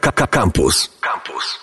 Campus. 0.00 0.90
Campus. 1.00 1.58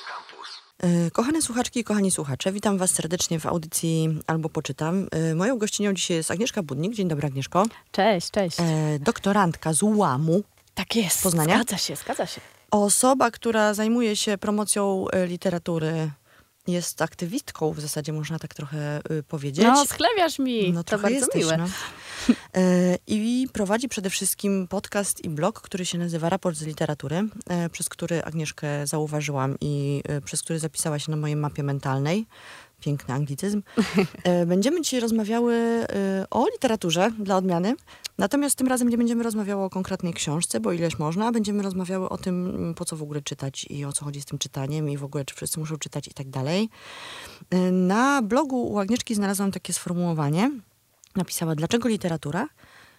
E, 0.83 1.12
kochane 1.12 1.42
słuchaczki 1.42 1.80
i 1.80 1.83
kochani 1.83 2.12
słuchacze, 2.12 2.51
witam 2.51 2.77
Was 2.77 2.92
serdecznie 2.92 3.39
w 3.39 3.46
audycji 3.46 4.19
Albo 4.27 4.50
Poczytam. 4.50 5.07
E, 5.11 5.35
moją 5.35 5.57
gościnią 5.57 5.93
dzisiaj 5.93 6.17
jest 6.17 6.31
Agnieszka 6.31 6.63
Budnik. 6.63 6.94
Dzień 6.94 7.07
dobry, 7.07 7.28
Agnieszko. 7.28 7.65
Cześć, 7.91 8.31
cześć. 8.31 8.57
E, 8.59 8.63
doktorantka 8.99 9.73
z 9.73 9.83
UAM-u. 9.83 10.44
Tak 10.73 10.96
jest. 10.96 11.23
Poznania. 11.23 11.55
Zgadza 11.55 11.78
się, 11.78 11.96
zgadza 11.96 12.25
się. 12.25 12.41
Osoba, 12.71 13.31
która 13.31 13.73
zajmuje 13.73 14.15
się 14.15 14.38
promocją 14.38 15.06
literatury 15.28 16.12
jest 16.67 17.02
aktywistką, 17.02 17.71
w 17.71 17.80
zasadzie 17.80 18.13
można 18.13 18.39
tak 18.39 18.53
trochę 18.53 19.02
y, 19.11 19.23
powiedzieć. 19.23 19.66
No, 19.66 19.85
schlewiasz 19.85 20.39
mi. 20.39 20.73
No, 20.73 20.84
to 20.84 20.99
bardzo 20.99 21.16
jesteś, 21.16 21.41
miłe. 21.41 21.57
No. 21.57 21.67
E, 22.55 22.98
I 23.07 23.48
prowadzi 23.53 23.89
przede 23.89 24.09
wszystkim 24.09 24.67
podcast 24.67 25.23
i 25.23 25.29
blog, 25.29 25.61
który 25.61 25.85
się 25.85 25.97
nazywa 25.97 26.29
Raport 26.29 26.57
z 26.57 26.61
literatury, 26.61 27.23
e, 27.49 27.70
przez 27.70 27.89
który 27.89 28.23
Agnieszkę 28.23 28.88
zauważyłam 28.88 29.55
i 29.61 30.02
e, 30.07 30.21
przez 30.21 30.41
który 30.41 30.59
zapisała 30.59 30.99
się 30.99 31.11
na 31.11 31.17
mojej 31.17 31.35
mapie 31.35 31.63
mentalnej 31.63 32.25
piękny 32.81 33.13
anglicyzm. 33.13 33.62
E, 34.23 34.45
będziemy 34.45 34.81
dzisiaj 34.81 34.99
rozmawiały 34.99 35.53
e, 35.53 36.26
o 36.30 36.48
literaturze 36.53 37.12
dla 37.20 37.38
odmiany, 37.38 37.76
natomiast 38.17 38.55
tym 38.55 38.67
razem 38.67 38.89
nie 38.89 38.98
będziemy 38.98 39.23
rozmawiały 39.23 39.63
o 39.63 39.70
konkretnej 39.70 40.13
książce, 40.13 40.59
bo 40.59 40.72
ileś 40.72 40.99
można. 40.99 41.31
Będziemy 41.31 41.63
rozmawiały 41.63 42.09
o 42.09 42.17
tym, 42.17 42.73
po 42.77 42.86
co 42.86 42.95
w 42.95 43.03
ogóle 43.03 43.22
czytać 43.22 43.66
i 43.70 43.86
o 43.86 43.91
co 43.91 44.05
chodzi 44.05 44.22
z 44.22 44.25
tym 44.25 44.39
czytaniem 44.39 44.89
i 44.89 44.98
w 44.98 45.03
ogóle, 45.03 45.25
czy 45.25 45.36
wszyscy 45.36 45.59
muszą 45.59 45.77
czytać 45.77 46.08
i 46.08 46.13
tak 46.13 46.30
dalej. 46.30 46.70
E, 47.49 47.72
na 47.72 48.22
blogu 48.22 48.72
u 48.72 48.80
Agnieszki 48.80 49.16
znalazłam 49.16 49.52
takie 49.52 49.73
sformułowanie. 49.73 50.52
Napisała, 51.16 51.55
dlaczego 51.55 51.89
literatura? 51.89 52.48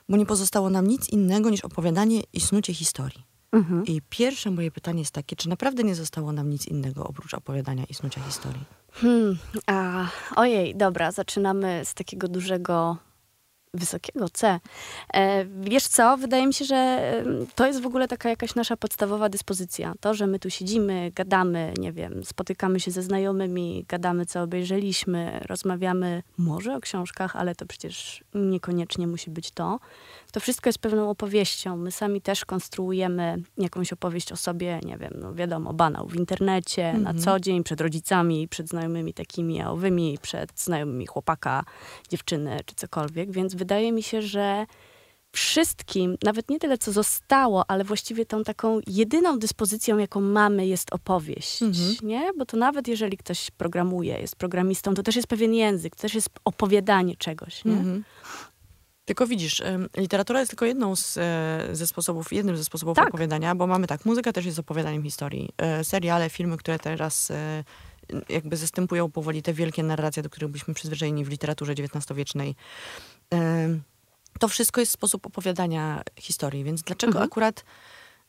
Bo 0.09 0.17
nie 0.17 0.27
pozostało 0.27 0.71
nam 0.71 0.87
nic 0.87 1.09
innego 1.09 1.51
niż 1.51 1.61
opowiadanie 1.61 2.23
i 2.33 2.41
snucie 2.41 2.75
historii. 2.75 3.33
Mhm. 3.53 3.87
I 3.87 4.03
pierwsze 4.09 4.51
moje 4.51 4.71
pytanie 4.71 4.99
jest 4.99 5.15
takie, 5.15 5.37
czy 5.37 5.49
naprawdę 5.49 5.85
nie 5.85 5.95
zostało 5.95 6.33
nam 6.33 6.51
nic 6.51 6.67
innego 6.67 7.07
oprócz 7.07 7.35
opowiadania 7.35 7.85
i 7.85 7.95
snucia 7.95 8.21
historii? 8.21 8.65
Hmm, 8.93 9.39
a, 9.67 10.07
ojej, 10.37 10.77
dobra, 10.77 11.13
zaczynamy 11.13 11.81
z 11.85 11.95
takiego 11.95 12.29
dużego 12.29 12.97
wysokiego 13.75 14.29
C. 14.29 14.61
E, 15.15 15.45
wiesz 15.45 15.87
co, 15.87 16.17
wydaje 16.17 16.47
mi 16.47 16.55
się, 16.55 16.65
że 16.65 17.13
to 17.55 17.67
jest 17.67 17.81
w 17.81 17.87
ogóle 17.87 18.09
taka 18.09 18.29
jakaś 18.29 18.55
nasza 18.55 18.77
podstawowa 18.77 19.29
dyspozycja. 19.29 19.95
To, 20.01 20.15
że 20.15 20.27
my 20.27 20.39
tu 20.39 20.51
siedzimy, 20.51 21.11
gadamy, 21.15 21.75
nie 21.79 21.93
wiem, 21.93 22.25
spotykamy 22.25 22.81
się 22.81 22.91
ze 22.91 23.03
znajomymi, 23.03 23.85
gadamy, 23.89 24.27
co 24.27 24.43
obejrzeliśmy, 24.43 25.41
rozmawiamy 25.49 26.23
może 26.39 26.77
o 26.77 26.81
książkach, 26.81 27.37
ale 27.37 27.55
to 27.55 27.67
przecież 27.67 28.25
niekoniecznie 28.35 29.07
musi 29.07 29.31
być 29.31 29.51
to. 29.51 29.81
To 30.33 30.41
wszystko 30.41 30.69
jest 30.69 30.79
pewną 30.79 31.11
opowieścią. 31.11 31.77
My 31.77 31.93
sami 31.93 32.21
też 32.21 32.45
konstruujemy 32.45 33.43
jakąś 33.59 33.93
opowieść 33.93 34.33
o 34.33 34.37
sobie, 34.37 34.81
nie 34.85 34.99
wiem, 34.99 35.13
no 35.21 35.35
wiadomo, 35.35 35.73
banał 35.73 36.09
w 36.09 36.17
internecie, 36.17 36.91
mhm. 36.91 37.03
na 37.03 37.23
co 37.23 37.41
dzień, 37.41 37.65
przed 37.65 37.81
rodzicami, 37.81 38.49
przed 38.49 38.69
znajomymi 38.69 39.15
takimi 39.15 39.61
a 39.61 39.71
owymi, 39.71 40.19
przed 40.23 40.61
znajomymi 40.61 41.07
chłopaka, 41.07 41.65
dziewczyny 42.09 42.61
czy 42.67 42.75
cokolwiek, 42.75 43.33
więc 43.33 43.55
wydaje 43.55 43.93
mi 43.93 44.03
się, 44.03 44.23
że 44.23 44.67
wszystkim, 45.33 46.17
nawet 46.25 46.51
nie 46.51 46.59
tyle 46.59 46.79
co 46.79 46.93
zostało, 46.93 47.71
ale 47.71 47.85
właściwie 47.85 48.27
tą 48.27 48.45
taką 48.45 48.81
jedyną 48.87 49.39
dyspozycją, 49.39 49.99
jaką 49.99 50.21
mamy, 50.21 50.67
jest 50.67 50.95
opowieść. 50.95 51.63
Mhm. 51.63 51.95
Nie? 52.03 52.31
Bo 52.39 52.47
to 52.47 52.57
nawet 52.57 52.89
jeżeli 52.89 53.17
ktoś 53.17 53.51
programuje, 53.51 54.21
jest 54.21 54.37
programistą, 54.37 54.95
to 54.95 55.03
też 55.03 55.17
jest 55.17 55.29
pewien 55.29 55.55
język, 55.55 55.97
to 55.97 56.03
też 56.03 56.15
jest 56.15 56.29
opowiadanie 56.45 57.17
czegoś. 57.17 57.65
Nie? 57.65 57.73
Mhm. 57.73 58.05
Tylko 59.13 59.27
widzisz, 59.27 59.63
literatura 59.97 60.41
jest 60.41 60.51
tylko 60.51 60.65
jedną 60.65 60.97
z, 60.97 61.19
e, 61.19 61.69
ze 61.73 61.87
sposobów, 61.87 62.33
jednym 62.33 62.57
ze 62.57 62.65
sposobów 62.65 62.97
tak. 62.97 63.09
opowiadania, 63.09 63.55
bo 63.55 63.67
mamy 63.67 63.87
tak, 63.87 64.05
muzyka 64.05 64.33
też 64.33 64.45
jest 64.45 64.59
opowiadaniem 64.59 65.03
historii. 65.03 65.49
E, 65.59 65.85
seriale, 65.85 66.31
filmy, 66.31 66.57
które 66.57 66.79
teraz 66.79 67.31
e, 67.31 67.65
jakby 68.29 68.57
zastępują 68.57 69.11
powoli 69.11 69.43
te 69.43 69.53
wielkie 69.53 69.83
narracje, 69.83 70.23
do 70.23 70.31
których 70.31 70.51
byliśmy 70.51 70.75
przyzwyczajeni 70.75 71.25
w 71.25 71.29
literaturze 71.29 71.73
XIX-wiecznej. 71.73 72.55
To 74.39 74.49
wszystko 74.49 74.81
jest 74.81 74.93
sposób 74.93 75.27
opowiadania 75.27 76.03
historii, 76.19 76.65
więc 76.65 76.83
dlaczego 76.83 77.11
mhm. 77.11 77.27
akurat 77.27 77.65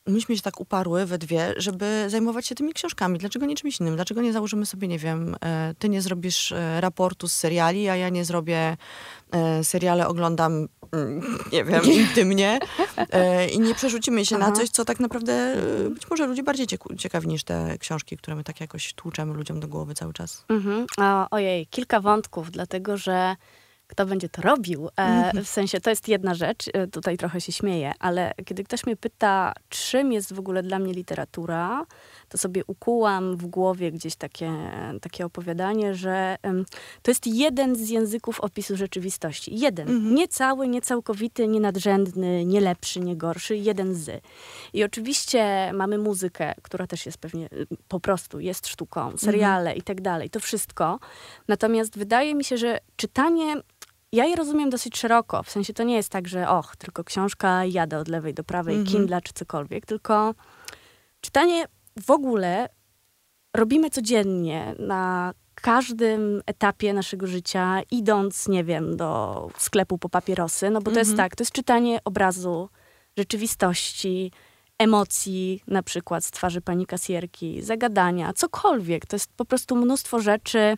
myśmy 0.07 0.35
się 0.35 0.41
tak 0.41 0.59
uparły 0.59 1.05
we 1.05 1.17
dwie, 1.17 1.53
żeby 1.57 2.05
zajmować 2.07 2.47
się 2.47 2.55
tymi 2.55 2.73
książkami. 2.73 3.19
Dlaczego 3.19 3.45
nie 3.45 3.55
czymś 3.55 3.79
innym? 3.79 3.95
Dlaczego 3.95 4.21
nie 4.21 4.33
założymy 4.33 4.65
sobie, 4.65 4.87
nie 4.87 4.99
wiem, 4.99 5.35
e, 5.45 5.73
ty 5.79 5.89
nie 5.89 6.01
zrobisz 6.01 6.51
e, 6.51 6.81
raportu 6.81 7.27
z 7.27 7.33
seriali, 7.33 7.89
a 7.89 7.95
ja 7.95 8.09
nie 8.09 8.25
zrobię 8.25 8.77
e, 9.31 9.63
seriale, 9.63 10.07
oglądam, 10.07 10.67
mm, 10.91 11.37
nie 11.53 11.63
wiem, 11.63 11.83
intymnie 11.83 12.59
i 13.53 13.59
nie 13.59 13.75
przerzucimy 13.75 14.25
się 14.25 14.35
Aha. 14.35 14.49
na 14.49 14.55
coś, 14.55 14.69
co 14.69 14.85
tak 14.85 14.99
naprawdę 14.99 15.55
być 15.89 16.09
może 16.09 16.27
ludzie 16.27 16.43
bardziej 16.43 16.67
ciekawi 16.97 17.27
niż 17.27 17.43
te 17.43 17.77
książki, 17.77 18.17
które 18.17 18.35
my 18.35 18.43
tak 18.43 18.61
jakoś 18.61 18.93
tłuczemy 18.93 19.33
ludziom 19.33 19.59
do 19.59 19.67
głowy 19.67 19.93
cały 19.93 20.13
czas. 20.13 20.45
Mhm. 20.49 20.85
O, 20.97 21.29
ojej, 21.31 21.67
kilka 21.67 21.99
wątków, 21.99 22.51
dlatego 22.51 22.97
że 22.97 23.35
kto 23.93 24.05
będzie 24.05 24.29
to 24.29 24.41
robił. 24.41 24.87
E, 24.87 24.89
mhm. 25.01 25.43
w 25.45 25.49
sensie 25.49 25.79
to 25.79 25.89
jest 25.89 26.07
jedna 26.07 26.33
rzecz, 26.33 26.65
e, 26.73 26.87
tutaj 26.87 27.17
trochę 27.17 27.41
się 27.41 27.51
śmieję, 27.51 27.91
ale 27.99 28.33
kiedy 28.45 28.63
ktoś 28.63 28.85
mnie 28.85 28.95
pyta, 28.95 29.53
czym 29.69 30.11
jest 30.11 30.33
w 30.33 30.39
ogóle 30.39 30.63
dla 30.63 30.79
mnie 30.79 30.93
literatura, 30.93 31.85
to 32.29 32.37
sobie 32.37 32.63
ukułam 32.67 33.37
w 33.37 33.45
głowie 33.45 33.91
gdzieś 33.91 34.15
takie, 34.15 34.51
takie 35.01 35.25
opowiadanie, 35.25 35.95
że 35.95 36.35
um, 36.43 36.65
to 37.01 37.11
jest 37.11 37.27
jeden 37.27 37.75
z 37.75 37.89
języków 37.89 38.39
opisu 38.39 38.77
rzeczywistości. 38.77 39.59
Jeden. 39.59 39.89
Mhm. 39.89 40.15
Nie 40.15 40.27
cały, 40.27 40.67
nie 40.67 40.81
całkowity, 40.81 41.47
nie 41.47 41.59
nadrzędny, 41.59 42.45
nie 42.45 42.61
lepszy, 42.61 42.99
nie 42.99 43.17
gorszy. 43.17 43.57
Jeden 43.57 43.95
z. 43.95 44.23
I 44.73 44.83
oczywiście 44.83 45.71
mamy 45.73 45.97
muzykę, 45.97 46.53
która 46.61 46.87
też 46.87 47.05
jest 47.05 47.17
pewnie 47.17 47.45
y, 47.45 47.67
po 47.87 47.99
prostu, 47.99 48.39
jest 48.39 48.67
sztuką, 48.67 49.17
seriale 49.17 49.69
mhm. 49.69 49.77
i 49.77 49.81
tak 49.81 50.01
dalej. 50.01 50.29
To 50.29 50.39
wszystko. 50.39 50.99
Natomiast 51.47 51.97
wydaje 51.97 52.35
mi 52.35 52.43
się, 52.43 52.57
że 52.57 52.79
czytanie 52.95 53.55
ja 54.13 54.25
je 54.25 54.35
rozumiem 54.35 54.69
dosyć 54.69 54.97
szeroko. 54.97 55.43
W 55.43 55.49
sensie 55.49 55.73
to 55.73 55.83
nie 55.83 55.95
jest 55.95 56.09
tak, 56.09 56.27
że 56.27 56.49
och, 56.49 56.75
tylko 56.75 57.03
książka, 57.03 57.65
jadę 57.65 57.97
od 57.97 58.07
lewej 58.07 58.33
do 58.33 58.43
prawej, 58.43 58.77
-hmm. 58.77 58.87
Kindle 58.87 59.21
czy 59.21 59.33
cokolwiek, 59.33 59.85
tylko 59.85 60.33
czytanie 61.21 61.65
w 62.01 62.11
ogóle 62.11 62.69
robimy 63.53 63.89
codziennie 63.89 64.75
na 64.79 65.33
każdym 65.55 66.41
etapie 66.45 66.93
naszego 66.93 67.27
życia, 67.27 67.81
idąc, 67.91 68.47
nie 68.47 68.63
wiem, 68.63 68.97
do 68.97 69.49
sklepu 69.57 69.97
po 69.97 70.09
papierosy, 70.09 70.69
no 70.69 70.81
bo 70.81 70.91
to 70.91 70.99
jest 70.99 71.11
mhm. 71.11 71.29
tak, 71.29 71.35
to 71.35 71.41
jest 71.41 71.51
czytanie 71.51 71.99
obrazu, 72.05 72.69
rzeczywistości, 73.17 74.31
emocji, 74.79 75.63
na 75.67 75.83
przykład 75.83 76.25
z 76.25 76.31
twarzy 76.31 76.61
pani 76.61 76.85
kasjerki, 76.85 77.61
zagadania, 77.61 78.33
cokolwiek. 78.33 79.05
To 79.05 79.15
jest 79.15 79.33
po 79.33 79.45
prostu 79.45 79.75
mnóstwo 79.75 80.19
rzeczy, 80.19 80.77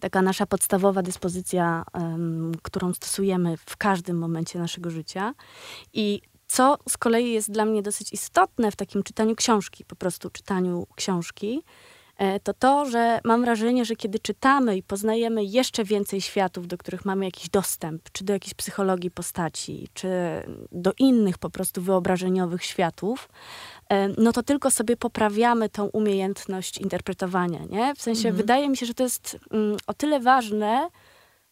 taka 0.00 0.22
nasza 0.22 0.46
podstawowa 0.46 1.02
dyspozycja, 1.02 1.84
um, 1.94 2.52
którą 2.62 2.94
stosujemy 2.94 3.56
w 3.56 3.76
każdym 3.76 4.18
momencie 4.18 4.58
naszego 4.58 4.90
życia. 4.90 5.34
I 5.92 6.20
co 6.46 6.78
z 6.88 6.96
kolei 6.96 7.32
jest 7.32 7.50
dla 7.50 7.64
mnie 7.64 7.82
dosyć 7.82 8.12
istotne 8.12 8.70
w 8.70 8.76
takim 8.76 9.02
czytaniu 9.02 9.36
książki, 9.36 9.84
po 9.84 9.96
prostu 9.96 10.30
czytaniu 10.30 10.86
książki, 10.96 11.62
to 12.42 12.54
to, 12.54 12.86
że 12.86 13.20
mam 13.24 13.44
wrażenie, 13.44 13.84
że 13.84 13.96
kiedy 13.96 14.18
czytamy 14.18 14.76
i 14.76 14.82
poznajemy 14.82 15.44
jeszcze 15.44 15.84
więcej 15.84 16.20
światów, 16.20 16.66
do 16.66 16.78
których 16.78 17.04
mamy 17.04 17.24
jakiś 17.24 17.48
dostęp, 17.48 18.02
czy 18.12 18.24
do 18.24 18.32
jakiejś 18.32 18.54
psychologii 18.54 19.10
postaci, 19.10 19.88
czy 19.94 20.08
do 20.72 20.92
innych 20.98 21.38
po 21.38 21.50
prostu 21.50 21.82
wyobrażeniowych 21.82 22.64
światów, 22.64 23.28
e, 23.90 24.08
no 24.08 24.32
to 24.32 24.42
tylko 24.42 24.70
sobie 24.70 24.96
poprawiamy 24.96 25.68
tą 25.68 25.84
umiejętność 25.84 26.78
interpretowania, 26.78 27.60
nie? 27.70 27.94
W 27.94 28.02
sensie 28.02 28.28
mhm. 28.28 28.36
wydaje 28.36 28.68
mi 28.68 28.76
się, 28.76 28.86
że 28.86 28.94
to 28.94 29.02
jest 29.02 29.38
mm, 29.52 29.76
o 29.86 29.94
tyle 29.94 30.20
ważne, 30.20 30.88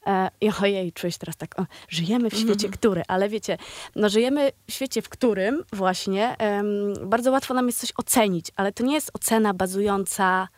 E, 0.06 0.30
I 0.40 0.50
ojej, 0.62 0.92
czuję 0.92 1.12
się 1.12 1.18
teraz 1.18 1.36
tak, 1.36 1.60
o, 1.60 1.66
żyjemy 1.88 2.30
w 2.30 2.34
świecie, 2.34 2.66
mm. 2.66 2.72
który, 2.72 3.02
ale 3.08 3.28
wiecie, 3.28 3.58
no 3.96 4.08
żyjemy 4.08 4.52
w 4.68 4.72
świecie, 4.72 5.02
w 5.02 5.08
którym 5.08 5.64
właśnie 5.72 6.36
um, 6.40 7.10
bardzo 7.10 7.30
łatwo 7.30 7.54
nam 7.54 7.66
jest 7.66 7.80
coś 7.80 7.92
ocenić, 7.96 8.50
ale 8.56 8.72
to 8.72 8.84
nie 8.84 8.94
jest 8.94 9.10
ocena 9.14 9.54
bazująca 9.54 10.48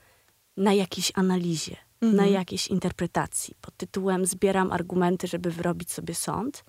na 0.58 0.72
jakiejś 0.72 1.12
analizie, 1.14 1.76
mm. 2.00 2.16
na 2.16 2.22
mhm. 2.22 2.40
jakiejś 2.40 2.68
interpretacji. 2.68 3.54
Pod 3.60 3.76
tytułem 3.76 4.26
zbieram 4.26 4.72
argumenty, 4.72 5.26
żeby 5.26 5.50
wyrobić 5.50 5.92
sobie 5.92 6.14
sąd. 6.14 6.64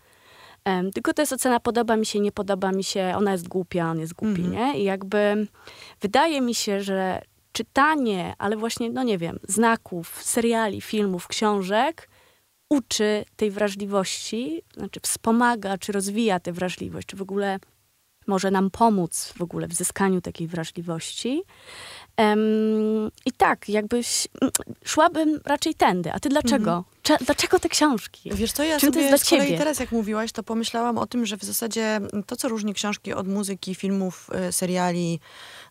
Um, 0.66 0.92
tylko 0.92 1.14
to 1.14 1.22
jest 1.22 1.34
ocena 1.34 1.60
podoba 1.60 1.96
mi 1.96 2.06
się, 2.06 2.20
nie 2.20 2.32
podoba 2.32 2.72
mi 2.72 2.84
się, 2.84 3.14
ona 3.18 3.32
jest 3.32 3.48
głupia, 3.48 3.92
on 3.92 4.00
jest 4.00 4.14
głupi, 4.14 4.42
mm. 4.42 4.52
nie? 4.52 4.80
I 4.80 4.84
jakby 4.84 5.48
wydaje 6.02 6.42
mi 6.42 6.56
się, 6.56 6.82
że 6.82 7.22
czytanie, 7.52 8.34
ale 8.38 8.58
właśnie, 8.58 8.90
no 8.90 9.04
nie 9.04 9.18
wiem, 9.18 9.40
znaków, 9.48 10.20
seriali, 10.24 10.82
filmów, 10.82 11.28
książek 11.28 12.10
uczy 12.70 13.26
tej 13.36 13.52
wrażliwości, 13.52 14.62
znaczy 14.78 15.00
wspomaga, 15.04 15.78
czy 15.78 15.92
rozwija 15.92 16.40
tę 16.40 16.52
wrażliwość, 16.52 17.08
czy 17.08 17.16
w 17.16 17.22
ogóle 17.22 17.60
może 18.28 18.52
nam 18.52 18.70
pomóc 18.70 19.34
w 19.38 19.42
ogóle 19.42 19.68
w 19.68 19.74
zyskaniu 19.74 20.22
takiej 20.22 20.48
wrażliwości. 20.48 21.44
Um, 22.20 23.12
I 23.26 23.32
tak, 23.32 23.70
jakbyś 23.70 24.28
szłabym 24.86 25.40
raczej 25.46 25.76
tędy. 25.76 26.12
A 26.14 26.20
ty 26.20 26.30
dlaczego? 26.30 26.72
Mhm. 26.72 26.84
Cze, 27.04 27.18
dlaczego 27.26 27.60
te 27.60 27.70
książki? 27.70 28.30
Wiesz 28.34 28.52
co, 28.52 28.64
ja 28.64 28.80
Czym 28.80 28.94
sobie 28.94 29.18
z 29.18 29.30
kolei 29.30 29.58
teraz 29.58 29.80
jak 29.80 29.92
mówiłaś, 29.92 30.32
to 30.32 30.44
pomyślałam 30.44 30.98
o 30.98 31.06
tym, 31.06 31.26
że 31.26 31.38
w 31.38 31.44
zasadzie 31.44 32.02
to, 32.26 32.36
co 32.36 32.48
różni 32.48 32.74
książki 32.74 33.14
od 33.14 33.28
muzyki, 33.28 33.76
filmów, 33.76 34.30
y, 34.50 34.52
seriali, 34.52 35.20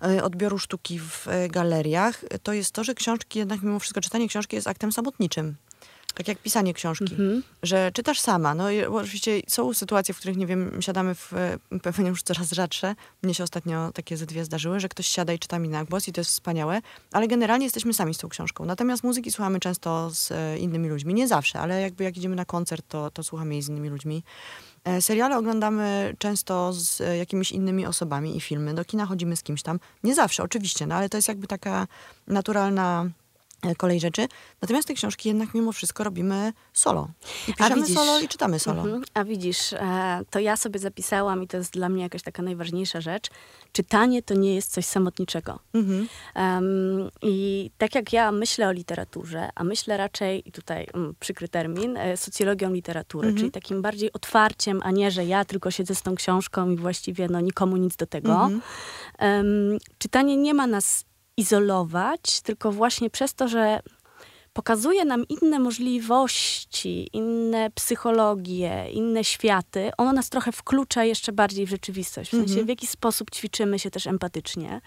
e, 0.02 0.24
odbioru 0.24 0.58
sztuki 0.58 0.98
w 0.98 1.28
e, 1.28 1.48
galeriach, 1.48 2.24
to 2.42 2.52
jest 2.52 2.72
to, 2.72 2.84
że 2.84 2.94
książki, 2.94 3.38
jednak 3.38 3.62
mimo 3.62 3.78
wszystko 3.78 4.00
czytanie 4.00 4.28
książki 4.28 4.56
jest 4.56 4.68
aktem 4.68 4.92
samotniczym. 4.92 5.56
Tak 6.18 6.28
jak 6.28 6.38
pisanie 6.38 6.74
książki, 6.74 7.04
Mhm. 7.10 7.42
że 7.62 7.90
czytasz 7.94 8.20
sama. 8.20 8.54
No 8.54 8.70
i 8.70 8.84
oczywiście 8.84 9.40
są 9.48 9.74
sytuacje, 9.74 10.14
w 10.14 10.18
których, 10.18 10.36
nie 10.36 10.46
wiem, 10.46 10.82
siadamy 10.82 11.14
w, 11.14 11.32
e, 11.32 11.58
pewnie 11.82 12.08
już 12.08 12.22
coraz 12.22 12.52
rzadsze. 12.52 12.94
Mnie 13.22 13.34
się 13.34 13.44
ostatnio 13.44 13.92
takie 13.92 14.16
ze 14.16 14.26
dwie 14.26 14.44
zdarzyły, 14.44 14.80
że 14.80 14.88
ktoś 14.88 15.06
siada 15.06 15.32
i 15.32 15.38
czyta 15.38 15.58
mi 15.58 15.68
na 15.68 15.84
głos 15.84 16.08
i 16.08 16.12
to 16.12 16.20
jest 16.20 16.30
wspaniałe, 16.30 16.80
ale 17.12 17.28
generalnie 17.28 17.66
jesteśmy 17.66 17.94
sami 17.94 18.14
z 18.14 18.18
tą 18.18 18.28
książką. 18.28 18.64
Natomiast 18.64 19.04
muzyki 19.04 19.32
słuchamy 19.32 19.60
często 19.60 20.10
z 20.10 20.32
e, 20.32 20.58
innymi 20.58 20.88
ludźmi. 20.88 21.14
Nie 21.14 21.28
zawsze, 21.28 21.60
ale 21.60 21.80
jakby 21.80 22.04
jak 22.04 22.16
idziemy 22.16 22.36
na 22.36 22.44
koncert, 22.44 22.84
to, 22.88 23.10
to 23.10 23.22
słuchamy 23.22 23.54
jej 23.54 23.62
z 23.62 23.68
innymi 23.68 23.88
ludźmi. 23.88 24.22
E, 24.84 25.02
Seriale 25.02 25.36
oglądamy 25.38 26.14
często 26.18 26.72
z 26.72 27.02
jakimiś 27.18 27.52
innymi 27.52 27.86
osobami 27.86 28.36
i 28.36 28.40
filmy. 28.40 28.74
Do 28.74 28.84
kina 28.84 29.06
chodzimy 29.06 29.36
z 29.36 29.42
kimś 29.42 29.62
tam. 29.62 29.80
Nie 30.04 30.14
zawsze, 30.14 30.42
oczywiście, 30.42 30.86
no 30.86 30.94
ale 30.94 31.08
to 31.08 31.16
jest 31.18 31.28
jakby 31.28 31.46
taka 31.46 31.86
naturalna 32.26 33.06
kolej 33.76 34.00
rzeczy. 34.00 34.26
Natomiast 34.62 34.88
te 34.88 34.94
książki 34.94 35.28
jednak 35.28 35.54
mimo 35.54 35.72
wszystko 35.72 36.04
robimy 36.04 36.52
solo. 36.72 37.08
I 37.48 37.54
piszemy 37.54 37.76
widzisz- 37.82 37.94
solo 37.96 38.20
i 38.20 38.28
czytamy 38.28 38.58
solo. 38.58 38.82
Mhm. 38.82 39.02
A 39.14 39.24
widzisz, 39.24 39.72
e, 39.72 40.20
to 40.30 40.38
ja 40.38 40.56
sobie 40.56 40.78
zapisałam 40.78 41.42
i 41.42 41.48
to 41.48 41.56
jest 41.56 41.72
dla 41.72 41.88
mnie 41.88 42.02
jakaś 42.02 42.22
taka 42.22 42.42
najważniejsza 42.42 43.00
rzecz. 43.00 43.26
Czytanie 43.72 44.22
to 44.22 44.34
nie 44.34 44.54
jest 44.54 44.72
coś 44.72 44.84
samotniczego. 44.86 45.58
Mhm. 45.74 46.08
Em, 46.34 46.64
I 47.22 47.70
tak 47.78 47.94
jak 47.94 48.12
ja 48.12 48.32
myślę 48.32 48.68
o 48.68 48.72
literaturze, 48.72 49.48
a 49.54 49.64
myślę 49.64 49.96
raczej, 49.96 50.48
i 50.48 50.52
tutaj 50.52 50.86
mm, 50.94 51.14
przykry 51.20 51.48
termin, 51.48 51.96
e, 51.96 52.16
socjologią 52.16 52.72
literatury, 52.72 53.28
Mhm. 53.28 53.38
czyli 53.38 53.50
takim 53.50 53.82
bardziej 53.82 54.12
otwarciem, 54.12 54.80
a 54.84 54.90
nie, 54.90 55.10
że 55.10 55.24
ja 55.24 55.44
tylko 55.44 55.70
siedzę 55.70 55.94
z 55.94 56.02
tą 56.02 56.14
książką 56.14 56.70
i 56.70 56.76
właściwie 56.76 57.28
no, 57.28 57.40
nikomu 57.40 57.76
nic 57.76 57.96
do 57.96 58.06
tego. 58.06 58.48
Em, 59.18 59.78
czytanie 59.98 60.36
nie 60.36 60.54
ma 60.54 60.66
nas 60.66 61.04
izolować, 61.38 62.40
tylko 62.40 62.72
właśnie 62.72 63.10
przez 63.10 63.34
to, 63.34 63.48
że 63.48 63.80
pokazuje 64.52 65.04
nam 65.04 65.24
inne 65.28 65.58
możliwości, 65.58 67.08
inne 67.12 67.70
psychologie, 67.70 68.90
inne 68.92 69.24
światy, 69.24 69.90
ono 69.98 70.12
nas 70.12 70.28
trochę 70.30 70.52
wklucza 70.52 71.04
jeszcze 71.04 71.32
bardziej 71.32 71.66
w 71.66 71.70
rzeczywistość. 71.70 72.30
W 72.30 72.32
sensie, 72.32 72.48
Mhm. 72.50 72.66
w 72.66 72.68
jaki 72.68 72.86
sposób 72.86 73.30
ćwiczymy 73.30 73.78
się 73.78 73.90
też 73.90 74.06
empatycznie. 74.06 74.80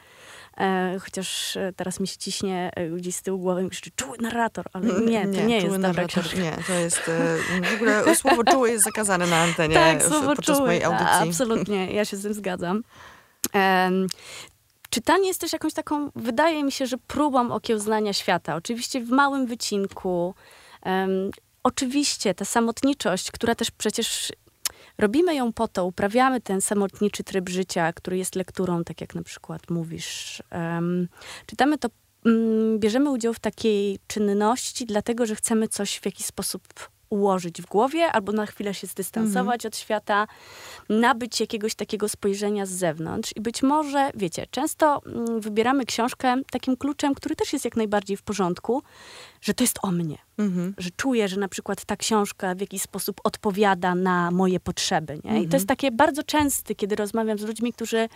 E, 0.58 0.98
chociaż 1.02 1.58
e, 1.58 1.74
teraz 1.76 2.00
mi 2.00 2.08
się 2.08 2.18
ciśnie 2.18 2.72
e, 2.76 2.90
gdzieś 2.90 3.16
z 3.16 3.22
tyłu 3.22 3.40
głowy, 3.40 3.70
krzyczy 3.70 3.92
czuły 3.96 4.18
narrator, 4.22 4.66
ale 4.74 4.86
nie, 5.02 5.22
to 5.22 5.28
nie, 5.28 5.62
czuły 5.62 5.72
jest 5.72 5.78
narrator, 5.82 6.24
książka. 6.24 6.40
Nie, 6.40 6.58
to 6.68 6.74
jest 6.74 7.02
e, 7.10 7.38
w 7.72 7.76
ogóle 7.76 8.16
słowo 8.16 8.44
czuły 8.44 8.72
jest 8.72 8.84
zakazane 8.84 9.28
na 9.28 9.38
antenie 9.38 9.76
tak, 9.86 10.04
w- 10.04 10.08
słowo 10.08 10.36
podczas 10.36 10.56
czuły. 10.58 10.68
mojej 10.68 10.84
audycji. 10.84 11.08
A, 11.08 11.20
Absolutnie, 11.24 11.92
ja 11.94 12.06
się 12.06 12.18
z 12.18 12.22
tym 12.24 12.34
zgadzam. 12.34 12.84
Czytanie 14.92 15.28
jest 15.28 15.42
też 15.42 15.54
jakąś 15.54 15.74
taką, 15.74 16.12
wydaje 16.16 16.64
mi 16.64 16.72
się, 16.72 16.86
że 16.86 16.98
próbą 16.98 17.52
okiełznania 17.52 18.14
świata. 18.14 18.56
Oczywiście 18.56 19.02
w 19.02 19.10
małym 19.10 19.46
wycinku. 19.46 20.36
Em, 20.84 21.32
oczywiście 21.64 22.34
ta 22.34 22.46
samotniczość, 22.46 23.32
która 23.32 23.56
też 23.56 23.72
przecież 23.72 24.32
robimy 24.98 25.36
ją 25.36 25.54
po 25.54 25.68
to, 25.68 25.86
uprawiamy 25.86 26.42
ten 26.42 26.62
samotniczy 26.62 27.24
tryb 27.24 27.50
życia, 27.50 27.94
który 27.94 28.18
jest 28.18 28.36
lekturą, 28.36 28.84
tak 28.84 29.02
jak 29.02 29.16
na 29.16 29.24
przykład 29.24 29.70
mówisz. 29.70 30.44
Em, 30.50 31.08
czytamy 31.46 31.78
to, 31.78 31.90
mm, 32.26 32.80
bierzemy 32.80 33.12
udział 33.12 33.34
w 33.34 33.40
takiej 33.40 34.00
czynności, 34.08 34.86
dlatego 34.86 35.26
że 35.26 35.36
chcemy 35.36 35.68
coś 35.68 36.00
w 36.00 36.06
jakiś 36.06 36.26
sposób 36.26 36.64
ułożyć 37.12 37.62
w 37.62 37.66
głowie, 37.66 38.12
albo 38.12 38.32
na 38.32 38.46
chwilę 38.46 38.74
się 38.74 38.88
zdystansować 38.88 39.66
od 39.66 39.78
świata, 39.78 40.28
nabyć 40.90 41.40
jakiegoś 41.40 41.76
takiego 41.76 42.10
spojrzenia 42.10 42.66
z 42.66 42.70
zewnątrz. 42.70 43.32
I 43.36 43.42
być 43.42 43.64
może, 43.64 44.12
wiecie, 44.16 44.46
często 44.52 45.02
mm, 45.06 45.42
wybieramy 45.42 45.86
książkę 45.86 46.36
takim 46.52 46.78
kluczem, 46.78 47.16
który 47.16 47.36
też 47.36 47.54
jest 47.54 47.66
jak 47.66 47.76
najbardziej 47.76 48.18
w 48.18 48.22
porządku, 48.22 48.84
że 49.42 49.54
to 49.54 49.64
jest 49.64 49.80
o 49.82 49.92
mnie 49.92 50.18
Mhm. 50.38 50.74
że 50.78 50.90
czuję, 50.98 51.28
że 51.28 51.40
na 51.40 51.48
przykład 51.48 51.86
ta 51.86 51.96
książka 51.96 52.56
w 52.56 52.62
jakiś 52.62 52.82
sposób 52.82 53.22
odpowiada 53.24 53.96
na 53.96 54.32
moje 54.32 54.60
potrzeby. 54.60 55.14
Nie? 55.14 55.32
I 55.32 55.34
Mhm. 55.34 55.50
to 55.50 55.56
jest 55.56 55.68
takie 55.68 55.92
bardzo 55.92 56.24
częste, 56.24 56.76
kiedy 56.76 56.96
rozmawiam 56.96 57.38
z 57.38 57.42
ludźmi, 57.42 57.74
którzy 57.74 58.10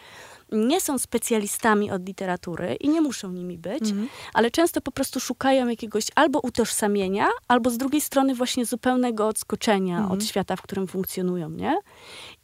nie 0.51 0.81
są 0.81 0.97
specjalistami 1.00 1.92
od 1.92 2.07
literatury 2.07 2.75
i 2.80 2.89
nie 2.89 3.01
muszą 3.01 3.31
nimi 3.31 3.57
być, 3.57 3.81
Mhm. 3.83 4.07
ale 4.33 4.51
często 4.51 4.81
po 4.81 4.92
prostu 4.92 5.19
szukają 5.19 5.68
jakiegoś 5.68 6.03
albo 6.15 6.39
utożsamienia, 6.39 7.27
albo 7.47 7.69
z 7.69 7.77
drugiej 7.77 8.01
strony 8.01 8.36
właśnie 8.36 8.65
zupełnego 8.65 9.27
odskoczenia 9.27 9.97
Mhm. 9.97 10.12
od 10.12 10.24
świata, 10.25 10.56
w 10.56 10.62
którym 10.62 10.88
funkcjonują. 10.88 11.50
Nie? 11.50 11.77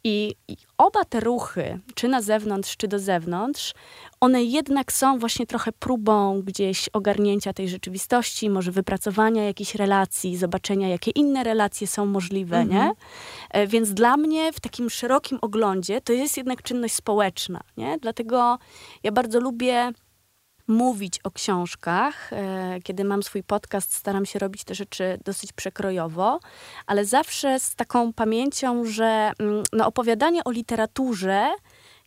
I, 0.04 0.34
I 0.48 0.56
oba 0.78 1.04
te 1.04 1.20
ruchy, 1.20 1.78
czy 1.94 2.08
na 2.08 2.22
zewnątrz, 2.22 2.76
czy 2.76 2.88
do 2.88 2.98
zewnątrz, 2.98 3.74
one 4.20 4.42
jednak 4.44 4.92
są 4.92 5.18
właśnie 5.18 5.46
trochę 5.46 5.72
próbą 5.72 6.42
gdzieś 6.42 6.88
ogarnięcia 6.88 7.52
tej 7.52 7.68
rzeczywistości, 7.68 8.50
może 8.50 8.72
wypracowania 8.72 9.44
jakichś 9.44 9.74
relacji, 9.74 10.36
zobaczenia, 10.36 10.88
jakie 10.88 11.10
inne 11.10 11.44
relacje 11.44 11.86
są 11.86 12.06
możliwe, 12.06 12.58
Mhm. 12.58 12.86
nie? 12.86 12.92
E, 13.50 13.66
Więc 13.66 13.94
dla 13.94 14.16
mnie 14.16 14.52
w 14.52 14.60
takim 14.60 14.90
szerokim 14.90 15.38
oglądzie 15.42 16.00
to 16.00 16.12
jest 16.12 16.36
jednak 16.36 16.62
czynność 16.62 16.94
społeczna, 16.94 17.60
nie? 17.76 17.98
Dlatego 17.98 18.58
ja 19.02 19.12
bardzo 19.12 19.40
lubię 19.40 19.92
mówić 20.72 21.18
o 21.24 21.30
książkach. 21.30 22.32
E, 22.32 22.78
Kiedy 22.82 23.04
mam 23.04 23.22
swój 23.22 23.42
podcast, 23.42 23.94
staram 23.94 24.26
się 24.26 24.38
robić 24.38 24.64
te 24.64 24.74
rzeczy 24.74 25.18
dosyć 25.24 25.52
przekrojowo, 25.52 26.40
ale 26.86 27.04
zawsze 27.04 27.60
z 27.60 27.74
taką 27.74 28.12
pamięcią, 28.12 28.84
że 28.84 29.32
mm, 29.38 29.62
no, 29.72 29.86
opowiadanie 29.86 30.44
o 30.44 30.50
literaturze 30.50 31.50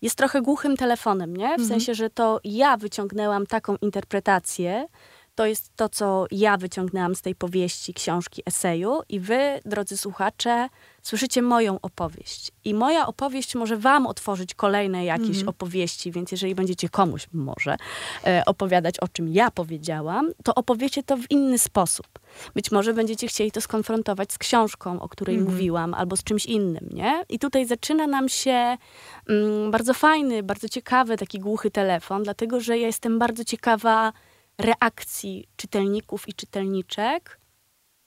jest 0.02 0.16
trochę 0.16 0.42
głuchym 0.42 0.78
telefonem, 0.78 1.38
nie? 1.38 1.48
W 1.48 1.52
Mhm. 1.52 1.68
sensie, 1.70 1.94
że 1.96 2.10
to 2.10 2.40
ja 2.44 2.78
wyciągnęłam 2.78 3.46
taką 3.48 3.76
interpretację, 3.82 4.88
to 5.36 5.46
jest 5.46 5.72
to, 5.76 5.90
co 5.90 6.26
ja 6.32 6.58
wyciągnęłam 6.58 7.16
z 7.16 7.22
tej 7.22 7.36
powieści, 7.36 7.94
książki, 7.94 8.42
eseju 8.46 9.02
i 9.10 9.20
wy, 9.20 9.60
drodzy 9.66 9.98
słuchacze, 9.98 10.70
słyszycie 11.04 11.42
moją 11.42 11.80
opowieść. 11.82 12.52
I 12.66 12.74
moja 12.74 13.08
opowieść 13.08 13.56
może 13.56 13.78
wam 13.78 14.08
otworzyć 14.08 14.54
kolejne 14.54 15.06
jakieś 15.06 15.28
Mhm. 15.30 15.50
opowieści, 15.50 16.12
więc 16.12 16.32
jeżeli 16.32 16.56
będziecie 16.56 16.90
komuś 16.90 17.28
może 17.34 17.76
e, 18.28 18.44
opowiadać, 18.46 19.00
o 19.00 19.08
czym 19.08 19.28
ja 19.30 19.52
powiedziałam, 19.52 20.32
to 20.44 20.56
opowiecie 20.56 21.04
to 21.04 21.18
w 21.18 21.32
inny 21.32 21.58
sposób. 21.58 22.08
Być 22.56 22.72
może 22.72 22.94
będziecie 22.94 23.28
chcieli 23.28 23.52
to 23.52 23.62
skonfrontować 23.62 24.34
z 24.34 24.38
książką, 24.38 25.02
o 25.02 25.10
której 25.10 25.36
Mhm. 25.36 25.54
mówiłam, 25.54 25.94
albo 25.94 26.18
z 26.18 26.24
czymś 26.24 26.46
innym, 26.46 26.90
nie? 26.94 27.24
I 27.30 27.40
tutaj 27.40 27.66
zaczyna 27.66 28.08
nam 28.08 28.30
się 28.30 28.78
mm, 29.30 29.72
bardzo 29.72 29.94
fajny, 29.94 30.44
bardzo 30.44 30.70
ciekawy 30.70 31.18
taki 31.18 31.40
głuchy 31.40 31.72
telefon, 31.72 32.24
dlatego 32.24 32.60
że 32.60 32.78
ja 32.78 32.88
jestem 32.88 33.20
bardzo 33.20 33.44
ciekawa 33.44 34.14
reakcji 34.58 35.48
czytelników 35.58 36.28
i 36.30 36.34
czytelniczek, 36.34 37.40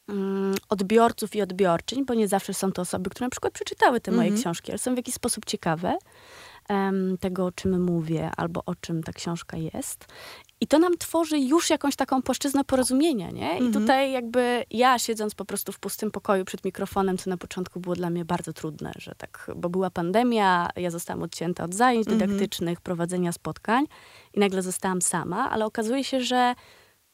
mm, 0.08 0.54
odbiorców 0.68 1.36
i 1.36 1.42
odbiorczyń, 1.42 2.04
bo 2.04 2.14
nie 2.14 2.28
zawsze 2.28 2.54
są 2.54 2.72
to 2.72 2.82
osoby, 2.82 3.10
które 3.10 3.26
na 3.26 3.30
przykład 3.30 3.52
przeczytały 3.52 4.00
te 4.00 4.10
moje 4.10 4.28
Mhm. 4.28 4.40
książki, 4.42 4.72
ale 4.72 4.78
są 4.78 4.94
w 4.94 4.96
jakiś 4.96 5.14
sposób 5.14 5.44
ciekawe 5.44 5.96
tego, 7.20 7.46
o 7.46 7.52
czym 7.52 7.82
mówię, 7.84 8.30
albo 8.36 8.62
o 8.66 8.74
czym 8.74 9.02
ta 9.02 9.12
książka 9.12 9.56
jest. 9.56 10.06
I 10.60 10.66
to 10.66 10.78
nam 10.78 10.96
tworzy 10.98 11.38
już 11.38 11.70
jakąś 11.70 11.96
taką 11.96 12.22
płaszczyznę 12.22 12.64
porozumienia, 12.64 13.30
nie? 13.30 13.48
I 13.58 13.62
Mhm. 13.62 13.72
tutaj 13.72 14.12
jakby 14.12 14.64
ja 14.70 14.98
siedząc 14.98 15.34
po 15.34 15.44
prostu 15.44 15.72
w 15.72 15.78
pustym 15.78 16.10
pokoju 16.10 16.44
przed 16.44 16.64
mikrofonem, 16.64 17.18
co 17.18 17.30
na 17.30 17.36
początku 17.36 17.80
było 17.80 17.94
dla 17.94 18.10
mnie 18.10 18.24
bardzo 18.24 18.52
trudne, 18.52 18.92
że 18.98 19.14
tak, 19.18 19.50
bo 19.56 19.68
była 19.68 19.90
pandemia, 19.90 20.68
ja 20.76 20.90
zostałam 20.90 21.22
odcięta 21.22 21.64
od 21.64 21.74
zajęć 21.74 22.06
Mhm. 22.08 22.18
dydaktycznych, 22.28 22.80
prowadzenia 22.80 23.32
spotkań 23.32 23.84
i 24.34 24.40
nagle 24.40 24.62
zostałam 24.62 25.02
sama, 25.02 25.50
ale 25.50 25.66
okazuje 25.66 26.04
się, 26.04 26.20
że 26.20 26.54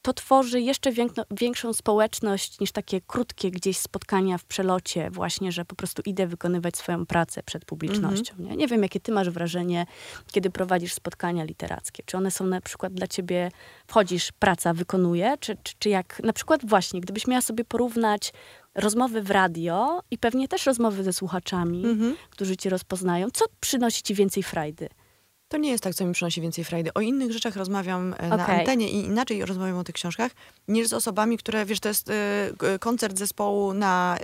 to 0.05 0.13
tworzy 0.13 0.61
jeszcze 0.61 0.91
więk- 0.91 1.25
większą 1.31 1.73
społeczność 1.73 2.59
niż 2.59 2.71
takie 2.71 3.01
krótkie 3.01 3.51
gdzieś 3.51 3.77
spotkania 3.77 4.37
w 4.37 4.45
przelocie, 4.45 5.09
właśnie, 5.11 5.51
że 5.51 5.65
po 5.65 5.75
prostu 5.75 6.01
idę 6.05 6.27
wykonywać 6.27 6.77
swoją 6.77 7.05
pracę 7.05 7.43
przed 7.43 7.65
publicznością. 7.65 8.33
Nie? 8.39 8.55
nie 8.55 8.67
wiem, 8.67 8.83
jakie 8.83 8.99
ty 8.99 9.11
masz 9.11 9.29
wrażenie, 9.29 9.85
kiedy 10.31 10.49
prowadzisz 10.49 10.93
spotkania 10.93 11.43
literackie. 11.43 12.03
Czy 12.05 12.17
one 12.17 12.31
są 12.31 12.45
na 12.45 12.61
przykład 12.61 12.93
dla 12.93 13.07
ciebie, 13.07 13.51
wchodzisz, 13.87 14.31
praca 14.31 14.73
wykonuje, 14.73 15.35
czy, 15.39 15.57
czy, 15.63 15.73
czy 15.79 15.89
jak 15.89 16.21
na 16.23 16.33
przykład 16.33 16.65
właśnie, 16.65 17.01
gdybyś 17.01 17.27
miała 17.27 17.41
sobie 17.41 17.63
porównać 17.65 18.33
rozmowy 18.75 19.21
w 19.21 19.31
radio 19.31 20.01
i 20.11 20.17
pewnie 20.17 20.47
też 20.47 20.65
rozmowy 20.65 21.03
ze 21.03 21.13
słuchaczami, 21.13 21.85
Mhm. 21.85 22.15
którzy 22.29 22.57
cię 22.57 22.69
rozpoznają, 22.69 23.27
co 23.33 23.45
przynosi 23.59 24.03
ci 24.03 24.13
więcej 24.13 24.43
frajdy? 24.43 24.89
To 25.47 25.57
nie 25.57 25.69
jest 25.71 25.83
tak, 25.83 25.95
co 25.95 26.05
mi 26.05 26.13
przynosi 26.13 26.41
więcej 26.41 26.63
frajdy. 26.63 26.93
O 26.93 27.01
innych 27.01 27.31
rzeczach 27.31 27.55
rozmawiam 27.55 28.15
e, 28.17 28.27
na 28.29 28.37
antenie 28.59 28.89
i 28.89 28.95
inaczej 29.05 29.45
rozmawiam 29.45 29.77
o 29.77 29.83
tych 29.83 29.95
książkach, 29.95 30.31
niż 30.67 30.87
z 30.87 30.93
osobami, 30.93 31.37
które, 31.37 31.65
wiesz, 31.65 31.79
to 31.79 31.89
jest 31.89 32.07
g- 32.59 32.79
koncert 32.79 33.17
zespołu 33.17 33.73
na, 33.73 34.17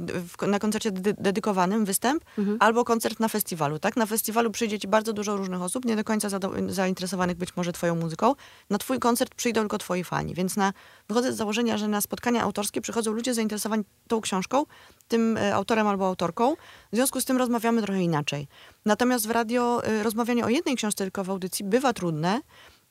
d- 0.00 0.12
w, 0.20 0.46
na 0.46 0.58
koncercie 0.58 0.90
dy- 0.90 1.14
dedykowanym, 1.18 1.84
występ, 1.84 2.24
Mhm. 2.38 2.56
albo 2.60 2.84
koncert 2.84 3.20
na 3.20 3.28
festiwalu, 3.28 3.78
tak? 3.78 3.96
Na 3.96 4.06
festiwalu 4.06 4.50
przyjdzie 4.50 4.78
ci 4.78 4.88
bardzo 4.88 5.12
dużo 5.12 5.36
różnych 5.36 5.62
osób, 5.62 5.84
nie 5.84 5.96
do 5.96 6.04
końca 6.04 6.28
zado- 6.28 6.70
zainteresowanych 6.72 7.36
być 7.36 7.56
może 7.56 7.72
twoją 7.72 7.94
muzyką. 7.94 8.34
Na 8.70 8.78
twój 8.78 8.98
koncert 8.98 9.34
przyjdą 9.34 9.60
tylko 9.60 9.78
twoi 9.78 10.04
fani, 10.04 10.34
więc 10.34 10.56
na, 10.56 10.72
wychodzę 11.08 11.32
z 11.32 11.36
założenia, 11.36 11.78
że 11.78 11.88
na 11.88 12.00
spotkania 12.00 12.42
autorskie 12.42 12.80
przychodzą 12.80 13.12
ludzie 13.12 13.34
zainteresowani 13.34 13.84
tą 14.08 14.20
książką, 14.20 14.64
tym 15.08 15.36
e, 15.36 15.54
autorem 15.54 15.86
albo 15.86 16.06
autorką. 16.06 16.54
W 16.92 16.96
związku 16.96 17.20
z 17.20 17.24
tym 17.24 17.36
rozmawiamy 17.36 17.82
trochę 17.82 18.02
inaczej. 18.02 18.48
Natomiast 18.84 19.26
w 19.26 19.30
radio 19.30 19.82
rozmawianie 20.02 20.44
o 20.44 20.48
jednej 20.48 20.67
jednej 20.68 20.76
książce, 20.76 21.04
tylko 21.04 21.24
w 21.24 21.30
audycji, 21.30 21.64
bywa 21.64 21.92
trudne. 21.92 22.40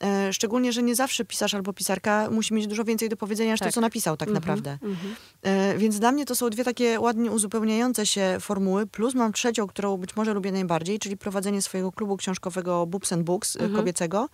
E, 0.03 0.33
szczególnie, 0.33 0.71
że 0.73 0.83
nie 0.83 0.95
zawsze 0.95 1.25
pisarz 1.25 1.53
albo 1.53 1.73
pisarka 1.73 2.29
musi 2.31 2.53
mieć 2.53 2.67
dużo 2.67 2.83
więcej 2.83 3.09
do 3.09 3.17
powiedzenia 3.17 3.51
niż 3.51 3.59
Tak. 3.59 3.69
to, 3.69 3.73
co 3.73 3.81
napisał 3.81 4.17
tak 4.17 4.27
Mhm, 4.29 4.43
naprawdę. 4.43 4.71
mhm. 4.89 5.15
E, 5.43 5.77
Więc 5.77 5.99
dla 5.99 6.11
mnie 6.11 6.25
to 6.25 6.35
są 6.35 6.49
dwie 6.49 6.63
takie 6.63 6.99
ładnie 6.99 7.31
uzupełniające 7.31 8.05
się 8.05 8.37
formuły, 8.39 8.87
plus 8.87 9.15
mam 9.15 9.33
trzecią, 9.33 9.67
którą 9.67 9.97
być 9.97 10.15
może 10.15 10.33
lubię 10.33 10.51
najbardziej, 10.51 10.99
czyli 10.99 11.17
prowadzenie 11.17 11.61
swojego 11.61 11.91
klubu 11.91 12.17
książkowego 12.17 12.85
Boobs 12.85 13.13
and 13.13 13.23
Books 13.23 13.55
e, 13.55 13.59
Mhm. 13.59 13.75
kobiecego, 13.75 14.29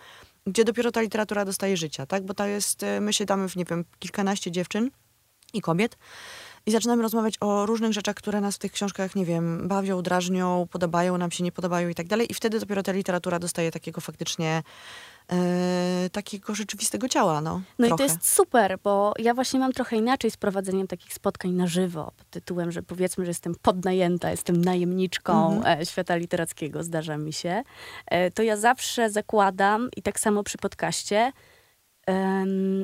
gdzie 0.48 0.64
dopiero 0.64 0.92
ta 0.92 1.02
literatura 1.02 1.46
dostaje 1.46 1.78
życia, 1.78 2.06
tak? 2.06 2.26
Bo 2.26 2.34
to 2.34 2.46
jest, 2.46 2.86
my 3.02 3.14
siadamy 3.14 3.50
w, 3.50 3.56
nie 3.56 3.66
wiem, 3.66 3.86
kilkanaście 4.00 4.52
dziewczyn 4.52 4.90
i 5.54 5.62
kobiet 5.62 5.98
i 6.66 6.72
zaczynamy 6.72 7.04
rozmawiać 7.04 7.36
o 7.40 7.66
różnych 7.66 7.94
rzeczach, 7.94 8.16
które 8.16 8.42
nas 8.42 8.56
w 8.56 8.60
tych 8.60 8.72
książkach, 8.72 9.16
nie 9.16 9.26
wiem, 9.26 9.68
bawią, 9.68 10.02
drażnią, 10.02 10.68
podobają 10.72 11.18
nam 11.18 11.32
się, 11.32 11.44
nie 11.44 11.52
podobają 11.52 11.90
i 11.90 11.96
tak 11.96 12.08
dalej. 12.08 12.32
I 12.32 12.34
wtedy 12.34 12.60
dopiero 12.60 12.84
ta 12.84 12.92
literatura 12.92 13.40
dostaje 13.40 13.72
takiego 13.72 14.02
faktycznie 14.02 14.64
e, 15.32 16.10
takiego 16.12 16.56
rzeczywistego 16.56 17.10
ciała, 17.10 17.42
no. 17.42 17.62
No 17.80 17.88
trochę. 17.88 18.04
i 18.04 18.08
to 18.08 18.14
jest 18.14 18.34
super, 18.34 18.78
bo 18.84 19.14
ja 19.20 19.34
właśnie 19.34 19.60
mam 19.60 19.74
trochę 19.74 19.96
inaczej 19.96 20.32
z 20.32 20.38
prowadzeniem 20.38 20.88
takich 20.88 21.14
spotkań 21.14 21.52
na 21.52 21.68
żywo, 21.68 22.12
pod 22.18 22.30
tytułem, 22.30 22.72
że 22.72 22.84
powiedzmy, 22.84 23.26
że 23.26 23.30
jestem 23.30 23.56
podnajęta, 23.62 24.32
jestem 24.32 24.66
najemniczką 24.66 25.54
Mhm. 25.56 25.82
e, 25.82 25.86
świata 25.86 26.16
literackiego, 26.16 26.84
zdarza 26.84 27.18
mi 27.18 27.34
się. 27.34 27.64
E, 28.08 28.32
to 28.32 28.44
ja 28.44 28.58
zawsze 28.58 29.10
zakładam, 29.10 29.90
i 29.98 30.02
tak 30.02 30.20
samo 30.20 30.44
przy 30.44 30.58
podcaście, 30.58 31.32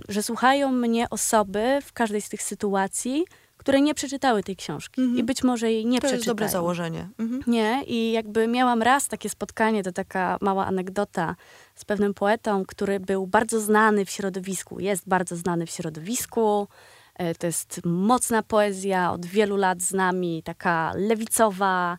że 0.09 0.24
słuchają 0.24 0.71
mnie 0.71 1.09
osoby 1.09 1.79
w 1.83 1.93
każdej 1.93 2.21
z 2.21 2.29
tych 2.29 2.41
sytuacji, 2.41 3.25
które 3.60 3.82
nie 3.82 3.94
przeczytały 3.94 4.44
tej 4.44 4.56
książki 4.56 5.01
Mhm. 5.01 5.20
i 5.20 5.24
być 5.24 5.44
może 5.44 5.72
jej 5.72 5.86
nie 5.86 5.98
to 5.98 6.01
przeczytają. 6.01 6.16
jest 6.18 6.28
dobre 6.28 6.50
założenie. 6.50 7.10
Mhm. 7.20 7.44
Nie, 7.48 7.84
i 7.88 8.12
jakby 8.12 8.48
miałam 8.48 8.82
raz 8.82 9.08
takie 9.08 9.30
spotkanie, 9.30 9.84
to 9.84 9.92
taka 9.92 10.38
mała 10.42 10.66
anegdota 10.66 11.36
z 11.75 11.86
pewnym 11.86 12.13
poetą, 12.13 12.66
który 12.66 13.00
był 13.00 13.28
bardzo 13.28 13.60
znany 13.60 14.06
w 14.06 14.10
środowisku, 14.10 14.80
jest 14.80 15.08
bardzo 15.08 15.36
znany 15.36 15.66
w 15.66 15.70
środowisku. 15.70 16.68
E, 17.16 17.36
To 17.36 17.48
jest 17.48 17.82
mocna 17.86 18.44
poezja, 18.44 19.12
od 19.12 19.25
wielu 19.25 19.56
lat 19.58 19.82
z 19.82 19.94
nami, 19.94 20.44
taka 20.44 20.92
lewicowa. 20.96 21.98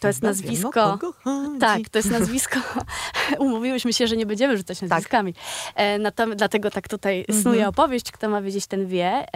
To 0.00 0.06
jest 0.06 0.20
Chyba 0.20 0.28
nazwisko. 0.28 0.98
Tak, 1.60 1.88
to 1.90 1.98
jest 1.98 2.10
nazwisko. 2.10 2.60
Umówiłyśmy 3.38 3.92
się, 3.92 4.06
że 4.06 4.16
nie 4.16 4.26
będziemy 4.26 4.56
rzucać 4.56 4.78
Tak. 4.80 4.88
nazwiskami. 4.88 5.34
Natom- 5.98 6.34
dlatego 6.34 6.70
tak 6.70 6.88
tutaj 6.88 7.20
Mhm. 7.20 7.42
snuję 7.42 7.68
opowieść, 7.68 8.12
kto 8.12 8.28
ma 8.28 8.42
wiedzieć, 8.42 8.66
ten 8.66 8.86
wie. 8.86 9.26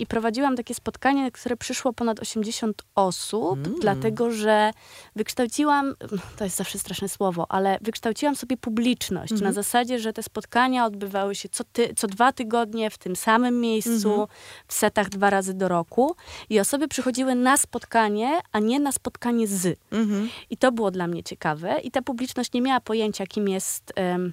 I 0.00 0.06
prowadziłam 0.06 0.56
takie 0.56 0.74
spotkanie, 0.74 1.22
na 1.22 1.30
które 1.30 1.56
przyszło 1.56 1.92
ponad 1.92 2.20
80 2.20 2.82
osób, 2.94 3.58
Mm. 3.66 3.78
dlatego 3.80 4.30
że 4.30 4.70
wykształciłam, 5.16 5.94
to 6.36 6.44
jest 6.44 6.56
zawsze 6.56 6.78
straszne 6.78 7.08
słowo, 7.08 7.46
ale 7.48 7.78
wykształciłam 7.80 8.36
sobie 8.36 8.56
publiczność 8.56 9.32
Mhm. 9.32 9.48
na 9.48 9.52
zasadzie, 9.52 9.98
że 9.98 10.12
te 10.12 10.22
spotkania 10.22 10.84
odbywały 10.86 11.34
się 11.34 11.48
co, 11.48 11.64
ty, 11.72 11.94
co 11.96 12.06
dwa 12.06 12.32
tygodnie 12.32 12.90
w 12.90 12.98
tym 12.98 13.16
samym 13.16 13.60
miejscu, 13.60 14.10
Mhm. 14.10 14.26
w 14.66 14.72
setach 14.74 15.08
dwa 15.08 15.30
razy 15.30 15.54
do 15.54 15.68
roku 15.68 16.16
i 16.50 16.60
osoby 16.60 16.88
przychodziły 16.88 17.34
na 17.34 17.56
spotkanie, 17.56 18.40
a 18.52 18.58
nie 18.58 18.80
na 18.80 18.92
spotkanie 18.92 19.37
z. 19.46 19.78
Mhm. 19.92 20.28
I 20.50 20.56
to 20.56 20.72
było 20.72 20.90
dla 20.90 21.06
mnie 21.06 21.22
ciekawe. 21.22 21.80
I 21.80 21.90
ta 21.90 22.02
publiczność 22.02 22.52
nie 22.52 22.62
miała 22.62 22.80
pojęcia, 22.80 23.26
kim 23.26 23.48
jest 23.48 23.92
em, 23.96 24.32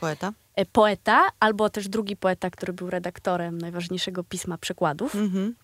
Poeta. 0.00 0.32
e, 0.54 0.66
poeta, 0.66 1.28
albo 1.40 1.70
też 1.70 1.88
drugi 1.88 2.16
poeta, 2.16 2.50
który 2.50 2.72
był 2.72 2.90
redaktorem 2.90 3.58
najważniejszego 3.58 4.24
pisma 4.24 4.58
przekładów. 4.58 5.14
Mhm. 5.14 5.54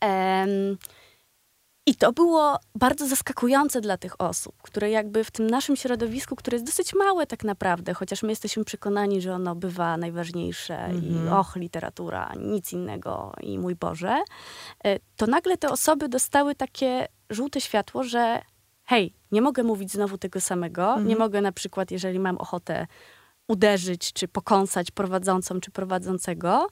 Em, 0.00 0.76
I 1.88 1.94
to 1.94 2.12
było 2.12 2.58
bardzo 2.74 3.06
zaskakujące 3.06 3.80
dla 3.80 3.96
tych 3.96 4.20
osób, 4.20 4.54
które 4.62 4.90
jakby 4.90 5.24
w 5.24 5.30
tym 5.30 5.46
naszym 5.50 5.76
środowisku, 5.76 6.36
które 6.36 6.54
jest 6.54 6.66
dosyć 6.66 6.94
małe 6.94 7.26
tak 7.26 7.44
naprawdę, 7.44 7.94
chociaż 7.94 8.22
my 8.22 8.28
jesteśmy 8.30 8.64
przekonani, 8.64 9.20
że 9.20 9.34
ono 9.34 9.54
bywa 9.54 9.96
najważniejsze 9.96 10.88
i 10.92 11.08
Mhm. 11.16 11.32
och, 11.32 11.56
literatura, 11.56 12.32
nic 12.40 12.72
innego 12.72 13.32
i 13.40 13.58
mój 13.58 13.74
Boże, 13.74 14.18
e, 14.84 14.98
to 15.16 15.26
nagle 15.26 15.56
te 15.56 15.70
osoby 15.70 16.08
dostały 16.08 16.54
takie 16.54 17.08
żółte 17.30 17.60
światło, 17.60 18.02
że 18.04 18.42
hej, 18.84 19.12
nie 19.32 19.42
mogę 19.42 19.62
mówić 19.62 19.92
znowu 19.92 20.18
tego 20.18 20.40
samego, 20.40 20.88
Mhm. 20.88 21.08
nie 21.08 21.16
mogę 21.16 21.40
na 21.40 21.52
przykład, 21.52 21.90
jeżeli 21.90 22.18
mam 22.18 22.38
ochotę 22.38 22.86
uderzyć, 23.48 24.12
czy 24.12 24.28
pokąsać 24.28 24.90
prowadzącą, 24.90 25.60
czy 25.60 25.70
prowadzącego, 25.70 26.66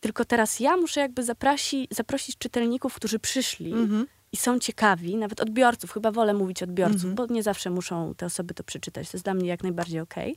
tylko 0.00 0.24
teraz 0.24 0.60
ja 0.60 0.76
muszę 0.76 1.00
jakby 1.00 1.24
zaprasi, 1.24 1.88
zaprosić 1.90 2.38
czytelników, 2.38 2.94
którzy 2.94 3.18
przyszli 3.18 3.72
Mhm. 3.72 4.06
i 4.32 4.36
są 4.36 4.58
ciekawi, 4.58 5.16
nawet 5.16 5.40
odbiorców, 5.40 5.92
chyba 5.92 6.10
wolę 6.10 6.34
mówić 6.34 6.62
odbiorców, 6.62 7.04
Mhm. 7.04 7.14
bo 7.14 7.26
nie 7.34 7.42
zawsze 7.42 7.70
muszą 7.70 8.14
te 8.14 8.26
osoby 8.26 8.54
to 8.54 8.64
przeczytać. 8.64 9.10
To 9.10 9.16
jest 9.16 9.24
dla 9.24 9.34
mnie 9.34 9.48
jak 9.48 9.62
najbardziej 9.62 10.00
okej. 10.00 10.36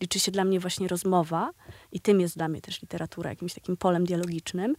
Liczy 0.00 0.20
się 0.20 0.32
dla 0.32 0.44
mnie 0.44 0.60
właśnie 0.60 0.88
rozmowa 0.88 1.50
i 1.92 2.00
tym 2.00 2.20
jest 2.20 2.36
dla 2.36 2.48
mnie 2.48 2.60
też 2.60 2.82
literatura, 2.82 3.30
jakimś 3.30 3.54
takim 3.54 3.76
polem 3.76 4.04
dialogicznym. 4.04 4.76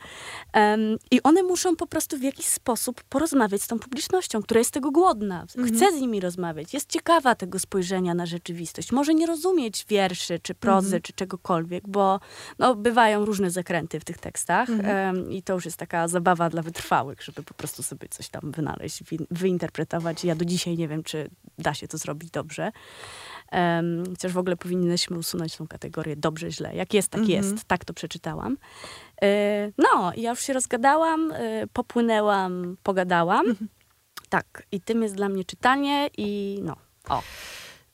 Em, 0.54 0.98
I 1.12 1.24
one 1.24 1.44
muszą 1.44 1.76
po 1.76 1.88
prostu 1.88 2.18
w 2.18 2.24
jakiś 2.24 2.46
sposób 2.46 3.04
porozmawiać 3.04 3.62
z 3.62 3.68
tą 3.68 3.80
publicznością, 3.80 4.42
która 4.42 4.60
jest 4.60 4.72
tego 4.72 4.92
głodna, 4.92 5.46
chce 5.68 5.92
z 5.98 6.02
nimi 6.02 6.20
rozmawiać, 6.20 6.74
jest 6.74 6.90
ciekawa 6.90 7.36
tego 7.36 7.60
spojrzenia 7.60 8.14
na 8.14 8.26
rzeczywistość. 8.26 8.92
Może 8.92 9.14
nie 9.14 9.26
rozumieć 9.28 9.86
wierszy, 9.90 10.40
czy 10.40 10.56
prozy, 10.56 10.88
Mhm. 10.88 11.02
czy 11.02 11.14
czegokolwiek, 11.14 11.88
bo 11.88 12.20
no, 12.60 12.76
bywają 12.76 13.26
różne 13.26 13.52
zakręty 13.52 14.00
w 14.00 14.06
tych 14.06 14.18
tekstach 14.18 14.70
Mhm. 14.70 15.16
em, 15.18 15.32
i 15.32 15.44
to 15.44 15.54
już 15.54 15.66
jest 15.66 15.78
taka 15.78 16.08
zabawa 16.08 16.50
dla 16.50 16.62
wytrwałych, 16.62 17.24
żeby 17.24 17.44
po 17.44 17.54
prostu 17.54 17.84
sobie 17.84 18.08
coś 18.10 18.30
tam 18.30 18.52
wynaleźć, 18.52 19.04
wyinterpretować. 19.32 20.24
Ja 20.24 20.36
do 20.36 20.46
dzisiaj 20.46 20.78
nie 20.78 20.88
wiem, 20.88 21.04
czy 21.04 21.30
da 21.58 21.74
się 21.74 21.88
to 21.88 21.98
zrobić 21.98 22.32
dobrze. 22.32 22.72
Um, 23.52 24.04
chociaż 24.10 24.32
w 24.32 24.38
ogóle 24.38 24.58
powinniśmy 24.58 25.18
usunąć 25.18 25.58
tą 25.58 25.68
kategorię 25.68 26.16
dobrze, 26.16 26.52
źle. 26.52 26.76
Jak 26.76 26.94
jest, 26.94 27.10
tak 27.10 27.22
Mhm. 27.22 27.44
jest. 27.44 27.64
Tak 27.66 27.86
to 27.86 27.94
przeczytałam. 27.94 28.58
E, 29.22 29.72
no, 29.78 30.12
ja 30.18 30.30
już 30.30 30.40
się 30.42 30.54
rozgadałam, 30.54 31.32
e, 31.32 31.68
popłynęłam, 31.74 32.78
pogadałam. 32.84 33.46
Tak, 34.30 34.64
i 34.72 34.82
tym 34.82 35.04
jest 35.04 35.16
dla 35.16 35.30
mnie 35.30 35.46
czytanie 35.46 36.10
i 36.18 36.60
no, 36.64 36.76
o. 37.10 37.22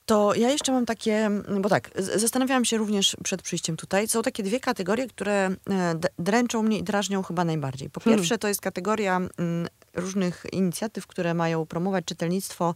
To 0.06 0.36
ja 0.36 0.50
jeszcze 0.50 0.72
mam 0.72 0.86
takie, 0.86 1.30
bo 1.62 1.70
tak, 1.70 1.92
zastanawiałam 1.96 2.66
się 2.66 2.78
również 2.78 3.18
przed 3.24 3.42
przyjściem 3.42 3.78
tutaj. 3.78 4.08
Są 4.08 4.22
takie 4.22 4.44
dwie 4.44 4.60
kategorie, 4.60 5.08
które 5.08 5.50
e, 5.70 5.96
d- 5.96 6.10
dręczą 6.20 6.64
mnie 6.64 6.78
i 6.80 6.84
drażnią 6.84 7.24
chyba 7.24 7.46
najbardziej. 7.46 7.90
Po 7.90 8.00
Hmm. 8.00 8.20
pierwsze, 8.20 8.38
to 8.38 8.48
jest 8.48 8.62
kategoria 8.62 9.18
mm, 9.18 9.68
różnych 9.94 10.46
inicjatyw, 10.52 11.08
które 11.08 11.34
mają 11.34 11.66
promować 11.66 12.06
czytelnictwo, 12.06 12.76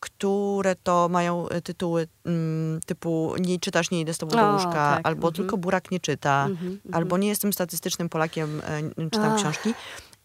które 0.00 0.74
to 0.82 1.08
mają 1.08 1.48
e, 1.48 1.60
tytuły 1.60 2.06
mm, 2.24 2.80
typu 2.86 3.34
nie 3.38 3.58
czytasz, 3.58 3.90
nie 3.90 4.00
idę 4.00 4.14
z 4.14 4.18
tobą 4.18 4.36
do 4.36 4.50
O, 4.50 4.52
łóżka, 4.52 4.72
tak, 4.72 5.00
albo 5.06 5.28
mhm. 5.28 5.34
tylko 5.34 5.56
burak 5.56 5.90
nie 5.90 6.00
czyta, 6.00 6.46
Mhm, 6.50 6.72
mhm. 6.72 6.94
albo 6.94 7.18
nie 7.18 7.28
jestem 7.28 7.52
statystycznym 7.52 8.08
Polakiem, 8.08 8.62
e, 8.96 9.10
czytam 9.10 9.36
książki. 9.36 9.74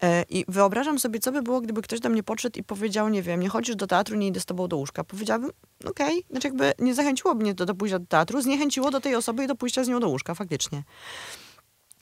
E, 0.02 0.22
I 0.28 0.44
wyobrażam 0.48 0.98
sobie, 0.98 1.20
co 1.20 1.32
by 1.32 1.42
było, 1.42 1.60
gdyby 1.60 1.82
ktoś 1.82 2.00
do 2.00 2.08
mnie 2.08 2.22
podszedł 2.22 2.58
i 2.58 2.62
powiedział, 2.62 3.08
nie 3.08 3.22
wiem, 3.22 3.40
nie 3.40 3.48
chodzisz 3.48 3.76
do 3.76 3.86
teatru, 3.86 4.16
nie 4.16 4.26
idę 4.26 4.40
z 4.40 4.44
tobą 4.44 4.68
do 4.68 4.76
łóżka. 4.76 5.04
Powiedziałabym, 5.04 5.50
okej, 5.84 6.24
znaczy 6.30 6.48
jakby 6.48 6.72
nie 6.78 6.94
zachęciło 6.94 7.34
mnie 7.34 7.54
to 7.54 7.66
do 7.66 7.74
pójścia 7.74 7.98
do 7.98 8.06
teatru, 8.06 8.42
zniechęciło 8.42 8.90
do 8.90 9.00
tej 9.00 9.14
osoby 9.14 9.44
i 9.44 9.46
do 9.46 9.54
pójścia 9.54 9.84
z 9.84 9.88
nią 9.88 10.00
do 10.00 10.08
łóżka, 10.08 10.34
faktycznie. 10.34 10.82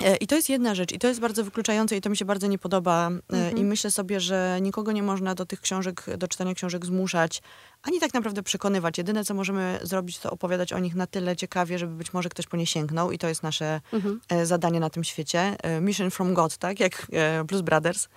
E, 0.02 0.16
I 0.16 0.26
to 0.26 0.36
jest 0.36 0.48
jedna 0.48 0.74
rzecz, 0.74 0.92
i 0.92 0.98
to 0.98 1.08
jest 1.08 1.20
bardzo 1.20 1.44
wykluczające, 1.44 1.96
i 1.96 2.00
to 2.00 2.10
mi 2.10 2.16
się 2.16 2.24
bardzo 2.24 2.46
nie 2.46 2.58
podoba. 2.58 3.10
E, 3.32 3.36
Mhm. 3.36 3.58
I 3.58 3.64
myślę 3.64 3.90
sobie, 3.90 4.20
że 4.20 4.58
nikogo 4.62 4.92
nie 4.92 5.02
można 5.02 5.34
do 5.34 5.46
tych 5.46 5.60
książek, 5.60 6.04
do 6.18 6.28
czytania 6.28 6.54
książek 6.54 6.86
zmuszać, 6.86 7.42
ani 7.82 8.00
tak 8.00 8.14
naprawdę 8.14 8.42
przekonywać. 8.42 8.98
Jedyne, 8.98 9.24
co 9.24 9.34
możemy 9.34 9.78
zrobić, 9.82 10.18
to 10.18 10.30
opowiadać 10.30 10.72
o 10.72 10.78
nich 10.78 10.94
na 10.94 11.06
tyle 11.06 11.36
ciekawie, 11.36 11.78
żeby 11.78 11.94
być 11.94 12.12
może 12.12 12.28
ktoś 12.28 12.46
po 12.46 12.56
nie 12.56 12.66
sięgnął, 12.66 13.12
i 13.12 13.18
to 13.18 13.28
jest 13.28 13.42
nasze 13.42 13.80
Mhm. 13.92 14.20
e, 14.28 14.46
zadanie 14.46 14.80
na 14.80 14.90
tym 14.90 15.04
świecie. 15.04 15.56
Mission 15.80 16.10
from 16.10 16.34
God, 16.34 16.56
tak? 16.56 16.80
Jak 16.80 17.06
Blues 17.46 17.62
Brothers. 17.62 18.08